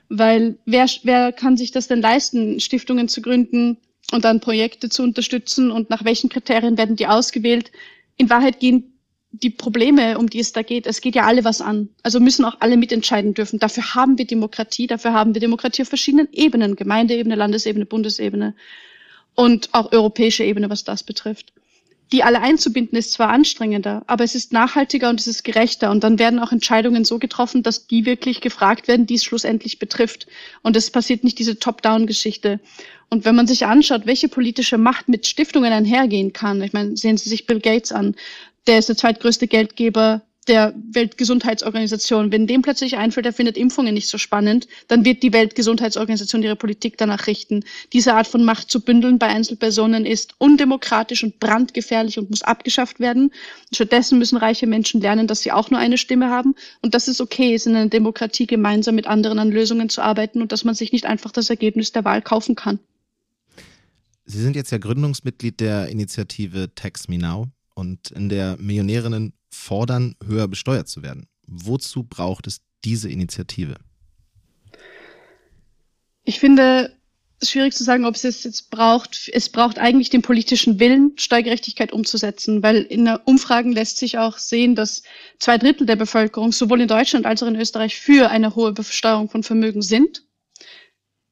Weil 0.09 0.57
wer, 0.65 0.87
wer 1.03 1.31
kann 1.31 1.57
sich 1.57 1.71
das 1.71 1.87
denn 1.87 2.01
leisten, 2.01 2.59
Stiftungen 2.59 3.07
zu 3.07 3.21
gründen 3.21 3.77
und 4.11 4.25
dann 4.25 4.41
Projekte 4.41 4.89
zu 4.89 5.03
unterstützen 5.03 5.71
und 5.71 5.89
nach 5.89 6.03
welchen 6.03 6.29
Kriterien 6.29 6.77
werden 6.77 6.95
die 6.95 7.07
ausgewählt? 7.07 7.71
In 8.17 8.29
Wahrheit 8.29 8.59
gehen 8.59 8.92
die 9.33 9.49
Probleme, 9.49 10.17
um 10.19 10.29
die 10.29 10.39
es 10.39 10.53
da 10.53 10.61
geht, 10.61 10.85
es 10.85 11.01
geht 11.01 11.15
ja 11.15 11.25
alle 11.25 11.43
was 11.43 11.59
an. 11.59 11.89
Also 12.03 12.19
müssen 12.19 12.45
auch 12.45 12.57
alle 12.59 12.77
mitentscheiden 12.77 13.33
dürfen. 13.33 13.59
Dafür 13.59 13.95
haben 13.95 14.17
wir 14.17 14.25
Demokratie, 14.25 14.87
dafür 14.87 15.13
haben 15.13 15.33
wir 15.33 15.41
Demokratie 15.41 15.81
auf 15.81 15.89
verschiedenen 15.89 16.29
Ebenen, 16.31 16.75
Gemeindeebene, 16.75 17.35
Landesebene, 17.35 17.85
Bundesebene 17.85 18.55
und 19.35 19.69
auch 19.73 19.91
europäische 19.91 20.43
Ebene, 20.43 20.69
was 20.69 20.83
das 20.83 21.03
betrifft 21.03 21.51
die 22.13 22.23
alle 22.23 22.41
einzubinden, 22.41 22.97
ist 22.97 23.11
zwar 23.11 23.29
anstrengender, 23.29 24.03
aber 24.05 24.23
es 24.23 24.35
ist 24.35 24.53
nachhaltiger 24.53 25.09
und 25.09 25.19
es 25.19 25.25
ist 25.25 25.43
gerechter. 25.43 25.89
Und 25.89 26.03
dann 26.03 26.19
werden 26.19 26.39
auch 26.39 26.51
Entscheidungen 26.51 27.05
so 27.05 27.17
getroffen, 27.17 27.63
dass 27.63 27.87
die 27.87 28.05
wirklich 28.05 28.39
gefragt 28.39 28.87
werden, 28.87 29.07
die 29.07 29.15
es 29.15 29.23
schlussendlich 29.23 29.79
betrifft. 29.79 30.27
Und 30.61 30.75
es 30.75 30.91
passiert 30.91 31.23
nicht 31.23 31.39
diese 31.39 31.57
Top-Down-Geschichte. 31.57 32.59
Und 33.09 33.25
wenn 33.25 33.35
man 33.35 33.47
sich 33.47 33.65
anschaut, 33.65 34.05
welche 34.05 34.27
politische 34.27 34.77
Macht 34.77 35.09
mit 35.09 35.25
Stiftungen 35.25 35.73
einhergehen 35.73 36.33
kann, 36.33 36.61
ich 36.61 36.73
meine, 36.73 36.95
sehen 36.95 37.17
Sie 37.17 37.29
sich 37.29 37.47
Bill 37.47 37.59
Gates 37.59 37.91
an, 37.91 38.15
der 38.67 38.79
ist 38.79 38.89
der 38.89 38.97
zweitgrößte 38.97 39.47
Geldgeber 39.47 40.21
der 40.47 40.73
Weltgesundheitsorganisation. 40.91 42.31
Wenn 42.31 42.47
dem 42.47 42.61
plötzlich 42.61 42.97
einfällt, 42.97 43.25
er 43.25 43.33
findet 43.33 43.57
Impfungen 43.57 43.93
nicht 43.93 44.09
so 44.09 44.17
spannend, 44.17 44.67
dann 44.87 45.05
wird 45.05 45.23
die 45.23 45.33
Weltgesundheitsorganisation 45.33 46.43
ihre 46.43 46.55
Politik 46.55 46.97
danach 46.97 47.27
richten. 47.27 47.63
Diese 47.93 48.13
Art 48.13 48.27
von 48.27 48.43
Macht 48.43 48.69
zu 48.69 48.81
bündeln 48.81 49.19
bei 49.19 49.27
Einzelpersonen 49.27 50.05
ist 50.05 50.35
undemokratisch 50.39 51.23
und 51.23 51.39
brandgefährlich 51.39 52.19
und 52.19 52.29
muss 52.29 52.41
abgeschafft 52.41 52.99
werden. 52.99 53.31
Stattdessen 53.73 54.19
müssen 54.19 54.37
reiche 54.37 54.67
Menschen 54.67 55.01
lernen, 55.01 55.27
dass 55.27 55.41
sie 55.41 55.51
auch 55.51 55.69
nur 55.69 55.79
eine 55.79 55.97
Stimme 55.97 56.29
haben 56.29 56.55
und 56.81 56.93
dass 56.93 57.07
es 57.07 57.21
okay 57.21 57.55
ist, 57.55 57.67
in 57.67 57.75
einer 57.75 57.89
Demokratie 57.89 58.47
gemeinsam 58.47 58.95
mit 58.95 59.07
anderen 59.07 59.39
an 59.39 59.51
Lösungen 59.51 59.89
zu 59.89 60.01
arbeiten 60.01 60.41
und 60.41 60.51
dass 60.51 60.63
man 60.63 60.75
sich 60.75 60.91
nicht 60.91 61.05
einfach 61.05 61.31
das 61.31 61.49
Ergebnis 61.49 61.91
der 61.91 62.03
Wahl 62.05 62.21
kaufen 62.21 62.55
kann. 62.55 62.79
Sie 64.25 64.41
sind 64.41 64.55
jetzt 64.55 64.71
ja 64.71 64.77
Gründungsmitglied 64.77 65.59
der 65.59 65.87
Initiative 65.87 66.73
Tax 66.75 67.07
Me 67.07 67.17
Now 67.17 67.47
und 67.75 68.11
in 68.11 68.29
der 68.29 68.57
Millionärinnen 68.57 69.33
fordern, 69.49 70.15
höher 70.25 70.47
besteuert 70.47 70.87
zu 70.87 71.03
werden. 71.03 71.27
Wozu 71.47 72.03
braucht 72.03 72.47
es 72.47 72.61
diese 72.83 73.09
Initiative? 73.09 73.75
Ich 76.23 76.39
finde 76.39 76.95
es 77.39 77.51
schwierig 77.51 77.73
zu 77.73 77.83
sagen, 77.83 78.05
ob 78.05 78.15
es 78.15 78.23
es 78.23 78.43
jetzt 78.43 78.71
braucht. 78.71 79.29
Es 79.33 79.49
braucht 79.49 79.77
eigentlich 79.77 80.09
den 80.09 80.21
politischen 80.21 80.79
Willen, 80.79 81.13
Steuergerechtigkeit 81.17 81.91
umzusetzen, 81.91 82.63
weil 82.63 82.77
in 82.77 83.07
Umfragen 83.25 83.73
lässt 83.73 83.97
sich 83.97 84.17
auch 84.17 84.37
sehen, 84.37 84.75
dass 84.75 85.03
zwei 85.39 85.57
Drittel 85.57 85.85
der 85.85 85.97
Bevölkerung 85.97 86.51
sowohl 86.51 86.81
in 86.81 86.87
Deutschland 86.87 87.25
als 87.25 87.43
auch 87.43 87.47
in 87.47 87.55
Österreich 87.55 87.99
für 87.99 88.29
eine 88.29 88.55
hohe 88.55 88.71
Besteuerung 88.71 89.29
von 89.29 89.43
Vermögen 89.43 89.81
sind. 89.81 90.25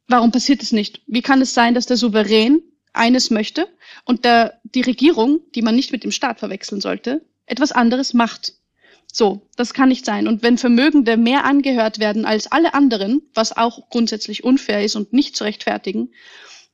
Warum 0.08 0.32
passiert 0.32 0.62
es 0.62 0.74
nicht? 0.74 1.02
Wie 1.08 1.22
kann 1.22 1.42
es 1.42 1.54
sein, 1.54 1.74
dass 1.74 1.86
der 1.86 1.98
Souverän 1.98 2.62
eines 2.94 3.30
möchte 3.30 3.68
und 4.06 4.26
der, 4.26 4.60
die 4.64 4.82
Regierung, 4.82 5.42
die 5.56 5.62
man 5.62 5.76
nicht 5.76 5.92
mit 5.92 6.04
dem 6.04 6.12
Staat 6.12 6.40
verwechseln 6.40 6.82
sollte, 6.82 7.22
etwas 7.46 7.72
anderes 7.72 8.14
macht. 8.14 8.54
So, 9.12 9.42
das 9.58 9.74
kann 9.74 9.90
nicht 9.90 10.06
sein. 10.06 10.28
Und 10.28 10.42
wenn 10.42 10.58
Vermögende 10.58 11.18
mehr 11.18 11.44
angehört 11.44 12.00
werden 12.00 12.26
als 12.26 12.52
alle 12.52 12.74
anderen, 12.74 13.22
was 13.34 13.56
auch 13.56 13.90
grundsätzlich 13.90 14.44
unfair 14.44 14.84
ist 14.84 14.96
und 14.96 15.12
nicht 15.12 15.36
zu 15.36 15.44
rechtfertigen, 15.44 16.12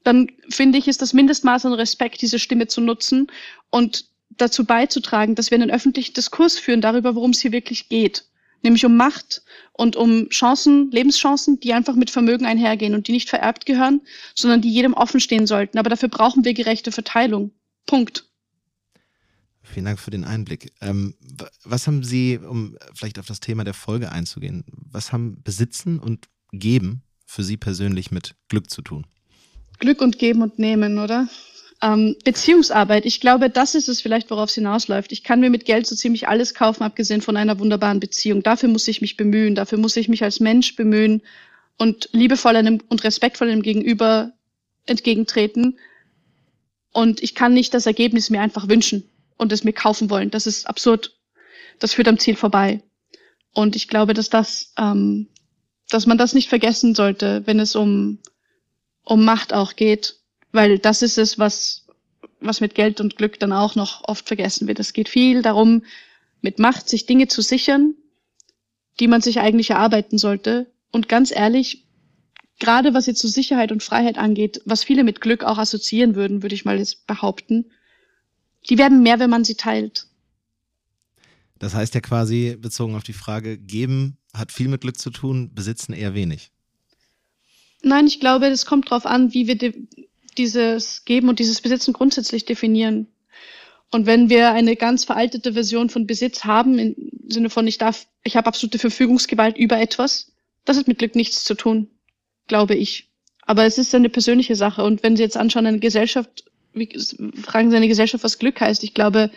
dann 0.04 0.32
finde 0.50 0.78
ich, 0.78 0.88
ist 0.88 1.02
das 1.02 1.14
Mindestmaß 1.14 1.66
an 1.66 1.74
Respekt, 1.74 2.22
diese 2.22 2.40
Stimme 2.40 2.68
zu 2.68 2.80
nutzen 2.80 3.28
und 3.72 4.06
dazu 4.30 4.66
beizutragen, 4.66 5.36
dass 5.36 5.52
wir 5.52 5.56
einen 5.56 5.72
öffentlichen 5.72 6.14
Diskurs 6.14 6.60
führen 6.60 6.82
darüber, 6.82 7.16
worum 7.16 7.32
es 7.32 7.42
hier 7.42 7.52
wirklich 7.52 7.90
geht. 7.90 8.26
Nämlich 8.64 8.86
um 8.86 8.96
Macht 8.98 9.44
und 9.74 9.96
um 9.96 10.30
Chancen, 10.30 10.92
Lebenschancen, 10.92 11.60
die 11.60 11.74
einfach 11.74 11.96
mit 11.96 12.10
Vermögen 12.10 12.46
einhergehen 12.46 12.96
und 12.96 13.08
die 13.08 13.12
nicht 13.12 13.30
vererbt 13.30 13.66
gehören, 13.66 14.02
sondern 14.36 14.62
die 14.62 14.72
jedem 14.72 14.94
offen 14.94 15.20
stehen 15.20 15.48
sollten. 15.48 15.78
Aber 15.78 15.90
dafür 15.90 16.10
brauchen 16.10 16.44
wir 16.44 16.54
gerechte 16.54 16.92
Verteilung. 16.92 17.52
Punkt. 17.86 18.26
Vielen 19.64 19.86
Dank 19.86 20.00
für 20.00 20.12
den 20.12 20.24
Einblick. 20.24 20.74
Ähm, 20.82 21.16
was 21.64 21.88
haben 21.88 22.04
Sie, 22.04 22.38
um 22.38 22.78
vielleicht 22.94 23.20
auf 23.20 23.26
das 23.26 23.40
Thema 23.40 23.64
der 23.64 23.74
Folge 23.74 24.12
einzugehen, 24.12 24.64
was 24.68 25.12
haben 25.12 25.42
Besitzen 25.44 26.00
und 26.00 26.28
Geben 26.52 27.04
für 27.26 27.44
Sie 27.44 27.58
persönlich 27.58 28.10
mit 28.10 28.36
Glück 28.48 28.70
zu 28.70 28.82
tun? 28.82 29.06
Glück 29.80 30.02
und 30.02 30.18
Geben 30.18 30.42
und 30.42 30.58
Nehmen, 30.58 30.98
oder? 30.98 31.28
Ähm, 31.82 32.16
Beziehungsarbeit, 32.24 33.06
ich 33.06 33.22
glaube, 33.22 33.50
das 33.50 33.76
ist 33.76 33.88
es 33.88 34.02
vielleicht, 34.02 34.32
worauf 34.32 34.50
es 34.50 34.56
hinausläuft. 34.56 35.12
Ich 35.12 35.24
kann 35.24 35.40
mir 35.40 35.50
mit 35.50 35.66
Geld 35.66 35.86
so 35.86 35.96
ziemlich 35.96 36.28
alles 36.28 36.54
kaufen, 36.54 36.84
abgesehen 36.84 37.22
von 37.22 37.38
einer 37.38 37.60
wunderbaren 37.60 38.00
Beziehung. 38.00 38.42
Dafür 38.42 38.70
muss 38.70 38.88
ich 38.88 39.02
mich 39.02 39.18
bemühen, 39.18 39.54
dafür 39.54 39.78
muss 39.78 39.96
ich 39.96 40.10
mich 40.10 40.24
als 40.24 40.40
Mensch 40.40 40.76
bemühen 40.76 41.22
und 41.78 42.10
liebevoll 42.14 42.56
einem 42.56 42.82
und 42.90 43.04
respektvoll 43.04 43.50
einem 43.50 43.62
Gegenüber 43.62 44.34
entgegentreten. 44.88 45.78
Und 46.94 47.22
ich 47.22 47.36
kann 47.36 47.54
nicht 47.54 47.74
das 47.74 47.86
Ergebnis 47.86 48.32
mir 48.32 48.42
einfach 48.42 48.68
wünschen 48.68 49.08
und 49.38 49.52
es 49.52 49.64
mir 49.64 49.74
kaufen 49.74 50.10
wollen. 50.10 50.32
Das 50.32 50.48
ist 50.48 50.66
absurd. 50.68 51.16
Das 51.78 51.94
führt 51.94 52.08
am 52.08 52.18
Ziel 52.18 52.36
vorbei. 52.36 52.82
Und 53.54 53.76
ich 53.76 53.88
glaube, 53.88 54.16
dass 54.16 54.30
das 54.30 54.74
ähm, 54.78 55.28
dass 55.90 56.06
man 56.06 56.18
das 56.18 56.34
nicht 56.34 56.50
vergessen 56.50 56.96
sollte, 56.96 57.44
wenn 57.46 57.60
es 57.60 57.76
um, 57.76 58.20
um 59.04 59.24
Macht 59.24 59.54
auch 59.54 59.76
geht, 59.76 60.17
weil 60.58 60.80
das 60.80 61.04
ist 61.04 61.18
es, 61.18 61.38
was, 61.38 61.86
was 62.42 62.60
mit 62.60 62.76
Geld 62.76 63.00
und 63.00 63.16
Glück 63.16 63.40
dann 63.40 63.54
auch 63.54 63.76
noch 63.76 64.04
oft 64.06 64.28
vergessen 64.28 64.68
wird. 64.68 64.80
Es 64.80 64.92
geht 64.92 65.08
viel 65.08 65.44
darum, 65.44 65.84
mit 66.42 66.58
Macht 66.58 66.90
sich 66.90 67.06
Dinge 67.06 67.28
zu 67.28 67.42
sichern, 67.42 67.94
die 69.00 69.08
man 69.08 69.22
sich 69.22 69.40
eigentlich 69.40 69.70
erarbeiten 69.70 70.18
sollte. 70.18 70.66
Und 70.92 71.08
ganz 71.08 71.32
ehrlich, 71.32 71.86
gerade 72.60 72.96
was 72.96 73.06
jetzt 73.06 73.22
so 73.22 73.28
Sicherheit 73.28 73.72
und 73.72 73.84
Freiheit 73.84 74.18
angeht, 74.18 74.60
was 74.66 74.84
viele 74.84 75.04
mit 75.04 75.22
Glück 75.22 75.44
auch 75.44 75.60
assoziieren 75.60 76.16
würden, 76.16 76.42
würde 76.42 76.56
ich 76.56 76.66
mal 76.66 76.80
jetzt 76.80 77.06
behaupten, 77.06 77.66
die 78.68 78.80
werden 78.80 79.04
mehr, 79.04 79.20
wenn 79.20 79.30
man 79.30 79.44
sie 79.44 79.56
teilt. 79.56 80.08
Das 81.60 81.76
heißt 81.76 81.94
ja 81.94 82.02
quasi, 82.02 82.58
bezogen 82.60 82.96
auf 82.96 83.04
die 83.04 83.14
Frage, 83.14 83.58
geben 83.58 84.18
hat 84.34 84.52
viel 84.52 84.70
mit 84.70 84.82
Glück 84.82 85.00
zu 85.00 85.12
tun, 85.12 85.54
besitzen 85.54 85.94
eher 85.94 86.16
wenig. 86.16 86.52
Nein, 87.84 88.08
ich 88.08 88.20
glaube, 88.20 88.48
es 88.48 88.66
kommt 88.66 88.92
darauf 88.92 89.06
an, 89.06 89.34
wie 89.34 89.48
wir 89.48 89.56
dieses 90.38 91.06
Geben 91.06 91.30
und 91.30 91.40
dieses 91.40 91.62
Besitzen 91.62 91.94
grundsätzlich 91.94 92.46
definieren. 92.46 93.08
Und 93.92 94.06
wenn 94.06 94.30
wir 94.30 94.52
eine 94.52 94.76
ganz 94.76 95.06
veraltete 95.06 95.54
Version 95.54 95.90
von 95.90 96.08
Besitz 96.08 96.44
haben, 96.44 96.78
im 96.78 96.96
Sinne 97.28 97.50
von 97.50 97.66
ich 97.68 97.78
darf, 97.78 98.08
ich 98.24 98.36
habe 98.36 98.48
absolute 98.48 98.80
Verfügungsgewalt 98.80 99.58
über 99.58 99.80
etwas, 99.80 100.34
das 100.66 100.78
hat 100.78 100.88
mit 100.88 101.00
Glück 101.00 101.16
nichts 101.16 101.46
zu 101.46 101.56
tun, 101.56 101.90
glaube 102.48 102.76
ich. 102.76 103.10
Aber 103.42 103.64
es 103.64 103.78
ist 103.78 103.96
eine 103.96 104.10
persönliche 104.10 104.56
Sache. 104.56 104.84
Und 104.84 105.04
wenn 105.04 105.16
Sie 105.16 105.24
jetzt 105.24 105.38
anschauen, 105.38 105.66
eine 105.66 105.80
Gesellschaft, 105.80 106.44
wie, 106.74 106.90
fragen 107.42 107.72
Sie 107.72 107.78
eine 107.78 107.88
Gesellschaft, 107.88 108.26
was 108.26 108.40
Glück 108.40 108.60
heißt, 108.60 108.84
ich 108.84 108.94
glaube, 108.94 109.32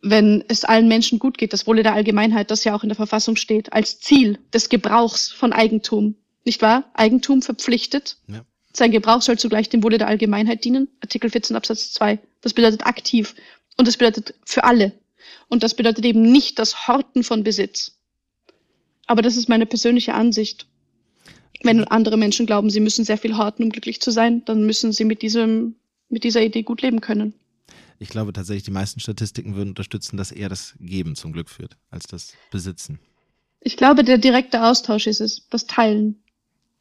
wenn 0.00 0.42
es 0.48 0.64
allen 0.64 0.88
Menschen 0.88 1.18
gut 1.18 1.36
geht, 1.36 1.52
das 1.52 1.66
Wohle 1.66 1.82
der 1.82 1.92
Allgemeinheit, 1.92 2.50
das 2.50 2.64
ja 2.64 2.74
auch 2.74 2.82
in 2.82 2.88
der 2.88 2.96
Verfassung 2.96 3.36
steht, 3.36 3.74
als 3.74 4.00
Ziel 4.00 4.38
des 4.54 4.70
Gebrauchs 4.70 5.30
von 5.30 5.52
Eigentum, 5.52 6.14
nicht 6.46 6.62
wahr? 6.62 6.90
Eigentum 6.94 7.42
verpflichtet. 7.42 8.16
Ja. 8.26 8.46
Sein 8.72 8.92
Gebrauch 8.92 9.22
soll 9.22 9.38
zugleich 9.38 9.68
dem 9.68 9.82
Wohle 9.82 9.98
der 9.98 10.08
Allgemeinheit 10.08 10.64
dienen. 10.64 10.88
Artikel 11.00 11.30
14 11.30 11.56
Absatz 11.56 11.92
2. 11.92 12.18
Das 12.40 12.54
bedeutet 12.54 12.86
aktiv. 12.86 13.34
Und 13.76 13.88
das 13.88 13.96
bedeutet 13.96 14.34
für 14.44 14.64
alle. 14.64 14.92
Und 15.48 15.62
das 15.62 15.74
bedeutet 15.74 16.04
eben 16.04 16.22
nicht 16.22 16.58
das 16.58 16.86
Horten 16.86 17.24
von 17.24 17.42
Besitz. 17.42 17.96
Aber 19.06 19.22
das 19.22 19.36
ist 19.36 19.48
meine 19.48 19.66
persönliche 19.66 20.14
Ansicht. 20.14 20.66
Wenn 21.62 21.84
andere 21.84 22.16
Menschen 22.16 22.46
glauben, 22.46 22.70
sie 22.70 22.80
müssen 22.80 23.04
sehr 23.04 23.18
viel 23.18 23.36
horten, 23.36 23.64
um 23.64 23.70
glücklich 23.70 24.00
zu 24.00 24.10
sein, 24.10 24.44
dann 24.44 24.64
müssen 24.64 24.92
sie 24.92 25.04
mit 25.04 25.20
diesem, 25.22 25.74
mit 26.08 26.24
dieser 26.24 26.42
Idee 26.42 26.62
gut 26.62 26.80
leben 26.80 27.00
können. 27.00 27.34
Ich 27.98 28.08
glaube 28.08 28.32
tatsächlich, 28.32 28.62
die 28.62 28.70
meisten 28.70 29.00
Statistiken 29.00 29.56
würden 29.56 29.70
unterstützen, 29.70 30.16
dass 30.16 30.32
eher 30.32 30.48
das 30.48 30.74
Geben 30.80 31.16
zum 31.16 31.32
Glück 31.32 31.50
führt, 31.50 31.76
als 31.90 32.06
das 32.06 32.32
Besitzen. 32.50 32.98
Ich 33.60 33.76
glaube, 33.76 34.04
der 34.04 34.16
direkte 34.16 34.64
Austausch 34.64 35.06
ist 35.06 35.20
es, 35.20 35.46
das 35.50 35.66
Teilen. 35.66 36.22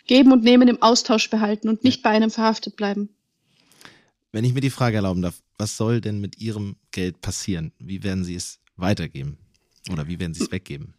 Geben 0.10 0.32
und 0.32 0.44
Nehmen 0.44 0.68
im 0.68 0.82
Austausch 0.82 1.30
behalten 1.30 1.70
und 1.70 1.84
nicht 1.84 2.02
bei 2.02 2.10
einem 2.10 2.32
verhaftet 2.32 2.76
bleiben. 2.76 3.10
Wenn 4.32 4.44
ich 4.44 4.56
mir 4.56 4.60
die 4.60 4.72
Frage 4.72 4.96
erlauben 4.96 5.22
darf, 5.22 5.44
was 5.60 5.78
soll 5.78 6.02
denn 6.02 6.20
mit 6.20 6.40
Ihrem 6.40 6.78
Geld 6.90 7.22
passieren? 7.22 7.74
Wie 7.78 8.02
werden 8.02 8.24
Sie 8.24 8.34
es 8.34 8.60
weitergeben? 8.76 9.38
Oder 9.92 10.08
wie 10.08 10.20
werden 10.20 10.34
Sie 10.34 10.42
es 10.42 10.52
weggeben? 10.52 10.96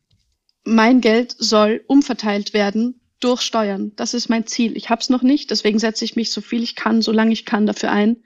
Mein 0.62 1.00
Geld 1.00 1.34
soll 1.36 1.82
umverteilt 1.88 2.54
werden 2.54 3.00
durch 3.18 3.40
Steuern. 3.40 3.90
Das 3.96 4.14
ist 4.14 4.28
mein 4.28 4.46
Ziel. 4.46 4.76
Ich 4.76 4.90
habe 4.90 5.00
es 5.00 5.10
noch 5.10 5.22
nicht, 5.22 5.50
deswegen 5.50 5.80
setze 5.80 6.04
ich 6.04 6.14
mich 6.14 6.30
so 6.30 6.40
viel 6.40 6.62
ich 6.62 6.76
kann, 6.76 7.02
solange 7.02 7.32
ich 7.32 7.44
kann, 7.44 7.66
dafür 7.66 7.90
ein. 7.90 8.18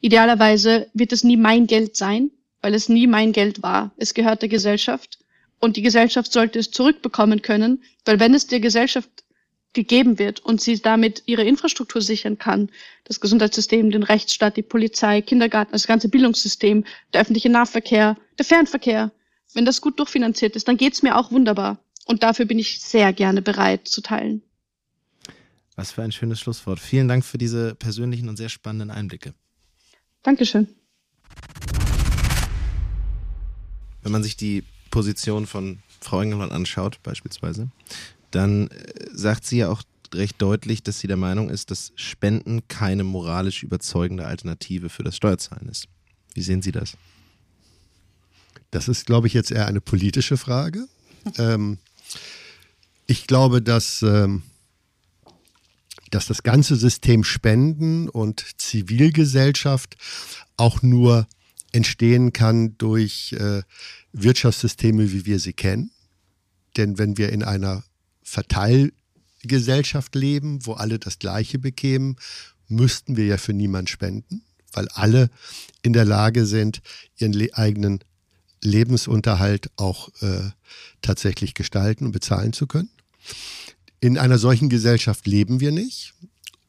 Idealerweise 0.00 0.90
wird 0.94 1.12
es 1.12 1.24
nie 1.24 1.38
mein 1.38 1.66
Geld 1.66 1.96
sein, 1.96 2.30
weil 2.60 2.74
es 2.74 2.88
nie 2.88 3.08
mein 3.08 3.32
Geld 3.32 3.64
war. 3.64 3.90
Es 3.96 4.14
gehört 4.14 4.42
der 4.42 4.48
Gesellschaft 4.48 5.18
und 5.58 5.76
die 5.76 5.82
Gesellschaft 5.82 6.32
sollte 6.32 6.60
es 6.60 6.70
zurückbekommen 6.70 7.42
können, 7.42 7.82
weil 8.04 8.20
wenn 8.20 8.32
es 8.32 8.46
der 8.46 8.60
Gesellschaft 8.60 9.10
gegeben 9.72 10.18
wird 10.18 10.40
und 10.40 10.60
sie 10.60 10.80
damit 10.80 11.22
ihre 11.26 11.44
Infrastruktur 11.44 12.02
sichern 12.02 12.38
kann, 12.38 12.70
das 13.04 13.20
Gesundheitssystem, 13.20 13.90
den 13.90 14.02
Rechtsstaat, 14.02 14.56
die 14.56 14.62
Polizei, 14.62 15.20
Kindergarten, 15.22 15.72
das 15.72 15.86
ganze 15.86 16.08
Bildungssystem, 16.08 16.84
der 17.12 17.20
öffentliche 17.20 17.50
Nahverkehr, 17.50 18.16
der 18.38 18.44
Fernverkehr, 18.44 19.12
wenn 19.54 19.64
das 19.64 19.80
gut 19.80 19.98
durchfinanziert 19.98 20.56
ist, 20.56 20.68
dann 20.68 20.76
geht's 20.76 21.02
mir 21.02 21.16
auch 21.16 21.30
wunderbar. 21.30 21.78
Und 22.06 22.22
dafür 22.22 22.46
bin 22.46 22.58
ich 22.58 22.80
sehr 22.80 23.12
gerne 23.12 23.42
bereit 23.42 23.86
zu 23.86 24.00
teilen. 24.00 24.42
Was 25.76 25.92
für 25.92 26.02
ein 26.02 26.12
schönes 26.12 26.40
Schlusswort. 26.40 26.80
Vielen 26.80 27.08
Dank 27.08 27.24
für 27.24 27.38
diese 27.38 27.74
persönlichen 27.74 28.28
und 28.28 28.36
sehr 28.36 28.48
spannenden 28.48 28.90
Einblicke. 28.90 29.34
Dankeschön. 30.22 30.68
Wenn 34.02 34.12
man 34.12 34.22
sich 34.22 34.36
die 34.36 34.64
Position 34.90 35.46
von 35.46 35.78
Frau 36.00 36.20
Engelmann 36.20 36.50
anschaut, 36.50 37.02
beispielsweise, 37.02 37.70
dann 38.30 38.68
äh, 38.68 38.92
sagt 39.12 39.44
sie 39.44 39.58
ja 39.58 39.68
auch 39.68 39.82
recht 40.14 40.40
deutlich, 40.42 40.82
dass 40.82 41.00
sie 41.00 41.06
der 41.06 41.16
Meinung 41.16 41.50
ist, 41.50 41.70
dass 41.70 41.92
Spenden 41.94 42.66
keine 42.68 43.04
moralisch 43.04 43.62
überzeugende 43.62 44.26
Alternative 44.26 44.88
für 44.88 45.04
das 45.04 45.16
Steuerzahlen 45.16 45.68
ist. 45.68 45.86
Wie 46.34 46.42
sehen 46.42 46.62
Sie 46.62 46.72
das? 46.72 46.96
Das 48.70 48.88
ist, 48.88 49.06
glaube 49.06 49.26
ich, 49.26 49.34
jetzt 49.34 49.50
eher 49.50 49.66
eine 49.66 49.80
politische 49.80 50.36
Frage. 50.36 50.86
Ähm, 51.36 51.76
ich 53.06 53.26
glaube, 53.26 53.60
dass 53.60 54.00
ähm, 54.00 54.42
dass 56.10 56.26
das 56.26 56.42
ganze 56.42 56.76
System 56.76 57.24
Spenden 57.24 58.08
und 58.08 58.44
Zivilgesellschaft 58.58 59.96
auch 60.56 60.82
nur 60.82 61.26
entstehen 61.72 62.32
kann 62.32 62.76
durch 62.78 63.32
äh, 63.34 63.62
Wirtschaftssysteme, 64.12 65.12
wie 65.12 65.24
wir 65.24 65.38
sie 65.38 65.52
kennen. 65.52 65.92
Denn 66.76 66.98
wenn 66.98 67.16
wir 67.16 67.30
in 67.30 67.42
einer 67.42 67.84
Verteilgesellschaft 68.30 70.14
leben, 70.14 70.64
wo 70.64 70.74
alle 70.74 70.98
das 70.98 71.18
Gleiche 71.18 71.58
bekämen, 71.58 72.16
müssten 72.68 73.16
wir 73.16 73.26
ja 73.26 73.36
für 73.36 73.52
niemand 73.52 73.90
spenden, 73.90 74.42
weil 74.72 74.88
alle 74.88 75.30
in 75.82 75.92
der 75.92 76.04
Lage 76.04 76.46
sind, 76.46 76.80
ihren 77.16 77.32
le 77.32 77.52
eigenen 77.54 78.00
Lebensunterhalt 78.62 79.70
auch 79.76 80.10
äh, 80.20 80.50
tatsächlich 81.02 81.54
gestalten 81.54 82.06
und 82.06 82.12
bezahlen 82.12 82.52
zu 82.52 82.66
können. 82.66 82.90
In 84.00 84.16
einer 84.16 84.38
solchen 84.38 84.68
Gesellschaft 84.68 85.26
leben 85.26 85.60
wir 85.60 85.72
nicht. 85.72 86.14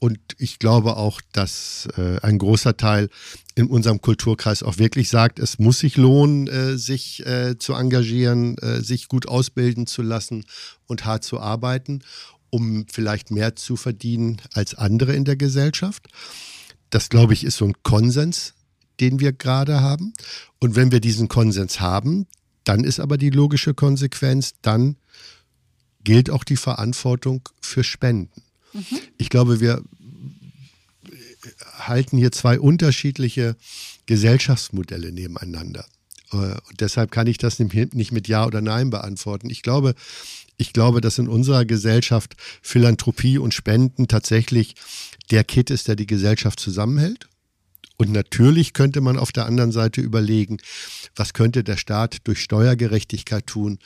Und 0.04 0.18
ich 0.39 0.58
glaube 0.58 0.97
auch, 0.97 1.22
dass 1.32 1.88
äh, 1.95 2.20
ein 2.22 2.39
großer 2.39 2.76
Teil 2.76 3.08
in 3.54 3.68
unserem 3.68 4.02
Kulturkreis 4.02 4.64
auch 4.64 4.80
wirklich 4.80 5.10
sagt, 5.10 5.38
es 5.38 5.60
muss 5.60 5.78
sich 5.78 5.95
lohnen, 5.95 6.47
äh, 6.47 6.76
sich 6.76 7.24
äh, 7.28 7.60
zu 7.60 7.76
engagieren, 7.76 8.58
äh, 8.58 8.82
sich 8.82 9.10
gut 9.10 9.28
ausbilden 9.28 9.86
zu 9.86 10.02
lassen 10.02 10.43
und 10.88 11.06
hart 11.06 11.24
zu 11.24 11.39
arbeiten, 11.39 12.02
um 12.49 12.88
vielleicht 12.91 13.30
mehr 13.30 13.56
zu 13.56 13.76
verdienen 13.76 14.41
als 14.54 14.74
andere 14.74 15.14
in 15.14 15.24
der 15.24 15.36
Gesellschaft. 15.36 16.08
Das, 16.89 17.10
glaube 17.10 17.34
ich, 17.34 17.43
ist 17.43 17.58
so 17.58 17.66
ein 17.66 17.84
Konsens, 17.84 18.56
den 18.99 19.20
wir 19.20 19.34
gerade 19.34 19.82
haben. 19.82 20.14
Und 20.60 20.76
wenn 20.76 20.91
wir 20.91 20.99
diesen 20.99 21.28
Konsens 21.28 21.80
haben, 21.80 22.26
dann 22.64 22.84
ist 22.84 22.99
aber 22.99 23.20
die 23.20 23.30
logische 23.30 23.76
Konsequenz, 23.76 24.56
dann 24.64 24.95
gilt 26.04 26.32
auch 26.32 26.43
die 26.43 26.58
Verantwortung 26.58 27.47
für 27.62 27.84
Spenden. 27.84 28.41
Mhm. 28.74 29.00
Ich 29.18 29.30
glaube, 29.30 29.60
wir 29.60 29.84
halten 31.80 32.18
hier 32.18 32.32
zwei 32.32 32.60
unterschiedliche 32.60 33.56
Gesellschaftsmodelle 34.06 35.12
nebeneinander. 35.12 35.86
Äh, 36.32 36.36
und 36.36 36.80
deshalb 36.80 37.12
kann 37.12 37.28
ich 37.28 37.38
das 37.38 37.60
nicht 37.60 38.12
mit 38.12 38.28
Ja 38.28 38.46
oder 38.46 38.62
Nein 38.62 38.90
beantworten. 38.90 39.50
Ich 39.50 39.62
glaube, 39.62 39.96
ich 40.58 40.74
glaube, 40.74 41.02
dass 41.02 41.18
in 41.18 41.28
unserer 41.28 41.66
Gesellschaft 41.66 42.36
Philanthropie 42.62 43.38
und 43.38 43.54
Spenden 43.54 44.08
tatsächlich 44.08 44.76
der 45.32 45.44
Kit 45.44 45.70
ist, 45.70 45.88
der 45.88 45.96
die 45.96 46.08
Gesellschaft 46.08 46.60
zusammenhält. 46.60 47.28
Und 47.98 48.12
natürlich 48.12 48.74
könnte 48.74 49.02
man 49.02 49.18
auf 49.18 49.32
der 49.32 49.46
anderen 49.46 49.72
Seite 49.72 50.02
überlegen, 50.02 50.58
was 51.16 51.34
könnte 51.34 51.64
der 51.64 51.78
Staat 51.78 52.18
durch 52.24 52.42
Steuergerechtigkeit 52.42 53.46
tun, 53.46 53.80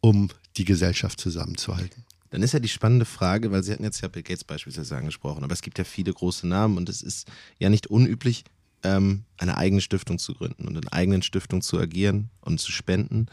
um 0.00 0.30
die 0.56 0.64
Gesellschaft 0.64 1.20
zusammenzuhalten. 1.20 2.04
Dann 2.30 2.42
ist 2.42 2.52
ja 2.52 2.60
die 2.60 2.68
spannende 2.68 3.04
Frage, 3.04 3.50
weil 3.50 3.62
Sie 3.62 3.72
hatten 3.72 3.84
jetzt 3.84 4.00
ja 4.00 4.08
Bill 4.08 4.22
Gates 4.22 4.44
beispielsweise 4.44 4.96
angesprochen, 4.96 5.42
aber 5.42 5.52
es 5.52 5.62
gibt 5.62 5.78
ja 5.78 5.84
viele 5.84 6.12
große 6.12 6.46
Namen 6.46 6.76
und 6.76 6.88
es 6.88 7.02
ist 7.02 7.28
ja 7.58 7.68
nicht 7.68 7.88
unüblich, 7.88 8.44
ähm, 8.82 9.24
eine 9.36 9.56
eigene 9.56 9.80
Stiftung 9.80 10.18
zu 10.18 10.34
gründen 10.34 10.66
und 10.66 10.76
in 10.76 10.88
eigenen 10.88 11.22
Stiftungen 11.22 11.62
zu 11.62 11.78
agieren 11.78 12.30
und 12.40 12.60
zu 12.60 12.72
spenden. 12.72 13.26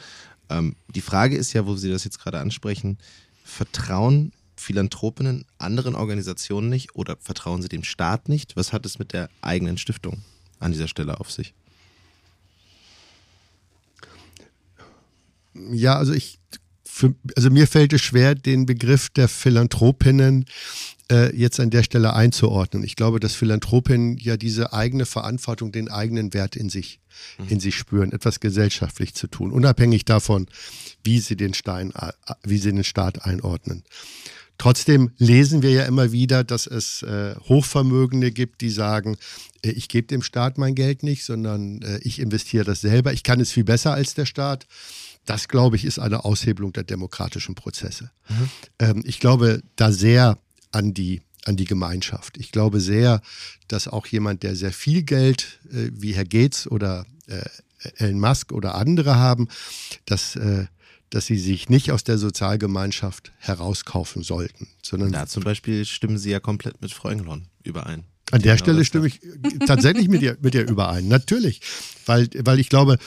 Ähm, 0.49 0.75
die 0.93 1.01
Frage 1.01 1.37
ist 1.37 1.53
ja, 1.53 1.65
wo 1.65 1.75
Sie 1.75 1.89
das 1.89 2.03
jetzt 2.03 2.19
gerade 2.19 2.39
ansprechen, 2.39 2.97
vertrauen 3.43 4.33
Philanthropinnen 4.59 5.45
anderen 5.59 5.95
Organisationen 5.95 6.69
nicht 6.69 6.95
oder 6.95 7.15
vertrauen 7.17 7.61
sie 7.61 7.69
dem 7.69 7.83
Staat 7.83 8.27
nicht? 8.27 8.55
Was 8.55 8.73
hat 8.73 8.85
es 8.85 8.99
mit 8.99 9.13
der 9.13 9.29
eigenen 9.41 9.77
Stiftung 9.77 10.23
an 10.59 10.71
dieser 10.71 10.87
Stelle 10.87 11.19
auf 11.19 11.31
sich? 11.31 11.53
Ja, 15.71 15.95
also 15.95 16.13
ich 16.13 16.39
für, 16.97 17.13
also 17.35 17.51
mir 17.51 17.67
fällt 17.67 17.93
es 17.93 18.01
schwer, 18.01 18.33
den 18.33 18.65
Begriff 18.65 19.09
der 19.09 19.27
Philanthropinnen 19.27 20.45
äh, 21.11 21.35
jetzt 21.35 21.59
an 21.59 21.69
der 21.69 21.83
Stelle 21.83 22.13
einzuordnen. 22.13 22.83
Ich 22.83 22.95
glaube, 22.95 23.19
dass 23.19 23.35
Philanthropinnen 23.35 24.17
ja 24.17 24.35
diese 24.35 24.73
eigene 24.73 25.05
Verantwortung, 25.05 25.71
den 25.71 25.89
eigenen 25.89 26.33
Wert 26.33 26.55
in 26.55 26.69
sich, 26.69 26.99
mhm. 27.37 27.49
in 27.49 27.59
sich 27.59 27.75
spüren, 27.75 28.11
etwas 28.11 28.39
gesellschaftlich 28.39 29.13
zu 29.13 29.27
tun, 29.27 29.51
unabhängig 29.51 30.05
davon, 30.05 30.47
wie 31.03 31.19
sie 31.19 31.35
den 31.35 31.53
Stein, 31.53 31.93
wie 32.43 32.57
sie 32.57 32.71
den 32.71 32.83
Staat 32.83 33.23
einordnen. 33.23 33.83
Trotzdem 34.57 35.11
lesen 35.19 35.61
wir 35.61 35.69
ja 35.69 35.83
immer 35.83 36.11
wieder, 36.11 36.43
dass 36.43 36.65
es 36.65 37.03
äh, 37.03 37.35
Hochvermögende 37.47 38.31
gibt, 38.31 38.61
die 38.61 38.71
sagen, 38.71 39.17
äh, 39.61 39.69
ich 39.69 39.87
gebe 39.87 40.07
dem 40.07 40.23
Staat 40.23 40.57
mein 40.57 40.73
Geld 40.73 41.03
nicht, 41.03 41.25
sondern 41.25 41.83
äh, 41.83 41.99
ich 42.01 42.17
investiere 42.19 42.65
das 42.65 42.81
selber. 42.81 43.13
Ich 43.13 43.21
kann 43.21 43.39
es 43.39 43.51
viel 43.51 43.65
besser 43.65 43.93
als 43.93 44.15
der 44.15 44.25
Staat. 44.25 44.65
Das, 45.27 45.47
glaube 45.47 45.75
ich, 45.75 45.85
ist 45.85 45.99
eine 45.99 46.25
Aushebelung 46.25 46.73
der 46.73 46.83
demokratischen 46.83 47.53
Prozesse. 47.53 48.09
Mhm. 48.27 48.49
Ähm, 48.79 49.03
ich 49.05 49.19
glaube 49.19 49.61
da 49.75 49.91
sehr 49.91 50.39
an 50.71 50.95
die 50.95 51.21
an 51.47 51.55
die 51.55 51.65
Gemeinschaft. 51.65 52.37
Ich 52.37 52.51
glaube 52.51 52.81
sehr, 52.81 53.21
dass 53.67 53.87
auch 53.87 54.05
jemand, 54.07 54.43
der 54.43 54.55
sehr 54.55 54.73
viel 54.73 55.03
Geld 55.03 55.59
äh, 55.71 55.89
wie 55.93 56.13
Herr 56.13 56.25
Gates 56.25 56.69
oder 56.69 57.05
äh, 57.27 57.45
Elon 57.97 58.19
Musk 58.19 58.51
oder 58.51 58.75
andere 58.75 59.15
haben, 59.15 59.47
dass, 60.05 60.35
äh, 60.35 60.65
dass 61.09 61.25
sie 61.27 61.37
sich 61.37 61.69
nicht 61.69 61.91
aus 61.91 62.03
der 62.03 62.17
Sozialgemeinschaft 62.17 63.31
herauskaufen 63.37 64.23
sollten. 64.23 64.67
Sondern 64.81 65.13
ja, 65.13 65.25
zum 65.25 65.43
Beispiel 65.43 65.85
stimmen 65.85 66.17
Sie 66.17 66.31
ja 66.31 66.39
komplett 66.39 66.81
mit 66.81 66.91
Frau 66.91 67.09
Engelhorn 67.09 67.47
überein. 67.63 68.03
An 68.31 68.41
der 68.41 68.55
genau 68.55 68.65
Stelle 68.65 68.85
stimme 68.85 69.07
ich 69.07 69.21
tatsächlich 69.65 70.09
mit 70.09 70.21
dir, 70.21 70.37
mit 70.41 70.53
dir 70.53 70.67
überein. 70.67 71.07
Natürlich. 71.07 71.61
Weil, 72.05 72.27
weil 72.39 72.59
ich 72.59 72.67
glaube, 72.67 72.97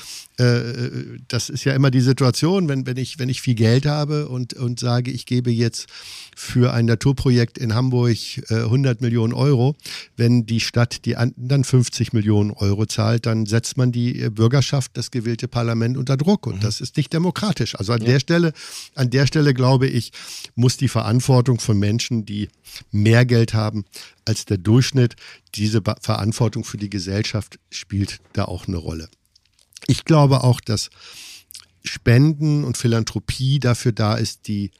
äh, 0.40 1.18
das 1.28 1.50
ist 1.50 1.64
ja 1.64 1.74
immer 1.74 1.90
die 1.90 2.00
Situation, 2.00 2.68
wenn, 2.68 2.86
wenn, 2.86 2.96
ich, 2.96 3.18
wenn 3.18 3.28
ich 3.28 3.42
viel 3.42 3.54
Geld 3.54 3.84
habe 3.84 4.28
und, 4.28 4.54
und 4.54 4.80
sage, 4.80 5.10
ich 5.10 5.26
gebe 5.26 5.50
jetzt 5.50 5.86
für 6.34 6.72
ein 6.72 6.86
Naturprojekt 6.86 7.58
in 7.58 7.74
Hamburg 7.74 8.16
äh, 8.48 8.54
100 8.54 9.02
Millionen 9.02 9.34
Euro. 9.34 9.76
Wenn 10.16 10.46
die 10.46 10.60
Stadt 10.60 11.04
die 11.04 11.16
anderen 11.16 11.64
50 11.64 12.14
Millionen 12.14 12.52
Euro 12.52 12.86
zahlt, 12.86 13.26
dann 13.26 13.44
setzt 13.44 13.76
man 13.76 13.92
die 13.92 14.18
äh, 14.20 14.30
Bürgerschaft, 14.30 14.92
das 14.94 15.10
gewählte 15.10 15.46
Parlament 15.46 15.98
unter 15.98 16.16
Druck. 16.16 16.46
Und 16.46 16.56
mhm. 16.56 16.60
das 16.60 16.80
ist 16.80 16.96
nicht 16.96 17.12
demokratisch. 17.12 17.74
Also 17.74 17.92
an 17.92 18.00
ja. 18.00 18.06
der 18.06 18.20
Stelle, 18.20 18.52
an 18.94 19.10
der 19.10 19.26
Stelle 19.26 19.52
glaube 19.52 19.88
ich, 19.88 20.12
muss 20.54 20.78
die 20.78 20.88
Verantwortung 20.88 21.60
von 21.60 21.78
Menschen, 21.78 22.24
die 22.24 22.48
mehr 22.90 23.26
Geld 23.26 23.52
haben 23.52 23.84
als 24.24 24.46
der 24.46 24.58
Durchschnitt, 24.58 25.16
diese 25.54 25.82
Verantwortung 25.82 26.64
für 26.64 26.78
die 26.78 26.88
Gesellschaft 26.88 27.58
spielt 27.70 28.20
da 28.32 28.44
auch 28.44 28.68
eine 28.68 28.76
Rolle. 28.76 29.08
Ich 29.86 30.04
glaube 30.04 30.44
auch, 30.44 30.60
dass 30.60 30.90
Spenden 31.82 32.64
und 32.64 32.76
Philanthropie 32.76 33.58
dafür 33.58 33.92
da 33.92 34.14
ist, 34.14 34.48
die 34.48 34.70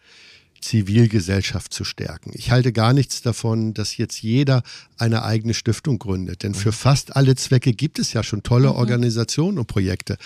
Zivilgesellschaft 0.61 1.73
zu 1.73 1.85
stärken. 1.85 2.33
Ich 2.35 2.51
halte 2.51 2.73
gar 2.73 2.93
nichts 2.93 3.23
davon, 3.23 3.73
dass 3.73 3.97
jetzt 3.97 4.21
jeder 4.23 4.63
eine 4.99 5.23
eigene 5.23 5.55
Stiftung 5.55 5.99
gründet, 5.99 6.43
denn 6.43 6.55
für 6.55 6.73
fast 6.73 7.17
alle 7.17 7.35
Zwecke 7.35 7.73
gibt 7.73 7.99
es 7.99 8.13
ja 8.13 8.23
schon 8.23 8.43
tolle 8.43 8.69
mhm. 8.69 8.77
Organisationen 8.77 9.59
und 9.59 9.67
Projekte. 9.67 10.19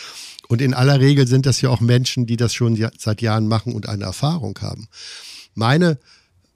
Und 0.48 0.60
in 0.60 0.74
aller 0.74 0.98
Regel 0.98 1.28
sind 1.28 1.46
das 1.46 1.60
ja 1.60 1.70
auch 1.70 1.80
Menschen, 1.80 2.26
die 2.26 2.36
das 2.36 2.52
schon 2.52 2.76
seit 2.98 3.22
Jahren 3.22 3.46
machen 3.46 3.72
und 3.72 3.88
eine 3.88 4.04
Erfahrung 4.04 4.58
haben. 4.60 4.88
Meine 5.54 5.98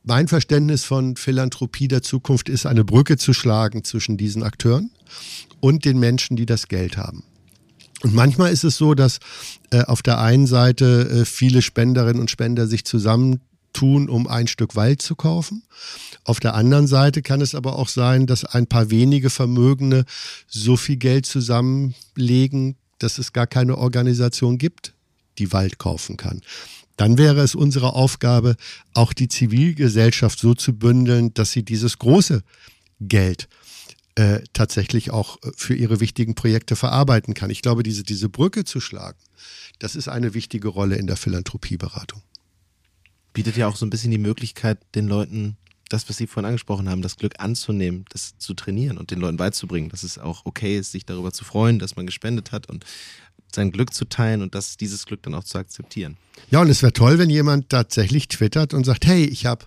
mein 0.04 0.26
Verständnis 0.26 0.84
von 0.84 1.16
Philanthropie 1.16 1.86
der 1.86 2.02
Zukunft 2.02 2.48
ist, 2.48 2.64
eine 2.64 2.82
Brücke 2.82 3.18
zu 3.18 3.34
schlagen 3.34 3.84
zwischen 3.84 4.16
diesen 4.16 4.42
Akteuren 4.42 4.90
und 5.60 5.84
den 5.84 5.98
Menschen, 5.98 6.36
die 6.36 6.46
das 6.46 6.68
Geld 6.68 6.96
haben. 6.96 7.24
Und 8.03 8.14
manchmal 8.14 8.53
ist 8.53 8.64
es 8.64 8.76
so, 8.76 8.94
dass 8.94 9.18
äh, 9.70 9.82
auf 9.82 10.03
der 10.03 10.20
einen 10.20 10.46
Seite 10.46 11.09
äh, 11.09 11.24
viele 11.24 11.62
Spenderinnen 11.62 12.20
und 12.20 12.30
Spender 12.30 12.66
sich 12.66 12.84
zusammentun, 12.84 14.09
um 14.09 14.28
ein 14.28 14.46
Stück 14.46 14.76
Wald 14.76 15.03
zu 15.03 15.16
kaufen. 15.16 15.64
Auf 16.24 16.38
der 16.38 16.55
anderen 16.55 16.86
Seite 16.86 17.22
kann 17.22 17.40
es 17.40 17.55
aber 17.55 17.76
auch 17.76 17.88
sein, 17.88 18.26
dass 18.26 18.44
ein 18.44 18.66
paar 18.66 18.90
wenige 18.90 19.30
Vermögende 19.30 20.05
so 20.46 20.76
viel 20.76 20.96
Geld 20.96 21.26
zusammenlegen, 21.26 22.76
dass 22.99 23.18
es 23.18 23.32
gar 23.32 23.46
keine 23.46 23.78
Organisation 23.78 24.59
gibt, 24.59 24.94
die 25.38 25.53
Wald 25.53 25.78
kaufen 25.78 26.16
kann. 26.16 26.40
Dann 26.96 27.16
wäre 27.16 27.40
es 27.40 27.55
unsere 27.55 27.94
Aufgabe, 27.94 28.57
auch 28.92 29.12
die 29.12 29.28
Zivilgesellschaft 29.28 30.38
so 30.38 30.55
zu 30.55 30.72
bündeln, 30.72 31.32
dass 31.32 31.53
sie 31.53 31.62
dieses 31.62 31.99
große 31.99 32.42
Geld 33.01 33.49
äh, 34.18 34.42
tatsächlich 34.52 35.12
auch 35.12 35.40
äh, 35.44 35.52
für 35.54 35.76
ihre 35.76 36.00
wichtigen 36.00 36.34
Projekte 36.34 36.74
verarbeiten 36.74 37.34
kann. 37.34 37.50
Ich 37.50 37.62
glaube, 37.62 37.84
diese, 37.84 38.02
diese 38.02 38.28
Brücke 38.28 38.64
zu 38.64 38.80
schlagen, 38.80 39.18
das 39.78 39.94
ist 39.94 40.08
eine 40.08 40.34
wichtige 40.34 40.66
Rolle 40.66 40.96
in 40.96 41.06
der 41.06 41.16
Philanthropieberatung. 41.16 42.20
Bietet 43.32 43.56
ja 43.56 43.68
auch 43.68 43.76
so 43.76 43.86
ein 43.86 43.90
bisschen 43.90 44.10
die 44.10 44.18
Möglichkeit, 44.18 44.80
den 44.96 45.06
Leuten 45.06 45.56
das, 45.88 46.08
was 46.08 46.16
Sie 46.16 46.26
vorhin 46.26 46.46
angesprochen 46.46 46.88
haben, 46.88 47.00
das 47.00 47.16
Glück 47.16 47.34
anzunehmen, 47.38 48.06
das 48.10 48.36
zu 48.38 48.54
trainieren 48.54 48.98
und 48.98 49.12
den 49.12 49.20
Leuten 49.20 49.36
beizubringen, 49.36 49.88
dass 49.88 50.02
es 50.02 50.18
auch 50.18 50.44
okay 50.44 50.76
ist, 50.76 50.90
sich 50.90 51.06
darüber 51.06 51.32
zu 51.32 51.44
freuen, 51.44 51.78
dass 51.78 51.94
man 51.94 52.04
gespendet 52.04 52.50
hat 52.50 52.68
und 52.68 52.84
sein 53.54 53.70
Glück 53.70 53.94
zu 53.94 54.04
teilen 54.04 54.42
und 54.42 54.54
das, 54.56 54.76
dieses 54.76 55.06
Glück 55.06 55.22
dann 55.22 55.34
auch 55.34 55.44
zu 55.44 55.58
akzeptieren. 55.58 56.16
Ja, 56.50 56.60
und 56.60 56.68
es 56.68 56.82
wäre 56.82 56.92
toll, 56.92 57.18
wenn 57.18 57.30
jemand 57.30 57.68
tatsächlich 57.68 58.26
twittert 58.26 58.74
und 58.74 58.84
sagt, 58.84 59.06
hey, 59.06 59.24
ich 59.24 59.46
habe 59.46 59.64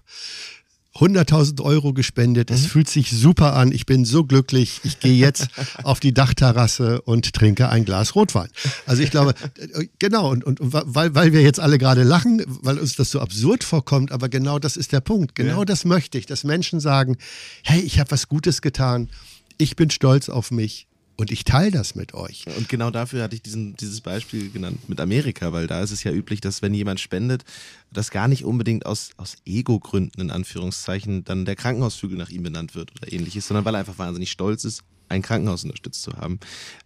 100.000 0.96 1.62
Euro 1.62 1.94
gespendet. 1.94 2.50
Mhm. 2.50 2.56
Es 2.56 2.66
fühlt 2.66 2.90
sich 2.90 3.12
super 3.12 3.56
an. 3.56 3.72
Ich 3.72 3.86
bin 3.86 4.04
so 4.04 4.26
glücklich. 4.26 4.82
Ich 4.84 5.00
gehe 5.00 5.16
jetzt 5.16 5.48
auf 5.84 6.00
die 6.00 6.14
Dachterrasse 6.14 7.02
und 7.02 7.34
trinke 7.34 7.70
ein 7.70 7.86
Glas 7.86 8.16
Rotwein. 8.16 8.50
Also 8.86 9.02
ich 9.02 9.12
glaube, 9.12 9.34
äh, 9.58 9.88
genau, 10.00 10.30
und, 10.32 10.44
und 10.44 10.60
weil, 10.62 11.16
weil 11.16 11.34
wir 11.34 11.42
jetzt 11.42 11.60
alle 11.60 11.78
gerade 11.78 12.04
lachen, 12.04 12.44
weil 12.46 12.78
uns 12.78 12.96
das 12.96 13.12
so 13.12 13.20
absurd 13.22 13.64
vorkommt, 13.64 14.12
aber 14.12 14.28
genau 14.28 14.60
das 14.60 14.76
ist 14.76 14.92
der 14.92 15.02
Punkt. 15.02 15.36
Genau 15.36 15.60
ja. 15.60 15.66
das 15.66 15.86
möchte 15.86 16.18
ich, 16.18 16.26
dass 16.26 16.44
Menschen 16.44 16.80
sagen, 16.80 17.18
hey, 17.64 17.80
ich 17.80 18.00
habe 18.00 18.12
was 18.12 18.28
Gutes 18.28 18.62
getan. 18.62 19.10
Ich 19.58 19.76
bin 19.76 19.90
stolz 19.92 20.28
auf 20.28 20.52
mich 20.52 20.88
und 21.22 21.32
ich 21.32 21.44
teile 21.44 21.70
das 21.70 21.94
mit 21.94 22.16
euch. 22.16 22.48
Und 22.58 22.68
genau 22.68 22.90
dafür 22.90 23.22
hatte 23.22 23.36
ich 23.36 23.44
diesen, 23.44 23.76
dieses 23.76 24.02
Beispiel 24.02 24.50
genannt 24.50 24.90
mit 24.90 25.00
Amerika, 25.00 25.54
weil 25.54 25.68
da 25.68 25.84
ist 25.84 25.92
es 25.92 26.04
ja 26.04 26.12
üblich, 26.12 26.42
dass 26.42 26.64
wenn 26.64 26.74
jemand 26.74 27.00
spendet, 27.00 27.46
das 27.94 28.10
gar 28.10 28.28
nicht 28.28 28.44
unbedingt 28.44 28.88
aus, 28.88 29.12
aus 29.18 29.36
Ego-Gründen 29.46 30.20
in 30.20 30.32
Anführungszeichen 30.32 31.24
dann 31.24 31.46
der 31.46 31.56
Krankenhausflügel 31.56 32.18
nach 32.18 32.32
ihm 32.32 32.42
benannt 32.42 32.74
wird 32.74 32.92
oder 32.94 33.14
ähnliches, 33.14 33.48
sondern 33.48 33.66
weil 33.66 33.76
er 33.76 33.82
einfach 33.82 34.00
wahnsinnig 34.00 34.32
stolz 34.32 34.64
ist, 34.64 34.82
ein 35.10 35.22
Krankenhaus 35.22 35.64
unterstützt 35.64 36.02
zu 36.02 36.14
haben. 36.14 36.40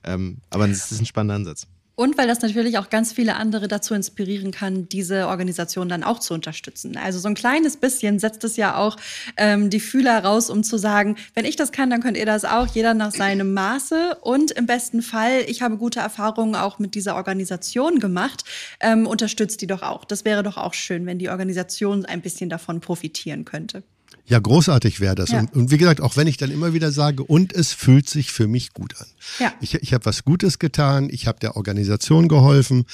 Ähm, 0.03 0.39
aber 0.49 0.67
es 0.67 0.91
ist 0.91 0.99
ein 0.99 1.05
spannender 1.05 1.35
Ansatz. 1.35 1.67
Und 1.95 2.17
weil 2.17 2.27
das 2.27 2.41
natürlich 2.41 2.77
auch 2.77 2.89
ganz 2.89 3.13
viele 3.13 3.35
andere 3.35 3.67
dazu 3.67 3.93
inspirieren 3.93 4.51
kann, 4.51 4.89
diese 4.89 5.27
Organisation 5.27 5.87
dann 5.87 6.03
auch 6.03 6.19
zu 6.19 6.33
unterstützen. 6.33 6.97
Also 6.97 7.19
so 7.19 7.29
ein 7.29 7.35
kleines 7.35 7.77
bisschen 7.77 8.19
setzt 8.19 8.43
es 8.43 8.57
ja 8.57 8.77
auch 8.77 8.97
ähm, 9.37 9.69
die 9.69 9.79
Fühler 9.79 10.23
raus, 10.23 10.49
um 10.49 10.63
zu 10.63 10.77
sagen, 10.77 11.15
wenn 11.33 11.45
ich 11.45 11.55
das 11.55 11.71
kann, 11.71 11.89
dann 11.89 12.01
könnt 12.01 12.17
ihr 12.17 12.25
das 12.25 12.43
auch, 12.43 12.67
jeder 12.67 12.93
nach 12.93 13.11
seinem 13.11 13.53
Maße. 13.53 14.17
Und 14.21 14.51
im 14.51 14.65
besten 14.65 15.01
Fall, 15.01 15.43
ich 15.47 15.61
habe 15.61 15.77
gute 15.77 16.01
Erfahrungen 16.01 16.55
auch 16.55 16.79
mit 16.79 16.95
dieser 16.95 17.15
Organisation 17.15 17.99
gemacht, 17.99 18.43
ähm, 18.81 19.07
unterstützt 19.07 19.61
die 19.61 19.67
doch 19.67 19.81
auch. 19.81 20.03
Das 20.03 20.25
wäre 20.25 20.43
doch 20.43 20.57
auch 20.57 20.73
schön, 20.73 21.05
wenn 21.05 21.17
die 21.17 21.29
Organisation 21.29 22.05
ein 22.05 22.21
bisschen 22.21 22.49
davon 22.49 22.81
profitieren 22.81 23.45
könnte. 23.45 23.83
Ja, 24.27 24.39
großartig 24.39 24.99
wäre 24.99 25.15
das. 25.15 25.29
Ja. 25.29 25.39
Und, 25.39 25.53
und, 25.53 25.71
wie 25.71 25.77
gesagt, 25.77 26.01
auch 26.01 26.17
wenn 26.17 26.27
ich 26.27 26.37
dann 26.37 26.49
immer 26.49 26.73
wieder 26.73 26.91
sage, 26.91 27.23
und 27.23 27.53
es 27.53 27.73
fühlt 27.73 28.09
sich 28.09 28.31
für 28.31 28.47
mich 28.47 28.73
gut 28.73 28.99
an. 28.99 29.07
Ja. 29.39 29.53
Ich, 29.61 29.75
ich 29.75 29.93
habe 29.93 30.05
was 30.05 30.23
Gutes 30.23 30.57
getan, 30.57 31.09
ich 31.11 31.27
habe 31.27 31.39
der 31.39 31.55
Organisation 31.55 32.27
geholfen, 32.27 32.85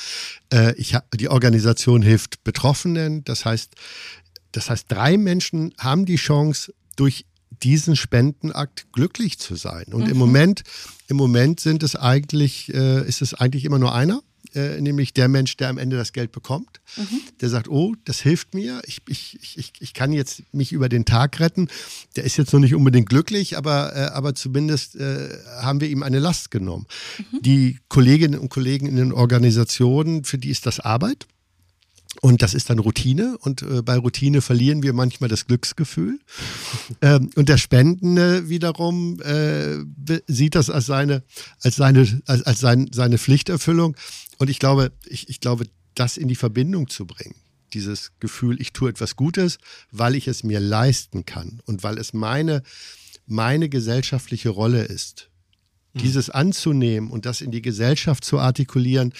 äh, 0.51 0.73
ich 0.75 0.93
hab, 0.93 1.09
die 1.11 1.29
Organisation 1.29 2.01
hilft 2.01 2.43
Betroffenen. 2.43 3.23
Das 3.23 3.45
heißt, 3.45 3.73
das 4.51 4.69
heißt, 4.69 4.85
drei 4.89 5.17
Menschen 5.17 5.73
haben 5.77 6.05
die 6.05 6.17
Chance, 6.17 6.73
durch 6.97 7.25
diesen 7.63 7.95
Spendenakt 7.95 8.91
glücklich 8.91 9.39
zu 9.39 9.55
sein. 9.55 9.85
Und 9.91 10.05
mhm. 10.05 10.11
im 10.11 10.17
Moment, 10.17 10.63
im 11.07 11.17
Moment 11.17 11.59
sind 11.59 11.83
es 11.83 11.95
eigentlich, 11.95 12.73
äh, 12.73 13.07
ist 13.07 13.21
es 13.21 13.33
eigentlich 13.33 13.65
immer 13.65 13.79
nur 13.79 13.93
einer 13.93 14.21
äh, 14.53 14.81
nämlich 14.81 15.13
der 15.13 15.27
Mensch, 15.27 15.57
der 15.57 15.69
am 15.69 15.77
Ende 15.77 15.97
das 15.97 16.13
Geld 16.13 16.31
bekommt, 16.31 16.81
mhm. 16.97 17.21
der 17.39 17.49
sagt, 17.49 17.69
oh, 17.69 17.95
das 18.05 18.19
hilft 18.19 18.53
mir, 18.53 18.81
ich, 18.85 19.01
ich, 19.07 19.57
ich, 19.57 19.73
ich 19.79 19.93
kann 19.93 20.11
jetzt 20.11 20.43
mich 20.53 20.71
über 20.71 20.89
den 20.89 21.05
Tag 21.05 21.39
retten. 21.39 21.69
Der 22.15 22.23
ist 22.23 22.37
jetzt 22.37 22.51
noch 22.53 22.59
nicht 22.59 22.75
unbedingt 22.75 23.09
glücklich, 23.09 23.57
aber, 23.57 23.95
äh, 23.95 23.99
aber 24.11 24.35
zumindest 24.35 24.95
äh, 24.95 25.29
haben 25.61 25.81
wir 25.81 25.89
ihm 25.89 26.03
eine 26.03 26.19
Last 26.19 26.51
genommen. 26.51 26.85
Mhm. 27.31 27.41
Die 27.41 27.79
Kolleginnen 27.87 28.39
und 28.39 28.49
Kollegen 28.49 28.87
in 28.87 28.95
den 28.95 29.11
Organisationen, 29.11 30.23
für 30.23 30.37
die 30.37 30.49
ist 30.49 30.65
das 30.65 30.79
Arbeit. 30.79 31.27
Und 32.19 32.41
das 32.41 32.53
ist 32.53 32.69
dann 32.69 32.79
Routine 32.79 33.37
und 33.39 33.61
äh, 33.61 33.81
bei 33.81 33.97
Routine 33.97 34.41
verlieren 34.41 34.83
wir 34.83 34.91
manchmal 34.91 35.29
das 35.29 35.47
Glücksgefühl. 35.47 36.19
ähm, 37.01 37.29
und 37.35 37.47
der 37.47 37.57
Spendende 37.57 38.49
wiederum 38.49 39.21
äh, 39.21 39.77
sieht 40.27 40.55
das 40.55 40.69
als 40.69 40.87
seine, 40.87 41.23
als 41.61 41.77
seine, 41.77 42.21
als, 42.25 42.43
als 42.43 42.59
sein, 42.59 42.89
seine 42.91 43.17
Pflichterfüllung. 43.17 43.95
Und 44.37 44.49
ich 44.49 44.59
glaube, 44.59 44.91
ich, 45.07 45.29
ich 45.29 45.39
glaube, 45.39 45.65
das 45.95 46.17
in 46.17 46.27
die 46.27 46.35
Verbindung 46.35 46.89
zu 46.89 47.05
bringen, 47.05 47.35
dieses 47.73 48.11
Gefühl, 48.19 48.59
ich 48.59 48.73
tue 48.73 48.89
etwas 48.89 49.15
Gutes, 49.15 49.57
weil 49.91 50.15
ich 50.15 50.27
es 50.27 50.43
mir 50.43 50.59
leisten 50.59 51.25
kann 51.25 51.61
und 51.65 51.83
weil 51.83 51.97
es 51.97 52.11
meine, 52.13 52.61
meine 53.25 53.69
gesellschaftliche 53.69 54.49
Rolle 54.49 54.83
ist. 54.83 55.30
Dieses 55.93 56.29
anzunehmen 56.29 57.11
und 57.11 57.25
das 57.25 57.41
in 57.41 57.51
die 57.51 57.61
Gesellschaft 57.61 58.23
zu 58.23 58.39
artikulieren, 58.39 59.13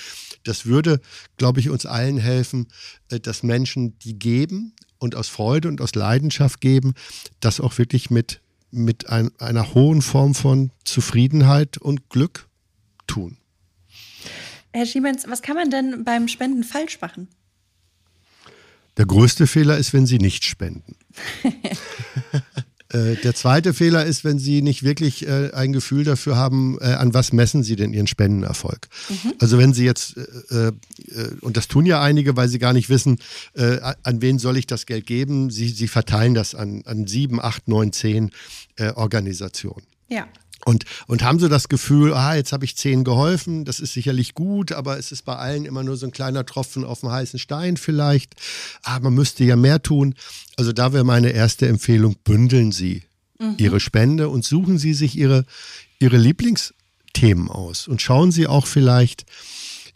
das 0.44 0.66
würde, 0.66 1.02
glaube 1.38 1.60
ich, 1.60 1.70
uns 1.70 1.86
allen 1.86 2.18
helfen, 2.18 2.68
äh, 3.10 3.20
dass 3.20 3.44
Menschen, 3.44 3.98
die 4.00 4.18
geben 4.18 4.74
und 4.98 5.16
aus 5.16 5.28
Freude 5.28 5.68
und 5.68 5.82
aus 5.82 5.96
Leidenschaft 5.96 6.62
geben, 6.62 6.94
das 7.40 7.60
auch 7.60 7.78
wirklich 7.78 8.10
mit, 8.10 8.42
mit 8.72 9.10
ein, 9.10 9.32
einer 9.40 9.74
hohen 9.74 10.02
Form 10.02 10.34
von 10.34 10.72
Zufriedenheit 10.84 11.78
und 11.78 12.10
Glück 12.10 12.48
tun. 13.08 13.38
Herr 14.74 14.86
Schiemens, 14.86 15.26
was 15.28 15.42
kann 15.42 15.56
man 15.56 15.70
denn 15.70 16.04
beim 16.06 16.28
Spenden 16.28 16.64
falsch 16.64 17.00
machen? 17.02 17.28
Der 18.98 19.06
größte 19.06 19.48
Fehler 19.48 19.78
ist, 19.78 19.94
wenn 19.94 20.06
Sie 20.06 20.18
nicht 20.18 20.44
spenden. 20.44 20.96
Äh, 22.92 23.16
der 23.16 23.34
zweite 23.34 23.74
Fehler 23.74 24.06
ist, 24.06 24.24
wenn 24.24 24.38
Sie 24.38 24.62
nicht 24.62 24.84
wirklich 24.84 25.28
äh, 25.28 25.52
ein 25.54 25.72
Gefühl 25.72 26.04
dafür 26.04 26.36
haben, 26.36 26.78
äh, 26.82 26.94
an 26.94 27.14
was 27.14 27.32
messen 27.32 27.64
Sie 27.64 27.76
denn 27.76 27.94
Ihren 27.94 28.08
Spendenerfolg. 28.08 28.90
Mhm. 29.10 29.34
Also 29.40 29.58
wenn 29.58 29.74
Sie 29.74 29.86
jetzt, 29.86 30.18
äh, 30.18 30.68
äh, 30.68 30.72
und 31.42 31.58
das 31.58 31.68
tun 31.68 31.86
ja 31.86 32.02
einige, 32.02 32.36
weil 32.36 32.50
sie 32.50 32.60
gar 32.60 32.74
nicht 32.74 32.90
wissen, 32.90 33.20
an 33.54 34.22
wen 34.22 34.40
soll 34.40 34.58
ich 34.58 34.68
das 34.68 34.86
Geld 34.86 35.06
geben, 35.06 35.50
Sie, 35.50 35.70
sie 35.70 35.88
verteilen 35.88 36.34
das 36.34 36.56
an, 36.56 36.84
an 36.86 37.08
sieben, 37.08 37.42
acht, 37.42 37.68
neun, 37.68 37.94
zehn 37.94 38.32
Organisationen. 38.96 39.86
Ja. 40.10 40.28
Und, 40.66 40.86
und 41.08 41.24
haben 41.24 41.40
so 41.40 41.48
das 41.48 41.70
Gefühl, 41.70 42.14
ah, 42.14 42.36
jetzt 42.36 42.54
habe 42.54 42.66
ich 42.66 42.78
zehn 42.78 43.04
geholfen, 43.04 43.66
das 43.66 43.80
ist 43.80 43.94
sicherlich 43.94 44.34
gut, 44.36 44.72
aber 44.72 44.98
es 44.98 45.12
ist 45.12 45.26
bei 45.26 45.36
allen 45.36 45.66
immer 45.66 45.84
nur 45.84 45.98
so 45.98 46.06
ein 46.06 46.12
kleiner 46.12 46.46
Tropfen 46.46 46.84
auf 46.84 47.00
dem 47.00 47.12
heißen 47.12 47.40
Stein 47.40 47.78
vielleicht. 47.78 48.36
Ah, 48.84 49.00
man 49.00 49.14
müsste 49.14 49.44
ja 49.44 49.56
mehr 49.56 49.82
tun. 49.82 50.16
Also 50.58 50.72
da 50.72 50.94
wäre 50.94 51.04
meine 51.04 51.32
erste 51.32 51.68
Empfehlung, 51.68 52.16
bündeln 52.24 52.72
Sie 52.72 53.04
mhm. 53.40 53.56
Ihre 53.58 53.80
Spende 53.80 54.30
und 54.30 54.46
suchen 54.46 54.78
Sie 54.78 54.94
sich 54.94 55.18
Ihre, 55.18 55.46
Ihre 56.00 56.18
Lieblingsthemen 56.18 57.50
aus 57.50 57.88
und 57.88 58.02
schauen 58.02 58.32
Sie 58.32 58.48
auch 58.48 58.68
vielleicht, 58.68 59.26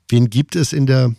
wen 0.10 0.30
gibt 0.30 0.56
es 0.56 0.74
in 0.74 0.86
der 0.86 1.14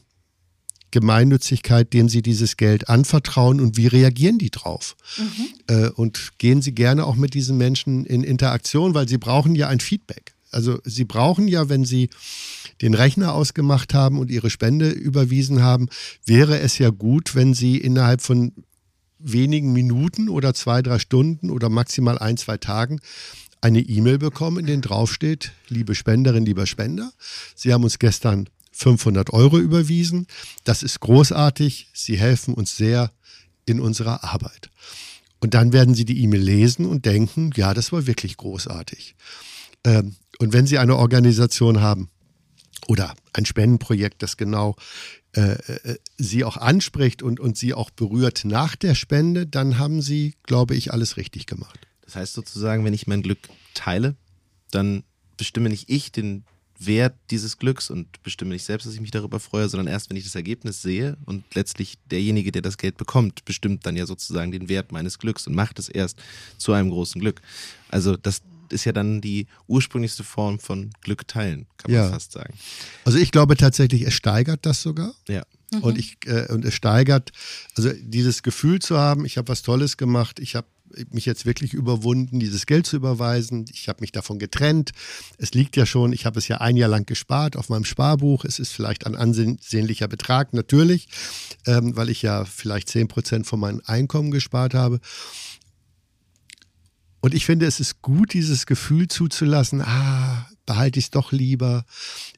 Gemeinnützigkeit, 0.96 1.92
dem 1.92 2.08
Sie 2.08 2.22
dieses 2.22 2.56
Geld 2.56 2.88
anvertrauen 2.88 3.60
und 3.60 3.76
wie 3.76 3.86
reagieren 3.86 4.38
die 4.38 4.50
drauf? 4.50 4.96
Mhm. 5.18 5.74
Äh, 5.74 5.88
und 5.90 6.38
gehen 6.38 6.62
Sie 6.62 6.72
gerne 6.72 7.04
auch 7.04 7.16
mit 7.16 7.34
diesen 7.34 7.58
Menschen 7.58 8.06
in 8.06 8.24
Interaktion, 8.24 8.94
weil 8.94 9.06
Sie 9.06 9.18
brauchen 9.18 9.54
ja 9.54 9.68
ein 9.68 9.80
Feedback. 9.80 10.32
Also 10.50 10.78
Sie 10.84 11.04
brauchen 11.04 11.48
ja, 11.48 11.68
wenn 11.68 11.84
Sie 11.84 12.08
den 12.80 12.94
Rechner 12.94 13.34
ausgemacht 13.34 13.92
haben 13.92 14.18
und 14.18 14.30
Ihre 14.30 14.48
Spende 14.48 14.88
überwiesen 14.88 15.62
haben, 15.62 15.90
wäre 16.24 16.60
es 16.60 16.78
ja 16.78 16.88
gut, 16.88 17.34
wenn 17.34 17.52
Sie 17.52 17.76
innerhalb 17.76 18.22
von 18.22 18.52
wenigen 19.18 19.74
Minuten 19.74 20.30
oder 20.30 20.54
zwei, 20.54 20.80
drei 20.80 20.98
Stunden 20.98 21.50
oder 21.50 21.68
maximal 21.68 22.18
ein, 22.18 22.38
zwei 22.38 22.56
Tagen 22.56 23.00
eine 23.60 23.80
E-Mail 23.80 24.16
bekommen, 24.16 24.60
in 24.60 24.66
der 24.66 24.78
draufsteht, 24.78 25.52
liebe 25.68 25.94
Spenderin, 25.94 26.46
lieber 26.46 26.64
Spender, 26.66 27.12
Sie 27.54 27.74
haben 27.74 27.84
uns 27.84 27.98
gestern 27.98 28.48
500 28.76 29.32
Euro 29.32 29.58
überwiesen. 29.58 30.26
Das 30.64 30.82
ist 30.82 31.00
großartig. 31.00 31.88
Sie 31.94 32.18
helfen 32.18 32.52
uns 32.54 32.76
sehr 32.76 33.10
in 33.64 33.80
unserer 33.80 34.22
Arbeit. 34.22 34.70
Und 35.40 35.54
dann 35.54 35.72
werden 35.72 35.94
Sie 35.94 36.04
die 36.04 36.22
E-Mail 36.22 36.42
lesen 36.42 36.86
und 36.86 37.06
denken, 37.06 37.52
ja, 37.56 37.72
das 37.72 37.90
war 37.92 38.06
wirklich 38.06 38.36
großartig. 38.36 39.16
Ähm, 39.84 40.16
und 40.38 40.52
wenn 40.52 40.66
Sie 40.66 40.78
eine 40.78 40.96
Organisation 40.96 41.80
haben 41.80 42.10
oder 42.86 43.14
ein 43.32 43.46
Spendenprojekt, 43.46 44.22
das 44.22 44.36
genau 44.36 44.76
äh, 45.32 45.52
äh, 45.52 45.96
Sie 46.18 46.44
auch 46.44 46.58
anspricht 46.58 47.22
und, 47.22 47.40
und 47.40 47.56
Sie 47.56 47.72
auch 47.72 47.90
berührt 47.90 48.44
nach 48.44 48.76
der 48.76 48.94
Spende, 48.94 49.46
dann 49.46 49.78
haben 49.78 50.02
Sie, 50.02 50.34
glaube 50.42 50.74
ich, 50.74 50.92
alles 50.92 51.16
richtig 51.16 51.46
gemacht. 51.46 51.86
Das 52.02 52.16
heißt 52.16 52.34
sozusagen, 52.34 52.84
wenn 52.84 52.94
ich 52.94 53.06
mein 53.06 53.22
Glück 53.22 53.38
teile, 53.74 54.16
dann 54.70 55.02
bestimme 55.36 55.70
nicht 55.70 55.88
ich 55.88 56.12
den 56.12 56.44
Wert 56.78 57.14
dieses 57.30 57.58
Glücks 57.58 57.90
und 57.90 58.22
bestimme 58.22 58.52
nicht 58.52 58.64
selbst, 58.64 58.86
dass 58.86 58.94
ich 58.94 59.00
mich 59.00 59.10
darüber 59.10 59.40
freue, 59.40 59.68
sondern 59.68 59.86
erst, 59.86 60.10
wenn 60.10 60.16
ich 60.16 60.24
das 60.24 60.34
Ergebnis 60.34 60.82
sehe 60.82 61.16
und 61.24 61.44
letztlich 61.54 61.98
derjenige, 62.10 62.52
der 62.52 62.62
das 62.62 62.76
Geld 62.76 62.96
bekommt, 62.96 63.44
bestimmt 63.44 63.86
dann 63.86 63.96
ja 63.96 64.06
sozusagen 64.06 64.52
den 64.52 64.68
Wert 64.68 64.92
meines 64.92 65.18
Glücks 65.18 65.46
und 65.46 65.54
macht 65.54 65.78
es 65.78 65.88
erst 65.88 66.18
zu 66.58 66.72
einem 66.72 66.90
großen 66.90 67.20
Glück. 67.20 67.40
Also 67.88 68.16
das 68.16 68.42
ist 68.70 68.84
ja 68.84 68.92
dann 68.92 69.20
die 69.20 69.46
ursprünglichste 69.68 70.24
Form 70.24 70.58
von 70.58 70.90
Glück 71.00 71.26
teilen, 71.28 71.66
kann 71.76 71.92
man 71.92 72.10
fast 72.10 72.32
sagen. 72.32 72.54
Also 73.04 73.18
ich 73.18 73.30
glaube 73.30 73.56
tatsächlich, 73.56 74.02
es 74.02 74.14
steigert 74.14 74.66
das 74.66 74.82
sogar. 74.82 75.14
Ja. 75.28 75.44
Mhm. 75.72 75.82
Und 75.82 75.98
ich 75.98 76.18
äh, 76.26 76.52
und 76.52 76.64
es 76.64 76.74
steigert, 76.74 77.32
also 77.76 77.90
dieses 78.00 78.42
Gefühl 78.42 78.80
zu 78.80 78.98
haben, 78.98 79.24
ich 79.24 79.38
habe 79.38 79.48
was 79.48 79.62
Tolles 79.62 79.96
gemacht, 79.96 80.38
ich 80.40 80.54
habe 80.56 80.66
mich 81.10 81.26
jetzt 81.26 81.46
wirklich 81.46 81.74
überwunden, 81.74 82.38
dieses 82.40 82.66
Geld 82.66 82.86
zu 82.86 82.96
überweisen. 82.96 83.64
Ich 83.72 83.88
habe 83.88 84.00
mich 84.00 84.12
davon 84.12 84.38
getrennt. 84.38 84.92
Es 85.38 85.52
liegt 85.52 85.76
ja 85.76 85.86
schon, 85.86 86.12
ich 86.12 86.26
habe 86.26 86.38
es 86.38 86.48
ja 86.48 86.58
ein 86.58 86.76
Jahr 86.76 86.88
lang 86.88 87.06
gespart 87.06 87.56
auf 87.56 87.68
meinem 87.68 87.84
Sparbuch. 87.84 88.44
Es 88.44 88.58
ist 88.58 88.72
vielleicht 88.72 89.06
ein 89.06 89.16
ansehnlicher 89.16 90.08
Betrag, 90.08 90.52
natürlich, 90.52 91.08
ähm, 91.66 91.96
weil 91.96 92.08
ich 92.08 92.22
ja 92.22 92.44
vielleicht 92.44 92.88
10 92.88 93.08
Prozent 93.08 93.46
von 93.46 93.60
meinem 93.60 93.82
Einkommen 93.84 94.30
gespart 94.30 94.74
habe. 94.74 95.00
Und 97.20 97.34
ich 97.34 97.44
finde, 97.44 97.66
es 97.66 97.80
ist 97.80 98.02
gut, 98.02 98.34
dieses 98.34 98.66
Gefühl 98.66 99.08
zuzulassen, 99.08 99.82
ah, 99.82 100.48
behalte 100.64 100.98
ich 100.98 101.06
es 101.06 101.10
doch 101.10 101.32
lieber. 101.32 101.84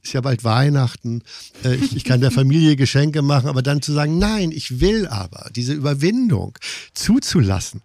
Ist 0.09 0.15
ja 0.15 0.23
bald 0.23 0.43
Weihnachten. 0.43 1.23
Äh, 1.65 1.75
ich, 1.75 1.95
ich, 1.95 2.03
kann 2.03 2.23
der 2.23 2.31
Familie 2.31 2.77
Geschenke 2.77 3.21
machen, 3.21 3.47
aber 3.47 3.61
dann 3.61 3.83
zu 3.83 3.93
sagen, 3.93 4.17
nein, 4.17 4.53
ich 4.53 4.81
will 4.81 5.07
aber 5.07 5.51
diese 5.55 5.75
Überwindung 5.75 6.59
zuzulassen 6.95 7.83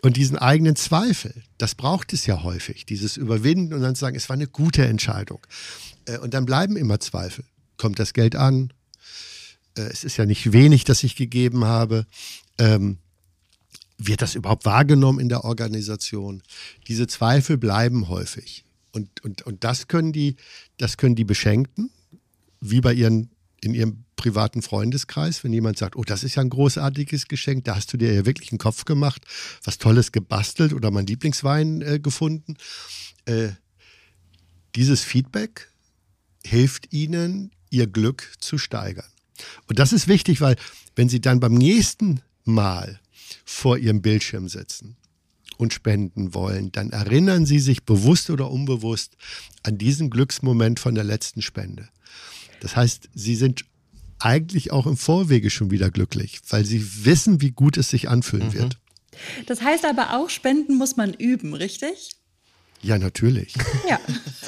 und 0.00 0.16
diesen 0.16 0.38
eigenen 0.38 0.74
Zweifel, 0.74 1.34
das 1.58 1.74
braucht 1.74 2.14
es 2.14 2.24
ja 2.24 2.42
häufig, 2.42 2.86
dieses 2.86 3.18
Überwinden 3.18 3.74
und 3.74 3.82
dann 3.82 3.94
zu 3.94 4.00
sagen, 4.00 4.16
es 4.16 4.30
war 4.30 4.34
eine 4.34 4.46
gute 4.46 4.86
Entscheidung. 4.86 5.46
Äh, 6.06 6.16
und 6.16 6.32
dann 6.32 6.46
bleiben 6.46 6.78
immer 6.78 6.98
Zweifel. 6.98 7.44
Kommt 7.76 7.98
das 7.98 8.14
Geld 8.14 8.36
an? 8.36 8.72
Äh, 9.76 9.82
es 9.82 10.02
ist 10.02 10.16
ja 10.16 10.24
nicht 10.24 10.54
wenig, 10.54 10.84
das 10.84 11.04
ich 11.04 11.14
gegeben 11.14 11.66
habe. 11.66 12.06
Ähm, 12.56 12.96
wird 13.98 14.22
das 14.22 14.34
überhaupt 14.34 14.64
wahrgenommen 14.64 15.20
in 15.20 15.28
der 15.28 15.44
Organisation? 15.44 16.42
Diese 16.88 17.06
Zweifel 17.06 17.58
bleiben 17.58 18.08
häufig. 18.08 18.64
Und, 18.96 19.22
und, 19.22 19.42
und 19.42 19.62
das 19.62 19.88
können 19.88 20.14
die, 20.14 20.36
das 20.78 20.96
können 20.96 21.14
die 21.14 21.24
Beschenkten, 21.24 21.90
wie 22.60 22.80
bei 22.80 22.92
ihren, 22.92 23.30
in 23.60 23.74
ihrem 23.74 24.04
privaten 24.16 24.62
Freundeskreis, 24.62 25.44
wenn 25.44 25.52
jemand 25.52 25.78
sagt, 25.78 25.96
oh, 25.96 26.02
das 26.02 26.24
ist 26.24 26.34
ja 26.34 26.42
ein 26.42 26.50
großartiges 26.50 27.28
Geschenk, 27.28 27.64
da 27.64 27.76
hast 27.76 27.92
du 27.92 27.96
dir 27.96 28.12
ja 28.12 28.26
wirklich 28.26 28.50
einen 28.50 28.58
Kopf 28.58 28.84
gemacht, 28.84 29.22
was 29.62 29.78
Tolles 29.78 30.12
gebastelt 30.12 30.72
oder 30.72 30.90
mein 30.90 31.06
Lieblingswein 31.06 31.82
äh, 31.82 32.00
gefunden. 32.00 32.56
Äh, 33.26 33.50
dieses 34.74 35.02
Feedback 35.02 35.70
hilft 36.44 36.92
ihnen, 36.92 37.52
ihr 37.70 37.86
Glück 37.86 38.32
zu 38.38 38.58
steigern. 38.58 39.06
Und 39.68 39.78
das 39.78 39.92
ist 39.92 40.08
wichtig, 40.08 40.40
weil 40.40 40.56
wenn 40.94 41.08
sie 41.08 41.20
dann 41.20 41.40
beim 41.40 41.54
nächsten 41.54 42.20
Mal 42.44 43.00
vor 43.44 43.76
ihrem 43.78 44.02
Bildschirm 44.02 44.48
sitzen 44.48 44.96
und 45.56 45.72
spenden 45.72 46.34
wollen, 46.34 46.72
dann 46.72 46.90
erinnern 46.90 47.46
Sie 47.46 47.58
sich 47.58 47.84
bewusst 47.84 48.30
oder 48.30 48.50
unbewusst 48.50 49.16
an 49.62 49.78
diesen 49.78 50.10
Glücksmoment 50.10 50.80
von 50.80 50.94
der 50.94 51.04
letzten 51.04 51.42
Spende. 51.42 51.88
Das 52.60 52.76
heißt, 52.76 53.10
Sie 53.14 53.36
sind 53.36 53.64
eigentlich 54.18 54.72
auch 54.72 54.86
im 54.86 54.96
Vorwege 54.96 55.50
schon 55.50 55.70
wieder 55.70 55.90
glücklich, 55.90 56.40
weil 56.48 56.64
Sie 56.64 57.04
wissen, 57.04 57.40
wie 57.40 57.50
gut 57.50 57.76
es 57.76 57.90
sich 57.90 58.08
anfühlen 58.08 58.48
mhm. 58.48 58.54
wird. 58.54 58.78
Das 59.46 59.62
heißt 59.62 59.84
aber 59.84 60.16
auch, 60.16 60.30
Spenden 60.30 60.76
muss 60.76 60.96
man 60.96 61.14
üben, 61.14 61.54
richtig? 61.54 62.16
Ja, 62.82 62.98
natürlich. 62.98 63.54
Ja. 63.88 63.98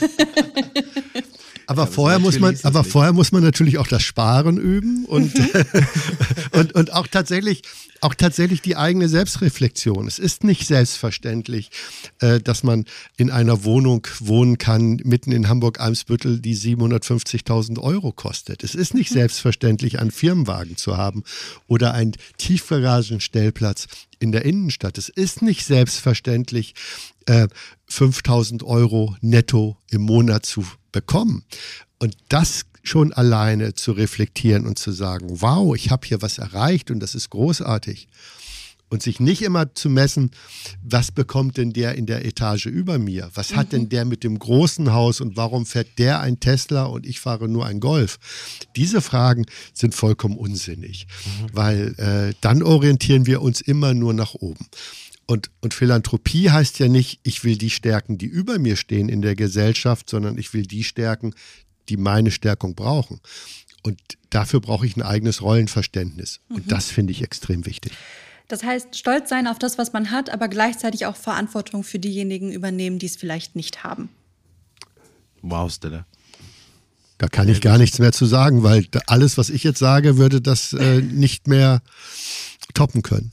Aber, 1.68 1.82
ja, 1.82 1.86
vorher 1.86 2.18
muss 2.18 2.40
man, 2.40 2.58
aber 2.62 2.82
vorher 2.82 3.12
muss 3.12 3.30
man 3.30 3.42
natürlich 3.42 3.76
auch 3.76 3.86
das 3.86 4.02
Sparen 4.02 4.56
üben 4.56 5.04
und, 5.04 5.34
und, 6.52 6.74
und 6.74 6.94
auch 6.94 7.06
tatsächlich, 7.06 7.60
auch 8.00 8.14
tatsächlich 8.14 8.62
die 8.62 8.76
eigene 8.76 9.06
Selbstreflexion. 9.06 10.06
Es 10.06 10.18
ist 10.18 10.44
nicht 10.44 10.66
selbstverständlich, 10.66 11.70
äh, 12.20 12.40
dass 12.40 12.62
man 12.62 12.86
in 13.18 13.30
einer 13.30 13.64
Wohnung 13.64 14.06
wohnen 14.18 14.56
kann, 14.56 15.02
mitten 15.04 15.30
in 15.30 15.50
Hamburg-Eimsbüttel, 15.50 16.40
die 16.40 16.56
750.000 16.56 17.78
Euro 17.80 18.12
kostet. 18.12 18.64
Es 18.64 18.74
ist 18.74 18.94
nicht 18.94 19.10
selbstverständlich, 19.10 19.98
einen 19.98 20.10
Firmenwagen 20.10 20.78
zu 20.78 20.96
haben 20.96 21.22
oder 21.66 21.92
einen 21.92 22.12
Tiefgaragenstellplatz 22.38 23.88
in 24.20 24.32
der 24.32 24.46
Innenstadt. 24.46 24.96
Es 24.96 25.10
ist 25.10 25.42
nicht 25.42 25.66
selbstverständlich, 25.66 26.74
äh, 27.26 27.48
5000 27.88 28.62
Euro 28.62 29.16
netto 29.20 29.76
im 29.90 30.00
Monat 30.00 30.46
zu 30.46 30.64
bekommen. 30.92 31.44
Und 31.98 32.16
das 32.28 32.64
schon 32.82 33.12
alleine 33.12 33.74
zu 33.74 33.92
reflektieren 33.92 34.66
und 34.66 34.78
zu 34.78 34.92
sagen, 34.92 35.26
wow, 35.40 35.74
ich 35.74 35.90
habe 35.90 36.06
hier 36.06 36.22
was 36.22 36.38
erreicht 36.38 36.90
und 36.90 37.00
das 37.00 37.14
ist 37.14 37.30
großartig. 37.30 38.08
Und 38.90 39.02
sich 39.02 39.20
nicht 39.20 39.42
immer 39.42 39.74
zu 39.74 39.90
messen, 39.90 40.30
was 40.82 41.12
bekommt 41.12 41.58
denn 41.58 41.74
der 41.74 41.96
in 41.96 42.06
der 42.06 42.24
Etage 42.24 42.66
über 42.66 42.98
mir? 42.98 43.30
Was 43.34 43.54
hat 43.54 43.66
mhm. 43.66 43.70
denn 43.70 43.88
der 43.90 44.04
mit 44.06 44.24
dem 44.24 44.38
großen 44.38 44.94
Haus 44.94 45.20
und 45.20 45.36
warum 45.36 45.66
fährt 45.66 45.98
der 45.98 46.20
ein 46.20 46.40
Tesla 46.40 46.84
und 46.84 47.04
ich 47.04 47.20
fahre 47.20 47.48
nur 47.48 47.66
ein 47.66 47.80
Golf? 47.80 48.18
Diese 48.76 49.02
Fragen 49.02 49.44
sind 49.74 49.94
vollkommen 49.94 50.38
unsinnig, 50.38 51.06
mhm. 51.06 51.46
weil 51.52 51.94
äh, 51.98 52.34
dann 52.40 52.62
orientieren 52.62 53.26
wir 53.26 53.42
uns 53.42 53.60
immer 53.60 53.92
nur 53.92 54.14
nach 54.14 54.32
oben. 54.32 54.66
Und, 55.30 55.50
und 55.60 55.74
Philanthropie 55.74 56.50
heißt 56.50 56.78
ja 56.78 56.88
nicht, 56.88 57.20
ich 57.22 57.44
will 57.44 57.58
die 57.58 57.68
stärken, 57.68 58.16
die 58.16 58.24
über 58.24 58.58
mir 58.58 58.76
stehen 58.76 59.10
in 59.10 59.20
der 59.20 59.36
Gesellschaft, 59.36 60.08
sondern 60.08 60.38
ich 60.38 60.54
will 60.54 60.62
die 60.62 60.84
stärken, 60.84 61.34
die 61.90 61.98
meine 61.98 62.30
Stärkung 62.30 62.74
brauchen. 62.74 63.20
Und 63.82 64.00
dafür 64.30 64.60
brauche 64.60 64.86
ich 64.86 64.96
ein 64.96 65.02
eigenes 65.02 65.42
Rollenverständnis. 65.42 66.40
Und 66.48 66.64
mhm. 66.64 66.70
das 66.70 66.90
finde 66.90 67.12
ich 67.12 67.22
extrem 67.22 67.66
wichtig. 67.66 67.92
Das 68.48 68.64
heißt, 68.64 68.96
stolz 68.96 69.28
sein 69.28 69.46
auf 69.46 69.58
das, 69.58 69.76
was 69.76 69.92
man 69.92 70.10
hat, 70.10 70.30
aber 70.30 70.48
gleichzeitig 70.48 71.04
auch 71.04 71.16
Verantwortung 71.16 71.84
für 71.84 71.98
diejenigen 71.98 72.50
übernehmen, 72.50 72.98
die 72.98 73.06
es 73.06 73.16
vielleicht 73.16 73.54
nicht 73.54 73.84
haben. 73.84 74.08
Wow, 75.42 75.70
Stella. 75.70 76.06
Da 77.18 77.28
kann 77.28 77.48
ich 77.48 77.60
gar 77.60 77.76
nichts 77.76 77.98
mehr 77.98 78.12
zu 78.12 78.24
sagen, 78.24 78.62
weil 78.62 78.86
alles, 79.06 79.36
was 79.36 79.50
ich 79.50 79.62
jetzt 79.62 79.78
sage, 79.78 80.16
würde 80.16 80.40
das 80.40 80.72
äh, 80.72 81.02
nicht 81.02 81.48
mehr 81.48 81.82
toppen 82.72 83.02
können. 83.02 83.32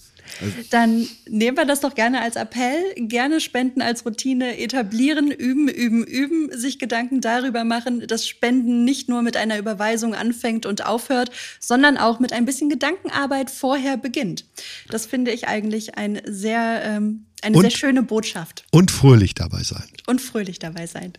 Dann 0.69 1.07
nehmen 1.30 1.57
wir 1.57 1.65
das 1.65 1.82
doch 1.82 1.95
gerne 1.95 2.21
als 2.21 2.36
Appell, 2.36 2.82
gerne 2.95 3.39
Spenden 3.39 3.82
als 3.82 4.05
Routine 4.05 4.57
etablieren, 4.59 5.32
üben, 5.32 5.67
üben, 5.67 6.03
üben, 6.03 6.57
sich 6.57 6.80
Gedanken 6.80 7.21
darüber 7.21 7.63
machen, 7.63 8.05
dass 8.07 8.28
Spenden 8.28 8.84
nicht 8.84 9.09
nur 9.09 9.21
mit 9.21 9.38
einer 9.38 9.57
Überweisung 9.57 10.13
anfängt 10.13 10.65
und 10.65 10.86
aufhört, 10.86 11.32
sondern 11.59 11.97
auch 11.97 12.19
mit 12.19 12.34
ein 12.34 12.45
bisschen 12.45 12.69
Gedankenarbeit 12.69 13.49
vorher 13.49 13.97
beginnt. 13.97 14.45
Das 14.89 15.05
finde 15.05 15.32
ich 15.32 15.47
eigentlich 15.47 15.97
ein 15.97 16.21
sehr, 16.26 16.82
ähm, 16.84 17.26
eine 17.41 17.57
und, 17.57 17.61
sehr 17.61 17.71
schöne 17.71 18.03
Botschaft. 18.03 18.65
Und 18.71 18.91
fröhlich 18.91 19.34
dabei 19.34 19.63
sein. 19.63 19.88
Und 20.07 20.21
fröhlich 20.21 20.59
dabei 20.59 20.88
sein. 20.88 21.13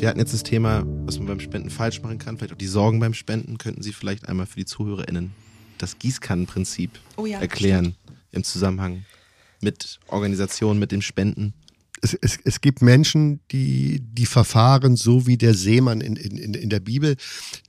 Wir 0.00 0.08
hatten 0.08 0.18
jetzt 0.18 0.32
das 0.32 0.42
Thema, 0.42 0.86
was 1.04 1.18
man 1.18 1.26
beim 1.26 1.40
Spenden 1.40 1.68
falsch 1.68 2.00
machen 2.00 2.16
kann, 2.16 2.38
vielleicht 2.38 2.54
auch 2.54 2.58
die 2.58 2.66
Sorgen 2.66 3.00
beim 3.00 3.12
Spenden. 3.12 3.58
Könnten 3.58 3.82
Sie 3.82 3.92
vielleicht 3.92 4.30
einmal 4.30 4.46
für 4.46 4.56
die 4.56 4.64
ZuhörerInnen 4.64 5.32
das 5.76 5.98
Gießkannenprinzip 5.98 6.98
oh 7.18 7.26
ja, 7.26 7.38
erklären 7.38 7.96
stimmt. 8.04 8.18
im 8.32 8.44
Zusammenhang 8.44 9.04
mit 9.60 10.00
Organisationen, 10.08 10.80
mit 10.80 10.90
dem 10.90 11.02
Spenden? 11.02 11.52
Es, 12.00 12.14
es, 12.14 12.38
es, 12.42 12.62
gibt 12.62 12.80
Menschen, 12.80 13.40
die, 13.50 14.00
die 14.00 14.24
verfahren 14.24 14.96
so 14.96 15.26
wie 15.26 15.36
der 15.36 15.52
Seemann 15.52 16.00
in, 16.00 16.16
in, 16.16 16.54
in 16.54 16.70
der 16.70 16.80
Bibel, 16.80 17.16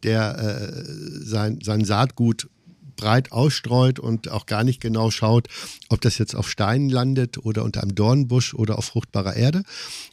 der 0.04 0.40
äh, 0.40 0.84
sein, 1.26 1.60
sein 1.62 1.84
Saatgut 1.84 2.50
breit 2.96 3.32
ausstreut 3.32 4.00
und 4.00 4.30
auch 4.30 4.46
gar 4.46 4.64
nicht 4.64 4.82
genau 4.82 5.12
schaut, 5.12 5.48
ob 5.90 6.02
das 6.02 6.18
jetzt 6.18 6.36
auf 6.36 6.50
Steinen 6.50 6.90
landet 6.90 7.38
oder 7.38 7.64
unter 7.64 7.82
einem 7.82 7.96
Dornbusch 7.96 8.54
oder 8.54 8.78
auf 8.78 8.86
fruchtbarer 8.86 9.36
Erde. 9.36 9.64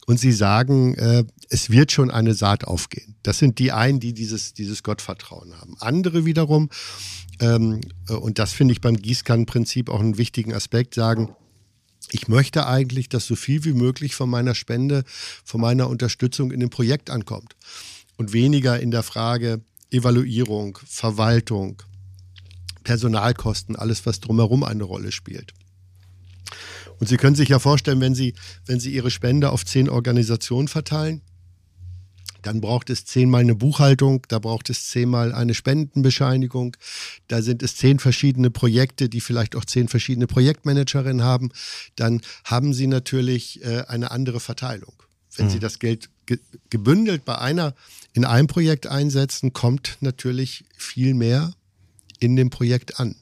Und 0.06 0.18
sie 0.18 0.32
sagen, 0.32 0.94
äh, 0.94 1.24
es 1.48 1.70
wird 1.70 1.92
schon 1.92 2.10
eine 2.10 2.34
Saat 2.34 2.64
aufgehen. 2.64 3.16
Das 3.22 3.38
sind 3.38 3.58
die 3.58 3.72
einen, 3.72 4.00
die 4.00 4.12
dieses, 4.12 4.54
dieses 4.54 4.82
Gottvertrauen 4.82 5.58
haben. 5.60 5.76
Andere 5.80 6.24
wiederum, 6.24 6.70
ähm, 7.40 7.80
äh, 8.08 8.14
und 8.14 8.38
das 8.38 8.52
finde 8.52 8.72
ich 8.72 8.80
beim 8.80 8.96
Gießkannenprinzip 8.96 9.88
auch 9.88 10.00
einen 10.00 10.18
wichtigen 10.18 10.54
Aspekt, 10.54 10.94
sagen, 10.94 11.34
ich 12.10 12.28
möchte 12.28 12.66
eigentlich, 12.66 13.08
dass 13.08 13.26
so 13.26 13.36
viel 13.36 13.64
wie 13.64 13.72
möglich 13.72 14.14
von 14.14 14.30
meiner 14.30 14.54
Spende, 14.54 15.04
von 15.44 15.60
meiner 15.60 15.88
Unterstützung 15.88 16.52
in 16.52 16.60
dem 16.60 16.70
Projekt 16.70 17.10
ankommt 17.10 17.54
und 18.16 18.32
weniger 18.32 18.80
in 18.80 18.90
der 18.90 19.02
Frage 19.02 19.60
Evaluierung, 19.90 20.78
Verwaltung, 20.86 21.82
Personalkosten, 22.89 23.76
alles, 23.76 24.07
was 24.07 24.18
drumherum 24.20 24.64
eine 24.64 24.84
Rolle 24.84 25.12
spielt. 25.12 25.53
Und 26.99 27.07
Sie 27.07 27.18
können 27.18 27.36
sich 27.36 27.51
ja 27.51 27.59
vorstellen, 27.59 28.01
wenn 28.01 28.14
Sie, 28.14 28.32
wenn 28.64 28.80
Sie 28.80 28.95
Ihre 28.95 29.11
Spende 29.11 29.51
auf 29.51 29.66
zehn 29.66 29.91
Organisationen 29.91 30.68
verteilen, 30.68 31.20
dann 32.41 32.62
braucht 32.62 32.89
es 32.89 33.05
zehnmal 33.05 33.43
eine 33.43 33.55
Buchhaltung, 33.55 34.22
da 34.28 34.39
braucht 34.39 34.70
es 34.70 34.89
zehnmal 34.89 35.34
eine 35.34 35.53
Spendenbescheinigung, 35.53 36.78
da 37.26 37.43
sind 37.43 37.62
es 37.62 37.76
zehn 37.76 37.99
verschiedene 37.99 38.51
Projekte, 38.51 39.11
die 39.11 39.20
vielleicht 39.20 39.55
auch 39.55 39.66
zehn 39.66 39.89
verschiedene 39.89 40.26
Projektmanagerinnen 40.26 41.22
haben, 41.22 41.51
dann 41.95 42.22
haben 42.45 42.72
Sie 42.72 42.86
natürlich 42.86 43.62
äh, 43.66 43.82
eine 43.86 44.12
andere 44.12 44.41
Verteilung. 44.41 44.95
Wenn 45.36 45.47
mhm. 45.47 45.51
Sie 45.51 45.59
das 45.59 45.78
Geld 45.78 46.09
ge 46.24 46.39
gebündelt 46.70 47.26
bei 47.26 47.36
einer 47.36 47.74
in 48.14 48.24
einem 48.24 48.47
Projekt 48.47 48.86
einsetzen, 48.86 49.53
kommt 49.53 49.99
natürlich 50.01 50.64
viel 50.74 51.12
mehr 51.12 51.53
in 52.18 52.36
dem 52.36 52.50
Projekt 52.50 53.00
an. 53.00 53.16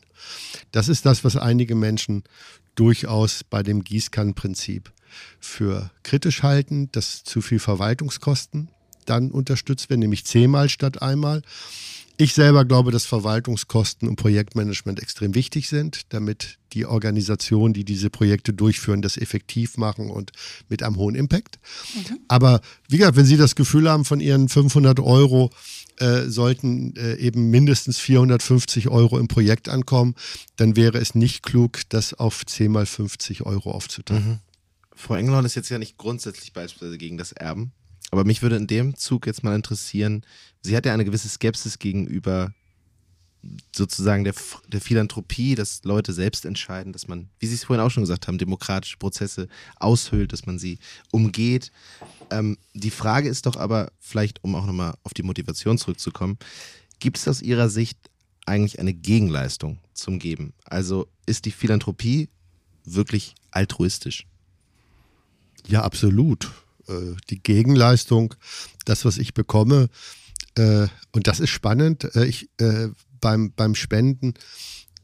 Das 0.72 0.88
ist 0.88 1.06
das, 1.06 1.24
was 1.24 1.36
einige 1.36 1.74
Menschen 1.74 2.24
durchaus 2.74 3.44
bei 3.44 3.62
dem 3.62 3.84
Gießkannenprinzip 3.84 4.92
für 5.40 5.90
kritisch 6.02 6.42
halten, 6.42 6.90
dass 6.92 7.24
zu 7.24 7.40
viel 7.40 7.58
Verwaltungskosten 7.58 8.68
dann 9.06 9.30
unterstützt 9.30 9.88
werden, 9.88 10.00
nämlich 10.00 10.24
zehnmal 10.24 10.68
statt 10.68 11.00
einmal. 11.00 11.42
Ich 12.18 12.32
selber 12.32 12.64
glaube, 12.64 12.92
dass 12.92 13.04
Verwaltungskosten 13.04 14.08
und 14.08 14.16
Projektmanagement 14.16 15.00
extrem 15.00 15.34
wichtig 15.34 15.68
sind, 15.68 16.12
damit 16.14 16.58
die 16.72 16.86
Organisationen, 16.86 17.74
die 17.74 17.84
diese 17.84 18.08
Projekte 18.08 18.54
durchführen, 18.54 19.02
das 19.02 19.18
effektiv 19.18 19.76
machen 19.76 20.10
und 20.10 20.32
mit 20.68 20.82
einem 20.82 20.96
hohen 20.96 21.14
Impact. 21.14 21.58
Mhm. 21.94 22.20
Aber 22.28 22.62
wie 22.88 22.96
gesagt, 22.98 23.16
wenn 23.16 23.26
Sie 23.26 23.36
das 23.36 23.54
Gefühl 23.54 23.90
haben, 23.90 24.06
von 24.06 24.20
Ihren 24.20 24.48
500 24.48 24.98
Euro 25.00 25.50
äh, 25.98 26.28
sollten 26.28 26.94
äh, 26.96 27.16
eben 27.16 27.50
mindestens 27.50 27.98
450 27.98 28.88
Euro 28.88 29.18
im 29.18 29.28
Projekt 29.28 29.68
ankommen, 29.68 30.14
dann 30.56 30.76
wäre 30.76 30.98
es 30.98 31.14
nicht 31.14 31.42
klug, 31.42 31.80
das 31.88 32.14
auf 32.14 32.44
10 32.44 32.70
mal 32.70 32.86
50 32.86 33.42
Euro 33.44 33.70
aufzuteilen. 33.70 34.28
Mhm. 34.28 34.38
Frau 34.94 35.14
Engelhorn 35.14 35.44
ist 35.44 35.54
jetzt 35.54 35.68
ja 35.68 35.78
nicht 35.78 35.98
grundsätzlich 35.98 36.52
beispielsweise 36.52 36.98
gegen 36.98 37.18
das 37.18 37.32
Erben, 37.32 37.72
aber 38.10 38.24
mich 38.24 38.42
würde 38.42 38.56
in 38.56 38.66
dem 38.66 38.96
Zug 38.96 39.26
jetzt 39.26 39.44
mal 39.44 39.54
interessieren, 39.54 40.24
sie 40.62 40.76
hat 40.76 40.86
ja 40.86 40.94
eine 40.94 41.04
gewisse 41.04 41.28
Skepsis 41.28 41.78
gegenüber 41.78 42.54
sozusagen 43.74 44.24
der, 44.24 44.34
der 44.68 44.80
Philanthropie, 44.80 45.54
dass 45.54 45.84
Leute 45.84 46.12
selbst 46.12 46.44
entscheiden, 46.44 46.92
dass 46.92 47.08
man, 47.08 47.28
wie 47.38 47.46
Sie 47.46 47.54
es 47.54 47.64
vorhin 47.64 47.84
auch 47.84 47.90
schon 47.90 48.02
gesagt 48.02 48.26
haben, 48.26 48.38
demokratische 48.38 48.96
Prozesse 48.96 49.48
aushöhlt, 49.76 50.32
dass 50.32 50.46
man 50.46 50.58
sie 50.58 50.78
umgeht. 51.10 51.72
Ähm, 52.30 52.58
die 52.74 52.90
Frage 52.90 53.28
ist 53.28 53.46
doch 53.46 53.56
aber, 53.56 53.92
vielleicht 54.00 54.42
um 54.44 54.54
auch 54.54 54.66
nochmal 54.66 54.94
auf 55.02 55.14
die 55.14 55.22
Motivation 55.22 55.78
zurückzukommen, 55.78 56.38
gibt 56.98 57.18
es 57.18 57.28
aus 57.28 57.42
Ihrer 57.42 57.68
Sicht 57.68 57.98
eigentlich 58.46 58.78
eine 58.78 58.94
Gegenleistung 58.94 59.78
zum 59.92 60.18
Geben? 60.18 60.52
Also 60.64 61.08
ist 61.26 61.44
die 61.44 61.50
Philanthropie 61.50 62.28
wirklich 62.84 63.34
altruistisch? 63.50 64.26
Ja, 65.66 65.82
absolut. 65.82 66.50
Äh, 66.88 67.14
die 67.30 67.42
Gegenleistung, 67.42 68.34
das, 68.84 69.04
was 69.04 69.18
ich 69.18 69.34
bekomme, 69.34 69.88
äh, 70.56 70.86
und 71.12 71.26
das 71.26 71.40
ist 71.40 71.50
spannend, 71.50 72.04
äh, 72.14 72.24
ich, 72.24 72.48
beim, 73.20 73.52
beim 73.52 73.74
Spenden, 73.74 74.34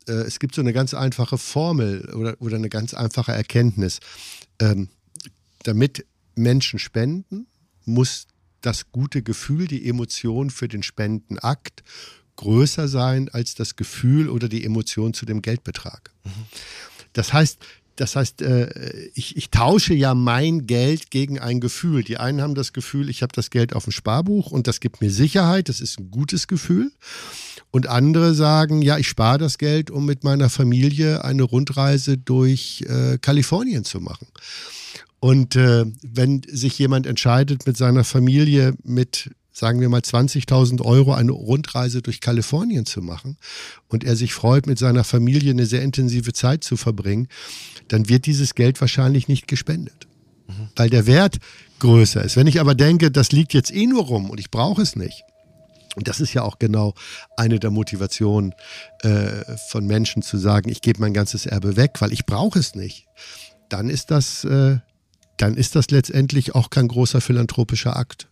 es 0.06 0.40
gibt 0.40 0.56
so 0.56 0.60
eine 0.60 0.72
ganz 0.72 0.94
einfache 0.94 1.38
Formel 1.38 2.10
oder, 2.14 2.34
oder 2.40 2.56
eine 2.56 2.68
ganz 2.68 2.92
einfache 2.92 3.32
Erkenntnis. 3.32 4.00
Ähm, 4.58 4.88
damit 5.62 6.06
Menschen 6.34 6.78
spenden, 6.78 7.46
muss 7.84 8.26
das 8.60 8.90
gute 8.92 9.22
Gefühl, 9.22 9.66
die 9.66 9.88
Emotion 9.88 10.50
für 10.50 10.68
den 10.68 10.82
Spendenakt 10.82 11.82
größer 12.36 12.88
sein 12.88 13.28
als 13.28 13.54
das 13.54 13.76
Gefühl 13.76 14.28
oder 14.28 14.48
die 14.48 14.64
Emotion 14.64 15.14
zu 15.14 15.26
dem 15.26 15.42
Geldbetrag. 15.42 16.12
Mhm. 16.24 16.30
Das 17.12 17.32
heißt, 17.32 17.58
das 17.96 18.16
heißt, 18.16 18.40
äh, 18.40 19.10
ich, 19.14 19.36
ich, 19.36 19.50
tausche 19.50 19.92
ja 19.92 20.14
mein 20.14 20.66
Geld 20.66 21.10
gegen 21.10 21.38
ein 21.38 21.60
Gefühl. 21.60 22.02
Die 22.02 22.16
einen 22.16 22.40
haben 22.40 22.54
das 22.54 22.72
Gefühl, 22.72 23.10
ich 23.10 23.22
habe 23.22 23.34
das 23.34 23.50
Geld 23.50 23.74
auf 23.74 23.84
dem 23.84 23.92
Sparbuch 23.92 24.50
und 24.50 24.66
das 24.66 24.80
gibt 24.80 25.02
mir 25.02 25.10
Sicherheit, 25.10 25.68
das 25.68 25.80
ist 25.80 26.00
ein 26.00 26.10
gutes 26.10 26.46
Gefühl. 26.48 26.90
Und 27.72 27.88
andere 27.88 28.34
sagen, 28.34 28.82
ja, 28.82 28.98
ich 28.98 29.08
spare 29.08 29.38
das 29.38 29.56
Geld, 29.56 29.90
um 29.90 30.04
mit 30.04 30.24
meiner 30.24 30.50
Familie 30.50 31.24
eine 31.24 31.42
Rundreise 31.42 32.18
durch 32.18 32.84
äh, 32.86 33.16
Kalifornien 33.18 33.84
zu 33.84 33.98
machen. 33.98 34.26
Und 35.20 35.56
äh, 35.56 35.86
wenn 36.02 36.42
sich 36.46 36.78
jemand 36.78 37.06
entscheidet, 37.06 37.66
mit 37.66 37.78
seiner 37.78 38.04
Familie 38.04 38.74
mit, 38.82 39.30
sagen 39.52 39.80
wir 39.80 39.88
mal, 39.88 40.00
20.000 40.00 40.82
Euro 40.82 41.14
eine 41.14 41.32
Rundreise 41.32 42.02
durch 42.02 42.20
Kalifornien 42.20 42.84
zu 42.84 43.00
machen 43.00 43.38
und 43.88 44.04
er 44.04 44.16
sich 44.16 44.34
freut, 44.34 44.66
mit 44.66 44.78
seiner 44.78 45.04
Familie 45.04 45.52
eine 45.52 45.64
sehr 45.64 45.82
intensive 45.82 46.34
Zeit 46.34 46.64
zu 46.64 46.76
verbringen, 46.76 47.28
dann 47.88 48.08
wird 48.10 48.26
dieses 48.26 48.54
Geld 48.54 48.80
wahrscheinlich 48.82 49.28
nicht 49.28 49.48
gespendet, 49.48 50.08
mhm. 50.48 50.68
weil 50.76 50.90
der 50.90 51.06
Wert 51.06 51.38
größer 51.78 52.22
ist. 52.22 52.36
Wenn 52.36 52.48
ich 52.48 52.60
aber 52.60 52.74
denke, 52.74 53.10
das 53.10 53.32
liegt 53.32 53.54
jetzt 53.54 53.72
eh 53.72 53.86
nur 53.86 54.02
rum 54.02 54.28
und 54.28 54.40
ich 54.40 54.50
brauche 54.50 54.82
es 54.82 54.94
nicht, 54.96 55.22
und 55.96 56.08
das 56.08 56.20
ist 56.20 56.32
ja 56.32 56.42
auch 56.42 56.58
genau 56.58 56.94
eine 57.36 57.58
der 57.58 57.70
Motivationen 57.70 58.54
äh, 59.00 59.56
von 59.68 59.86
Menschen 59.86 60.22
zu 60.22 60.38
sagen, 60.38 60.70
ich 60.70 60.80
gebe 60.80 61.00
mein 61.00 61.12
ganzes 61.14 61.46
Erbe 61.46 61.76
weg, 61.76 62.00
weil 62.00 62.12
ich 62.12 62.26
brauche 62.26 62.58
es 62.58 62.74
nicht. 62.74 63.06
Dann 63.68 63.88
ist 63.88 64.10
das 64.10 64.44
äh, 64.44 64.78
dann 65.36 65.56
ist 65.56 65.74
das 65.74 65.90
letztendlich 65.90 66.54
auch 66.54 66.70
kein 66.70 66.88
großer 66.88 67.20
philanthropischer 67.20 67.96
Akt. 67.96 68.28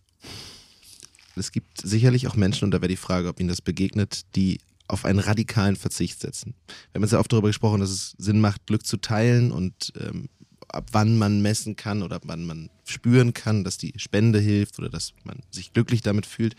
Es 1.36 1.52
gibt 1.52 1.80
sicherlich 1.80 2.28
auch 2.28 2.36
Menschen, 2.36 2.66
und 2.66 2.70
da 2.70 2.80
wäre 2.80 2.88
die 2.88 2.96
Frage, 2.96 3.28
ob 3.28 3.40
Ihnen 3.40 3.48
das 3.48 3.62
begegnet, 3.62 4.36
die 4.36 4.61
auf 4.88 5.04
einen 5.04 5.18
radikalen 5.20 5.76
Verzicht 5.76 6.20
setzen. 6.20 6.54
Wir 6.66 6.98
haben 6.98 7.02
jetzt 7.02 7.12
ja 7.12 7.18
oft 7.20 7.32
darüber 7.32 7.48
gesprochen, 7.48 7.80
dass 7.80 7.90
es 7.90 8.14
Sinn 8.18 8.40
macht, 8.40 8.66
Glück 8.66 8.84
zu 8.84 8.96
teilen 8.96 9.52
und 9.52 9.92
ähm, 9.98 10.28
ab 10.68 10.88
wann 10.92 11.16
man 11.16 11.42
messen 11.42 11.76
kann 11.76 12.02
oder 12.02 12.16
ab 12.16 12.22
wann 12.26 12.44
man 12.44 12.70
spüren 12.84 13.32
kann, 13.32 13.64
dass 13.64 13.78
die 13.78 13.92
Spende 13.96 14.38
hilft 14.38 14.78
oder 14.78 14.88
dass 14.88 15.12
man 15.24 15.40
sich 15.50 15.72
glücklich 15.72 16.02
damit 16.02 16.26
fühlt. 16.26 16.54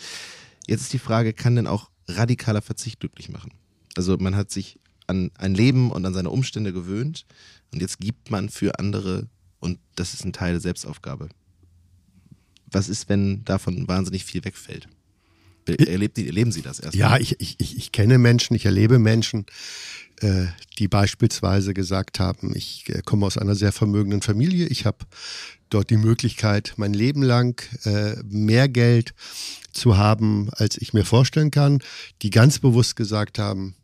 Jetzt 0.67 0.81
ist 0.81 0.93
die 0.93 0.99
Frage, 0.99 1.33
kann 1.33 1.55
denn 1.55 1.67
auch 1.67 1.89
radikaler 2.07 2.61
Verzicht 2.61 2.99
glücklich 2.99 3.29
machen? 3.29 3.53
Also 3.95 4.17
man 4.17 4.35
hat 4.35 4.51
sich 4.51 4.79
an 5.07 5.31
ein 5.37 5.55
Leben 5.55 5.91
und 5.91 6.05
an 6.05 6.13
seine 6.13 6.29
Umstände 6.29 6.73
gewöhnt 6.73 7.25
und 7.73 7.81
jetzt 7.81 7.99
gibt 7.99 8.31
man 8.31 8.49
für 8.49 8.79
andere 8.79 9.27
und 9.59 9.79
das 9.95 10.13
ist 10.13 10.25
ein 10.25 10.33
Teil 10.33 10.53
der 10.53 10.61
Selbstaufgabe. 10.61 11.29
Was 12.67 12.87
ist, 12.87 13.09
wenn 13.09 13.43
davon 13.43 13.87
wahnsinnig 13.87 14.23
viel 14.23 14.43
wegfällt? 14.45 14.87
Erlebt, 15.67 16.17
erleben 16.17 16.51
Sie 16.51 16.61
das 16.61 16.79
erst? 16.79 16.95
Ja, 16.95 17.17
ich, 17.17 17.39
ich, 17.39 17.57
ich 17.59 17.91
kenne 17.91 18.17
Menschen, 18.17 18.55
ich 18.55 18.65
erlebe 18.65 18.99
Menschen, 18.99 19.45
äh, 20.21 20.47
die 20.77 20.87
beispielsweise 20.87 21.73
gesagt 21.73 22.19
haben, 22.19 22.55
ich 22.55 22.89
äh, 22.89 23.01
komme 23.03 23.25
aus 23.25 23.37
einer 23.37 23.55
sehr 23.55 23.71
vermögenden 23.71 24.21
Familie, 24.21 24.67
ich 24.67 24.85
habe 24.85 25.05
dort 25.69 25.89
die 25.89 25.97
Möglichkeit, 25.97 26.73
mein 26.77 26.93
Leben 26.93 27.23
lang 27.23 27.61
äh, 27.85 28.15
mehr 28.23 28.69
Geld 28.69 29.13
zu 29.71 29.97
haben, 29.97 30.49
als 30.51 30.77
ich 30.77 30.93
mir 30.93 31.05
vorstellen 31.05 31.51
kann, 31.51 31.79
die 32.21 32.29
ganz 32.29 32.59
bewusst 32.59 32.95
gesagt 32.95 33.39
haben, 33.39 33.75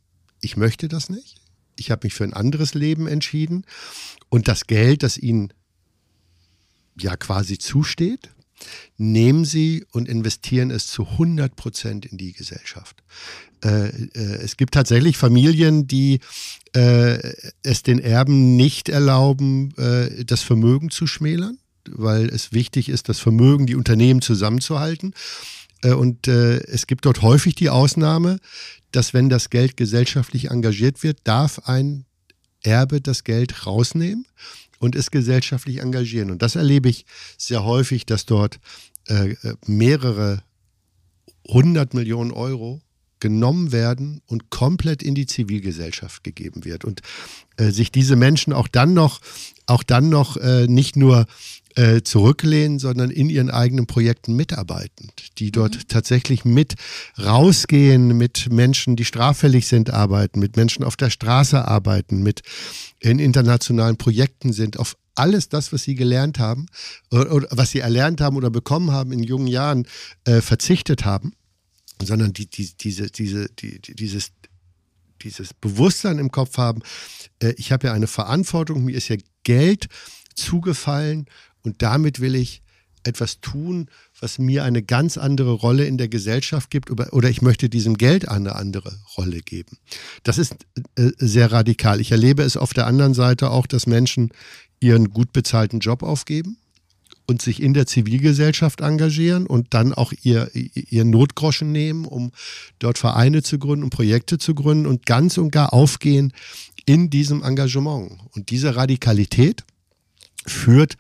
ich 0.41 0.57
möchte 0.57 0.88
das 0.88 1.09
nicht, 1.09 1.38
ich 1.75 1.91
habe 1.91 2.05
mich 2.05 2.13
für 2.13 2.23
ein 2.23 2.34
anderes 2.34 2.73
Leben 2.73 3.07
entschieden 3.07 3.65
und 4.30 4.47
das 4.47 4.67
Geld, 4.67 5.03
das 5.03 5.17
ihnen 5.17 5.53
ja 6.99 7.15
quasi 7.15 7.57
zusteht, 7.57 8.32
nehmen 8.97 9.45
Sie 9.45 9.86
und 9.91 10.08
investieren 10.08 10.72
es 10.72 10.88
zu 10.88 11.08
100 11.08 11.55
Prozent 11.55 12.05
in 12.05 12.18
die 12.18 12.34
Gesellschaft. 12.34 13.03
Äh, 13.64 13.88
äh, 13.88 14.10
es 14.16 14.58
gibt 14.58 14.74
tatsächlich 14.74 15.18
Familien, 15.18 15.88
die 15.88 16.20
äh, 16.74 17.34
es 17.64 17.84
den 17.84 17.99
Erben 17.99 18.55
nicht 18.55 18.89
erlauben, 18.89 19.74
äh, 19.78 20.26
das 20.26 20.41
Vermögen 20.41 20.89
zu 20.89 21.08
schmälern, 21.08 21.58
weil 21.89 22.28
es 22.28 22.51
wichtig 22.51 22.89
ist, 22.89 23.10
das 23.10 23.20
Vermögen, 23.20 23.66
die 23.66 23.76
Unternehmen 23.76 24.22
zusammenzuhalten. 24.22 25.14
Äh, 25.82 25.93
und 25.93 26.28
äh, 26.28 26.58
es 26.66 26.88
gibt 26.88 27.05
dort 27.05 27.22
häufig 27.22 27.55
die 27.55 27.70
Ausnahme, 27.70 28.39
dass 28.91 29.14
wenn 29.14 29.30
das 29.30 29.49
Geld 29.49 29.78
gesellschaftlich 29.78 30.51
engagiert 30.51 31.03
wird, 31.03 31.20
darf 31.24 31.68
ein 31.68 32.05
Erbe 32.64 33.01
das 33.01 33.24
Geld 33.24 33.66
rausnehmen 33.66 34.26
und 34.80 34.95
es 34.95 35.11
gesellschaftlich 35.11 35.80
engagieren. 35.80 36.32
Und 36.32 36.41
das 36.41 36.55
erlebe 36.55 36.89
ich 36.89 37.05
sehr 37.38 37.63
häufig, 37.63 38.05
dass 38.05 38.25
dort 38.25 38.59
äh, 39.07 39.36
mehrere 39.65 40.43
hundert 41.47 41.93
Millionen 41.93 42.32
Euro 42.32 42.82
genommen 43.19 43.71
werden 43.71 44.21
und 44.28 44.49
komplett 44.49 45.01
in 45.01 45.15
die 45.15 45.25
Zivilgesellschaft 45.25 46.23
gegeben 46.23 46.65
wird 46.65 46.86
und 46.86 47.01
äh, 47.57 47.71
sich 47.71 47.91
diese 47.91 48.15
Menschen 48.15 48.53
auch 48.53 48.67
dann 48.67 48.93
noch 48.93 49.21
auch 49.65 49.84
dann 49.84 50.09
noch 50.09 50.38
äh, 50.38 50.67
nicht 50.67 50.95
nur 50.95 51.25
äh, 51.78 52.01
zurücklehnen, 52.01 52.80
sondern 52.80 53.11
in 53.11 53.30
ihren 53.30 53.51
eigenen 53.51 53.86
Projekten 53.86 54.36
mitarbeiten, 54.36 55.11
die 55.38 55.51
dort 55.51 55.75
mhm. 55.75 55.88
tatsächlich 55.88 56.43
mit 56.43 56.73
rausgehen, 57.23 58.17
mit 58.17 58.51
Menschen, 58.51 58.95
die 58.95 59.05
straffällig 59.05 59.67
sind, 59.67 59.91
arbeiten, 59.91 60.39
mit 60.39 60.57
Menschen 60.57 60.84
auf 60.84 60.95
der 60.95 61.11
Straße 61.11 61.67
arbeiten, 61.67 62.23
mit 62.23 62.41
in 62.99 63.19
internationalen 63.19 63.97
Projekten 63.97 64.53
sind, 64.53 64.80
auf 64.80 64.97
alles 65.13 65.49
das, 65.49 65.71
was 65.71 65.84
sie 65.84 65.93
gelernt 65.93 66.39
haben 66.39 66.65
oder, 67.11 67.32
oder 67.32 67.47
was 67.51 67.69
sie 67.69 67.80
erlernt 67.80 68.21
haben 68.21 68.38
oder 68.38 68.49
bekommen 68.49 68.91
haben 68.91 69.11
in 69.11 69.21
jungen 69.21 69.47
Jahren, 69.47 69.86
äh, 70.25 70.41
verzichtet 70.41 71.05
haben, 71.05 71.34
sondern 72.01 72.34
die, 72.34 72.49
die, 72.49 72.71
diese, 72.75 73.11
diese, 73.11 73.49
die, 73.49 73.80
dieses, 73.82 74.32
dieses 75.21 75.53
Bewusstsein 75.53 76.17
im 76.17 76.32
Kopf 76.32 76.57
haben, 76.57 76.82
äh, 77.39 77.53
ich 77.57 77.71
habe 77.71 77.86
ja 77.86 77.93
eine 77.93 78.07
Verantwortung, 78.07 78.84
mir 78.84 78.95
ist 78.95 79.09
ja 79.09 79.17
Geld 79.43 79.89
zugefallen 80.34 81.28
und 81.68 81.82
damit 81.82 82.22
will 82.22 82.34
ich 82.36 82.61
etwas 83.03 83.41
tun, 83.41 83.89
was 84.20 84.39
mir 84.39 84.63
eine 84.63 84.82
ganz 84.82 85.18
andere 85.18 85.51
Rolle 85.51 85.86
in 85.86 85.97
der 85.97 86.07
Gesellschaft 86.07 86.70
gibt 86.72 86.89
oder 86.89 87.30
ich 87.30 87.41
möchte 87.41 87.70
diesem 87.70 87.97
Geld 87.97 88.28
eine 88.28 88.55
andere 88.55 88.97
Rolle 89.18 89.39
geben. 89.39 89.78
Das 90.24 90.38
ist 90.38 90.55
äh, 90.95 91.11
sehr 91.18 91.51
radikal. 91.51 92.01
Ich 92.01 92.11
erlebe 92.11 92.43
es 92.43 92.57
auf 92.57 92.74
der 92.74 92.88
anderen 92.88 93.13
Seite 93.13 93.51
auch, 93.51 93.68
dass 93.68 93.86
Menschen 93.86 94.32
ihren 94.80 95.11
gut 95.11 95.34
bezahlten 95.34 95.80
Job 95.80 96.03
aufgeben 96.03 96.57
und 97.28 97.41
sich 97.41 97.61
in 97.61 97.74
der 97.74 97.86
Zivilgesellschaft 97.86 98.80
engagieren 98.80 99.45
und 99.45 99.74
dann 99.74 99.93
auch 99.93 100.13
ihr, 100.24 100.49
ihr 100.53 101.03
Notgroschen 101.03 101.72
nehmen, 101.72 102.05
um 102.05 102.32
dort 102.80 102.97
Vereine 102.97 103.43
zu 103.43 103.59
gründen 103.59 103.84
und 103.84 103.89
Projekte 103.89 104.38
zu 104.38 104.55
gründen 104.55 104.88
und 104.88 105.05
ganz 105.05 105.38
und 105.38 105.51
gar 105.51 105.74
aufgehen 105.74 106.32
in 106.86 107.09
diesem 107.09 107.43
Engagement. 107.43 108.13
Und 108.32 108.49
diese 108.49 108.76
Radikalität, 108.78 109.65
führt 110.48 110.95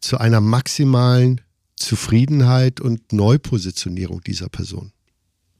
zu 0.00 0.18
einer 0.18 0.40
maximalen 0.40 1.40
Zufriedenheit 1.76 2.80
und 2.80 3.12
Neupositionierung 3.12 4.22
dieser 4.22 4.48
Person. 4.48 4.92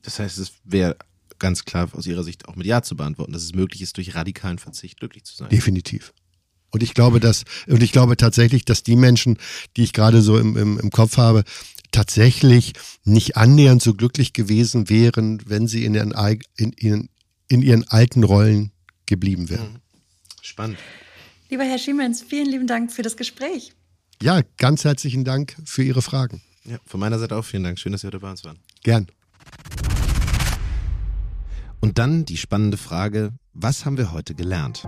Das 0.02 0.18
heißt, 0.18 0.38
es 0.38 0.52
wäre 0.64 0.96
ganz 1.38 1.64
klar 1.64 1.88
aus 1.92 2.06
Ihrer 2.06 2.24
Sicht 2.24 2.48
auch 2.48 2.56
mit 2.56 2.66
Ja 2.66 2.82
zu 2.82 2.96
beantworten, 2.96 3.32
dass 3.32 3.42
es 3.42 3.54
möglich 3.54 3.82
ist, 3.82 3.96
durch 3.96 4.14
radikalen 4.14 4.58
Verzicht 4.58 4.98
glücklich 4.98 5.24
zu 5.24 5.36
sein. 5.36 5.48
Definitiv. 5.48 6.12
Und 6.70 6.82
ich 6.82 6.94
glaube, 6.94 7.20
dass, 7.20 7.44
und 7.66 7.82
ich 7.82 7.92
glaube 7.92 8.16
tatsächlich, 8.16 8.64
dass 8.64 8.82
die 8.82 8.96
Menschen, 8.96 9.38
die 9.76 9.84
ich 9.84 9.92
gerade 9.92 10.20
so 10.20 10.38
im, 10.38 10.56
im, 10.56 10.78
im 10.78 10.90
Kopf 10.90 11.16
habe, 11.16 11.44
tatsächlich 11.90 12.74
nicht 13.04 13.36
annähernd 13.36 13.82
so 13.82 13.94
glücklich 13.94 14.32
gewesen 14.32 14.90
wären, 14.90 15.40
wenn 15.46 15.66
sie 15.66 15.84
in 15.84 15.94
ihren, 15.94 16.12
in, 16.56 16.72
in, 16.72 17.08
in 17.48 17.62
ihren 17.62 17.88
alten 17.88 18.24
Rollen 18.24 18.72
geblieben 19.06 19.48
wären. 19.48 19.72
Mhm. 19.72 19.80
Spannend. 20.42 20.78
Lieber 21.50 21.64
Herr 21.64 21.78
Schiemens, 21.78 22.22
vielen 22.22 22.46
lieben 22.46 22.66
Dank 22.66 22.92
für 22.92 23.00
das 23.00 23.16
Gespräch. 23.16 23.72
Ja, 24.20 24.42
ganz 24.58 24.84
herzlichen 24.84 25.24
Dank 25.24 25.56
für 25.64 25.82
Ihre 25.82 26.02
Fragen. 26.02 26.42
Ja, 26.64 26.76
von 26.84 27.00
meiner 27.00 27.18
Seite 27.18 27.36
auch 27.36 27.44
vielen 27.44 27.62
Dank. 27.62 27.78
Schön, 27.78 27.92
dass 27.92 28.02
Sie 28.02 28.06
heute 28.06 28.20
bei 28.20 28.30
uns 28.30 28.44
waren. 28.44 28.58
Gern. 28.82 29.06
Und 31.80 31.96
dann 31.96 32.26
die 32.26 32.36
spannende 32.36 32.76
Frage, 32.76 33.32
was 33.54 33.86
haben 33.86 33.96
wir 33.96 34.12
heute 34.12 34.34
gelernt? 34.34 34.86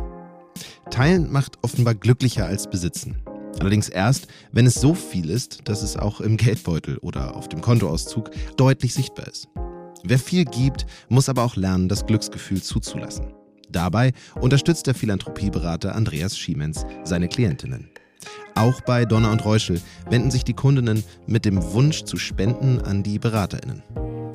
Teilen 0.90 1.32
macht 1.32 1.56
offenbar 1.62 1.94
glücklicher 1.94 2.44
als 2.44 2.68
besitzen. 2.68 3.22
Allerdings 3.58 3.88
erst, 3.88 4.26
wenn 4.52 4.66
es 4.66 4.74
so 4.74 4.92
viel 4.92 5.30
ist, 5.30 5.60
dass 5.64 5.82
es 5.82 5.96
auch 5.96 6.20
im 6.20 6.36
Geldbeutel 6.36 6.98
oder 6.98 7.36
auf 7.36 7.48
dem 7.48 7.62
Kontoauszug 7.62 8.30
deutlich 8.58 8.92
sichtbar 8.92 9.28
ist. 9.28 9.48
Wer 10.02 10.18
viel 10.18 10.44
gibt, 10.44 10.84
muss 11.08 11.30
aber 11.30 11.42
auch 11.42 11.56
lernen, 11.56 11.88
das 11.88 12.04
Glücksgefühl 12.04 12.62
zuzulassen. 12.62 13.39
Dabei 13.72 14.12
unterstützt 14.40 14.86
der 14.86 14.94
Philanthropieberater 14.94 15.94
Andreas 15.94 16.36
Schiemens 16.36 16.84
seine 17.04 17.28
Klientinnen. 17.28 17.88
Auch 18.54 18.80
bei 18.82 19.04
Donner 19.04 19.30
und 19.30 19.44
Reuschel 19.44 19.80
wenden 20.08 20.30
sich 20.30 20.44
die 20.44 20.54
Kundinnen 20.54 21.04
mit 21.26 21.44
dem 21.44 21.62
Wunsch 21.72 22.02
zu 22.02 22.16
spenden 22.16 22.80
an 22.80 23.02
die 23.02 23.18
BeraterInnen. 23.18 23.82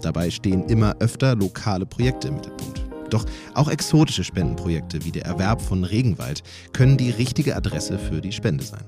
Dabei 0.01 0.29
stehen 0.29 0.63
immer 0.63 0.95
öfter 0.99 1.36
lokale 1.36 1.86
Projekte 1.86 2.29
im 2.29 2.36
Mittelpunkt. 2.36 2.86
Doch 3.09 3.25
auch 3.53 3.69
exotische 3.69 4.23
Spendenprojekte 4.23 5.03
wie 5.05 5.11
der 5.11 5.25
Erwerb 5.25 5.61
von 5.61 5.83
Regenwald 5.83 6.41
können 6.73 6.97
die 6.97 7.11
richtige 7.11 7.55
Adresse 7.55 7.99
für 7.99 8.21
die 8.21 8.31
Spende 8.31 8.63
sein. 8.63 8.83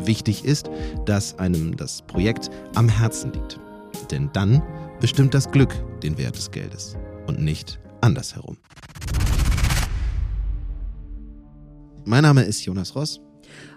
Wichtig 0.00 0.44
ist, 0.44 0.70
dass 1.06 1.38
einem 1.38 1.76
das 1.76 2.02
Projekt 2.02 2.50
am 2.74 2.88
Herzen 2.88 3.32
liegt. 3.32 3.58
Denn 4.10 4.30
dann 4.32 4.62
bestimmt 5.00 5.34
das 5.34 5.50
Glück 5.50 5.74
den 6.02 6.16
Wert 6.18 6.36
des 6.36 6.50
Geldes 6.50 6.96
und 7.26 7.40
nicht 7.40 7.80
andersherum. 8.00 8.56
Mein 12.04 12.22
Name 12.22 12.42
ist 12.42 12.64
Jonas 12.64 12.94
Ross. 12.94 13.20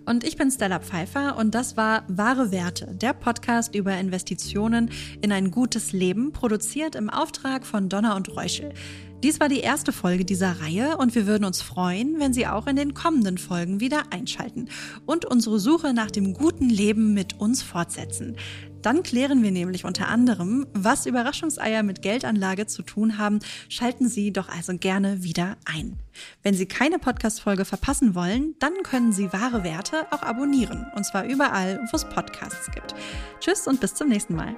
Und 0.05 0.23
ich 0.23 0.35
bin 0.35 0.51
Stella 0.51 0.79
Pfeiffer 0.79 1.37
und 1.37 1.55
das 1.55 1.77
war 1.77 2.03
Wahre 2.07 2.51
Werte, 2.51 2.95
der 2.95 3.13
Podcast 3.13 3.75
über 3.75 3.97
Investitionen 3.97 4.89
in 5.21 5.31
ein 5.31 5.51
gutes 5.51 5.91
Leben, 5.91 6.31
produziert 6.31 6.95
im 6.95 7.09
Auftrag 7.09 7.65
von 7.65 7.87
Donner 7.87 8.15
und 8.15 8.35
Reuschel. 8.35 8.73
Dies 9.23 9.39
war 9.39 9.49
die 9.49 9.59
erste 9.59 9.91
Folge 9.91 10.25
dieser 10.25 10.61
Reihe 10.61 10.97
und 10.97 11.13
wir 11.13 11.27
würden 11.27 11.45
uns 11.45 11.61
freuen, 11.61 12.19
wenn 12.19 12.33
Sie 12.33 12.47
auch 12.47 12.65
in 12.65 12.75
den 12.75 12.95
kommenden 12.95 13.37
Folgen 13.37 13.79
wieder 13.79 14.03
einschalten 14.09 14.67
und 15.05 15.25
unsere 15.25 15.59
Suche 15.59 15.93
nach 15.93 16.09
dem 16.09 16.33
guten 16.33 16.69
Leben 16.69 17.13
mit 17.13 17.39
uns 17.39 17.61
fortsetzen. 17.61 18.35
Dann 18.81 19.03
klären 19.03 19.43
wir 19.43 19.51
nämlich 19.51 19.85
unter 19.85 20.07
anderem, 20.07 20.65
was 20.73 21.05
Überraschungseier 21.05 21.83
mit 21.83 22.01
Geldanlage 22.01 22.65
zu 22.65 22.81
tun 22.81 23.19
haben. 23.19 23.37
Schalten 23.69 24.09
Sie 24.09 24.33
doch 24.33 24.49
also 24.49 24.75
gerne 24.75 25.23
wieder 25.23 25.55
ein. 25.65 25.99
Wenn 26.41 26.55
Sie 26.55 26.65
keine 26.65 26.97
Podcast-Folge 26.97 27.63
verpassen 27.63 28.15
wollen, 28.15 28.55
dann 28.57 28.73
können 28.81 29.13
Sie 29.13 29.31
wahre 29.31 29.63
Werte 29.63 30.07
auch 30.09 30.23
abonnieren. 30.23 30.87
Und 30.95 31.05
zwar 31.05 31.25
überall, 31.25 31.79
wo 31.91 31.95
es 31.95 32.05
Podcasts 32.05 32.71
gibt. 32.71 32.95
Tschüss 33.39 33.67
und 33.67 33.79
bis 33.79 33.93
zum 33.93 34.09
nächsten 34.09 34.35
Mal. 34.35 34.55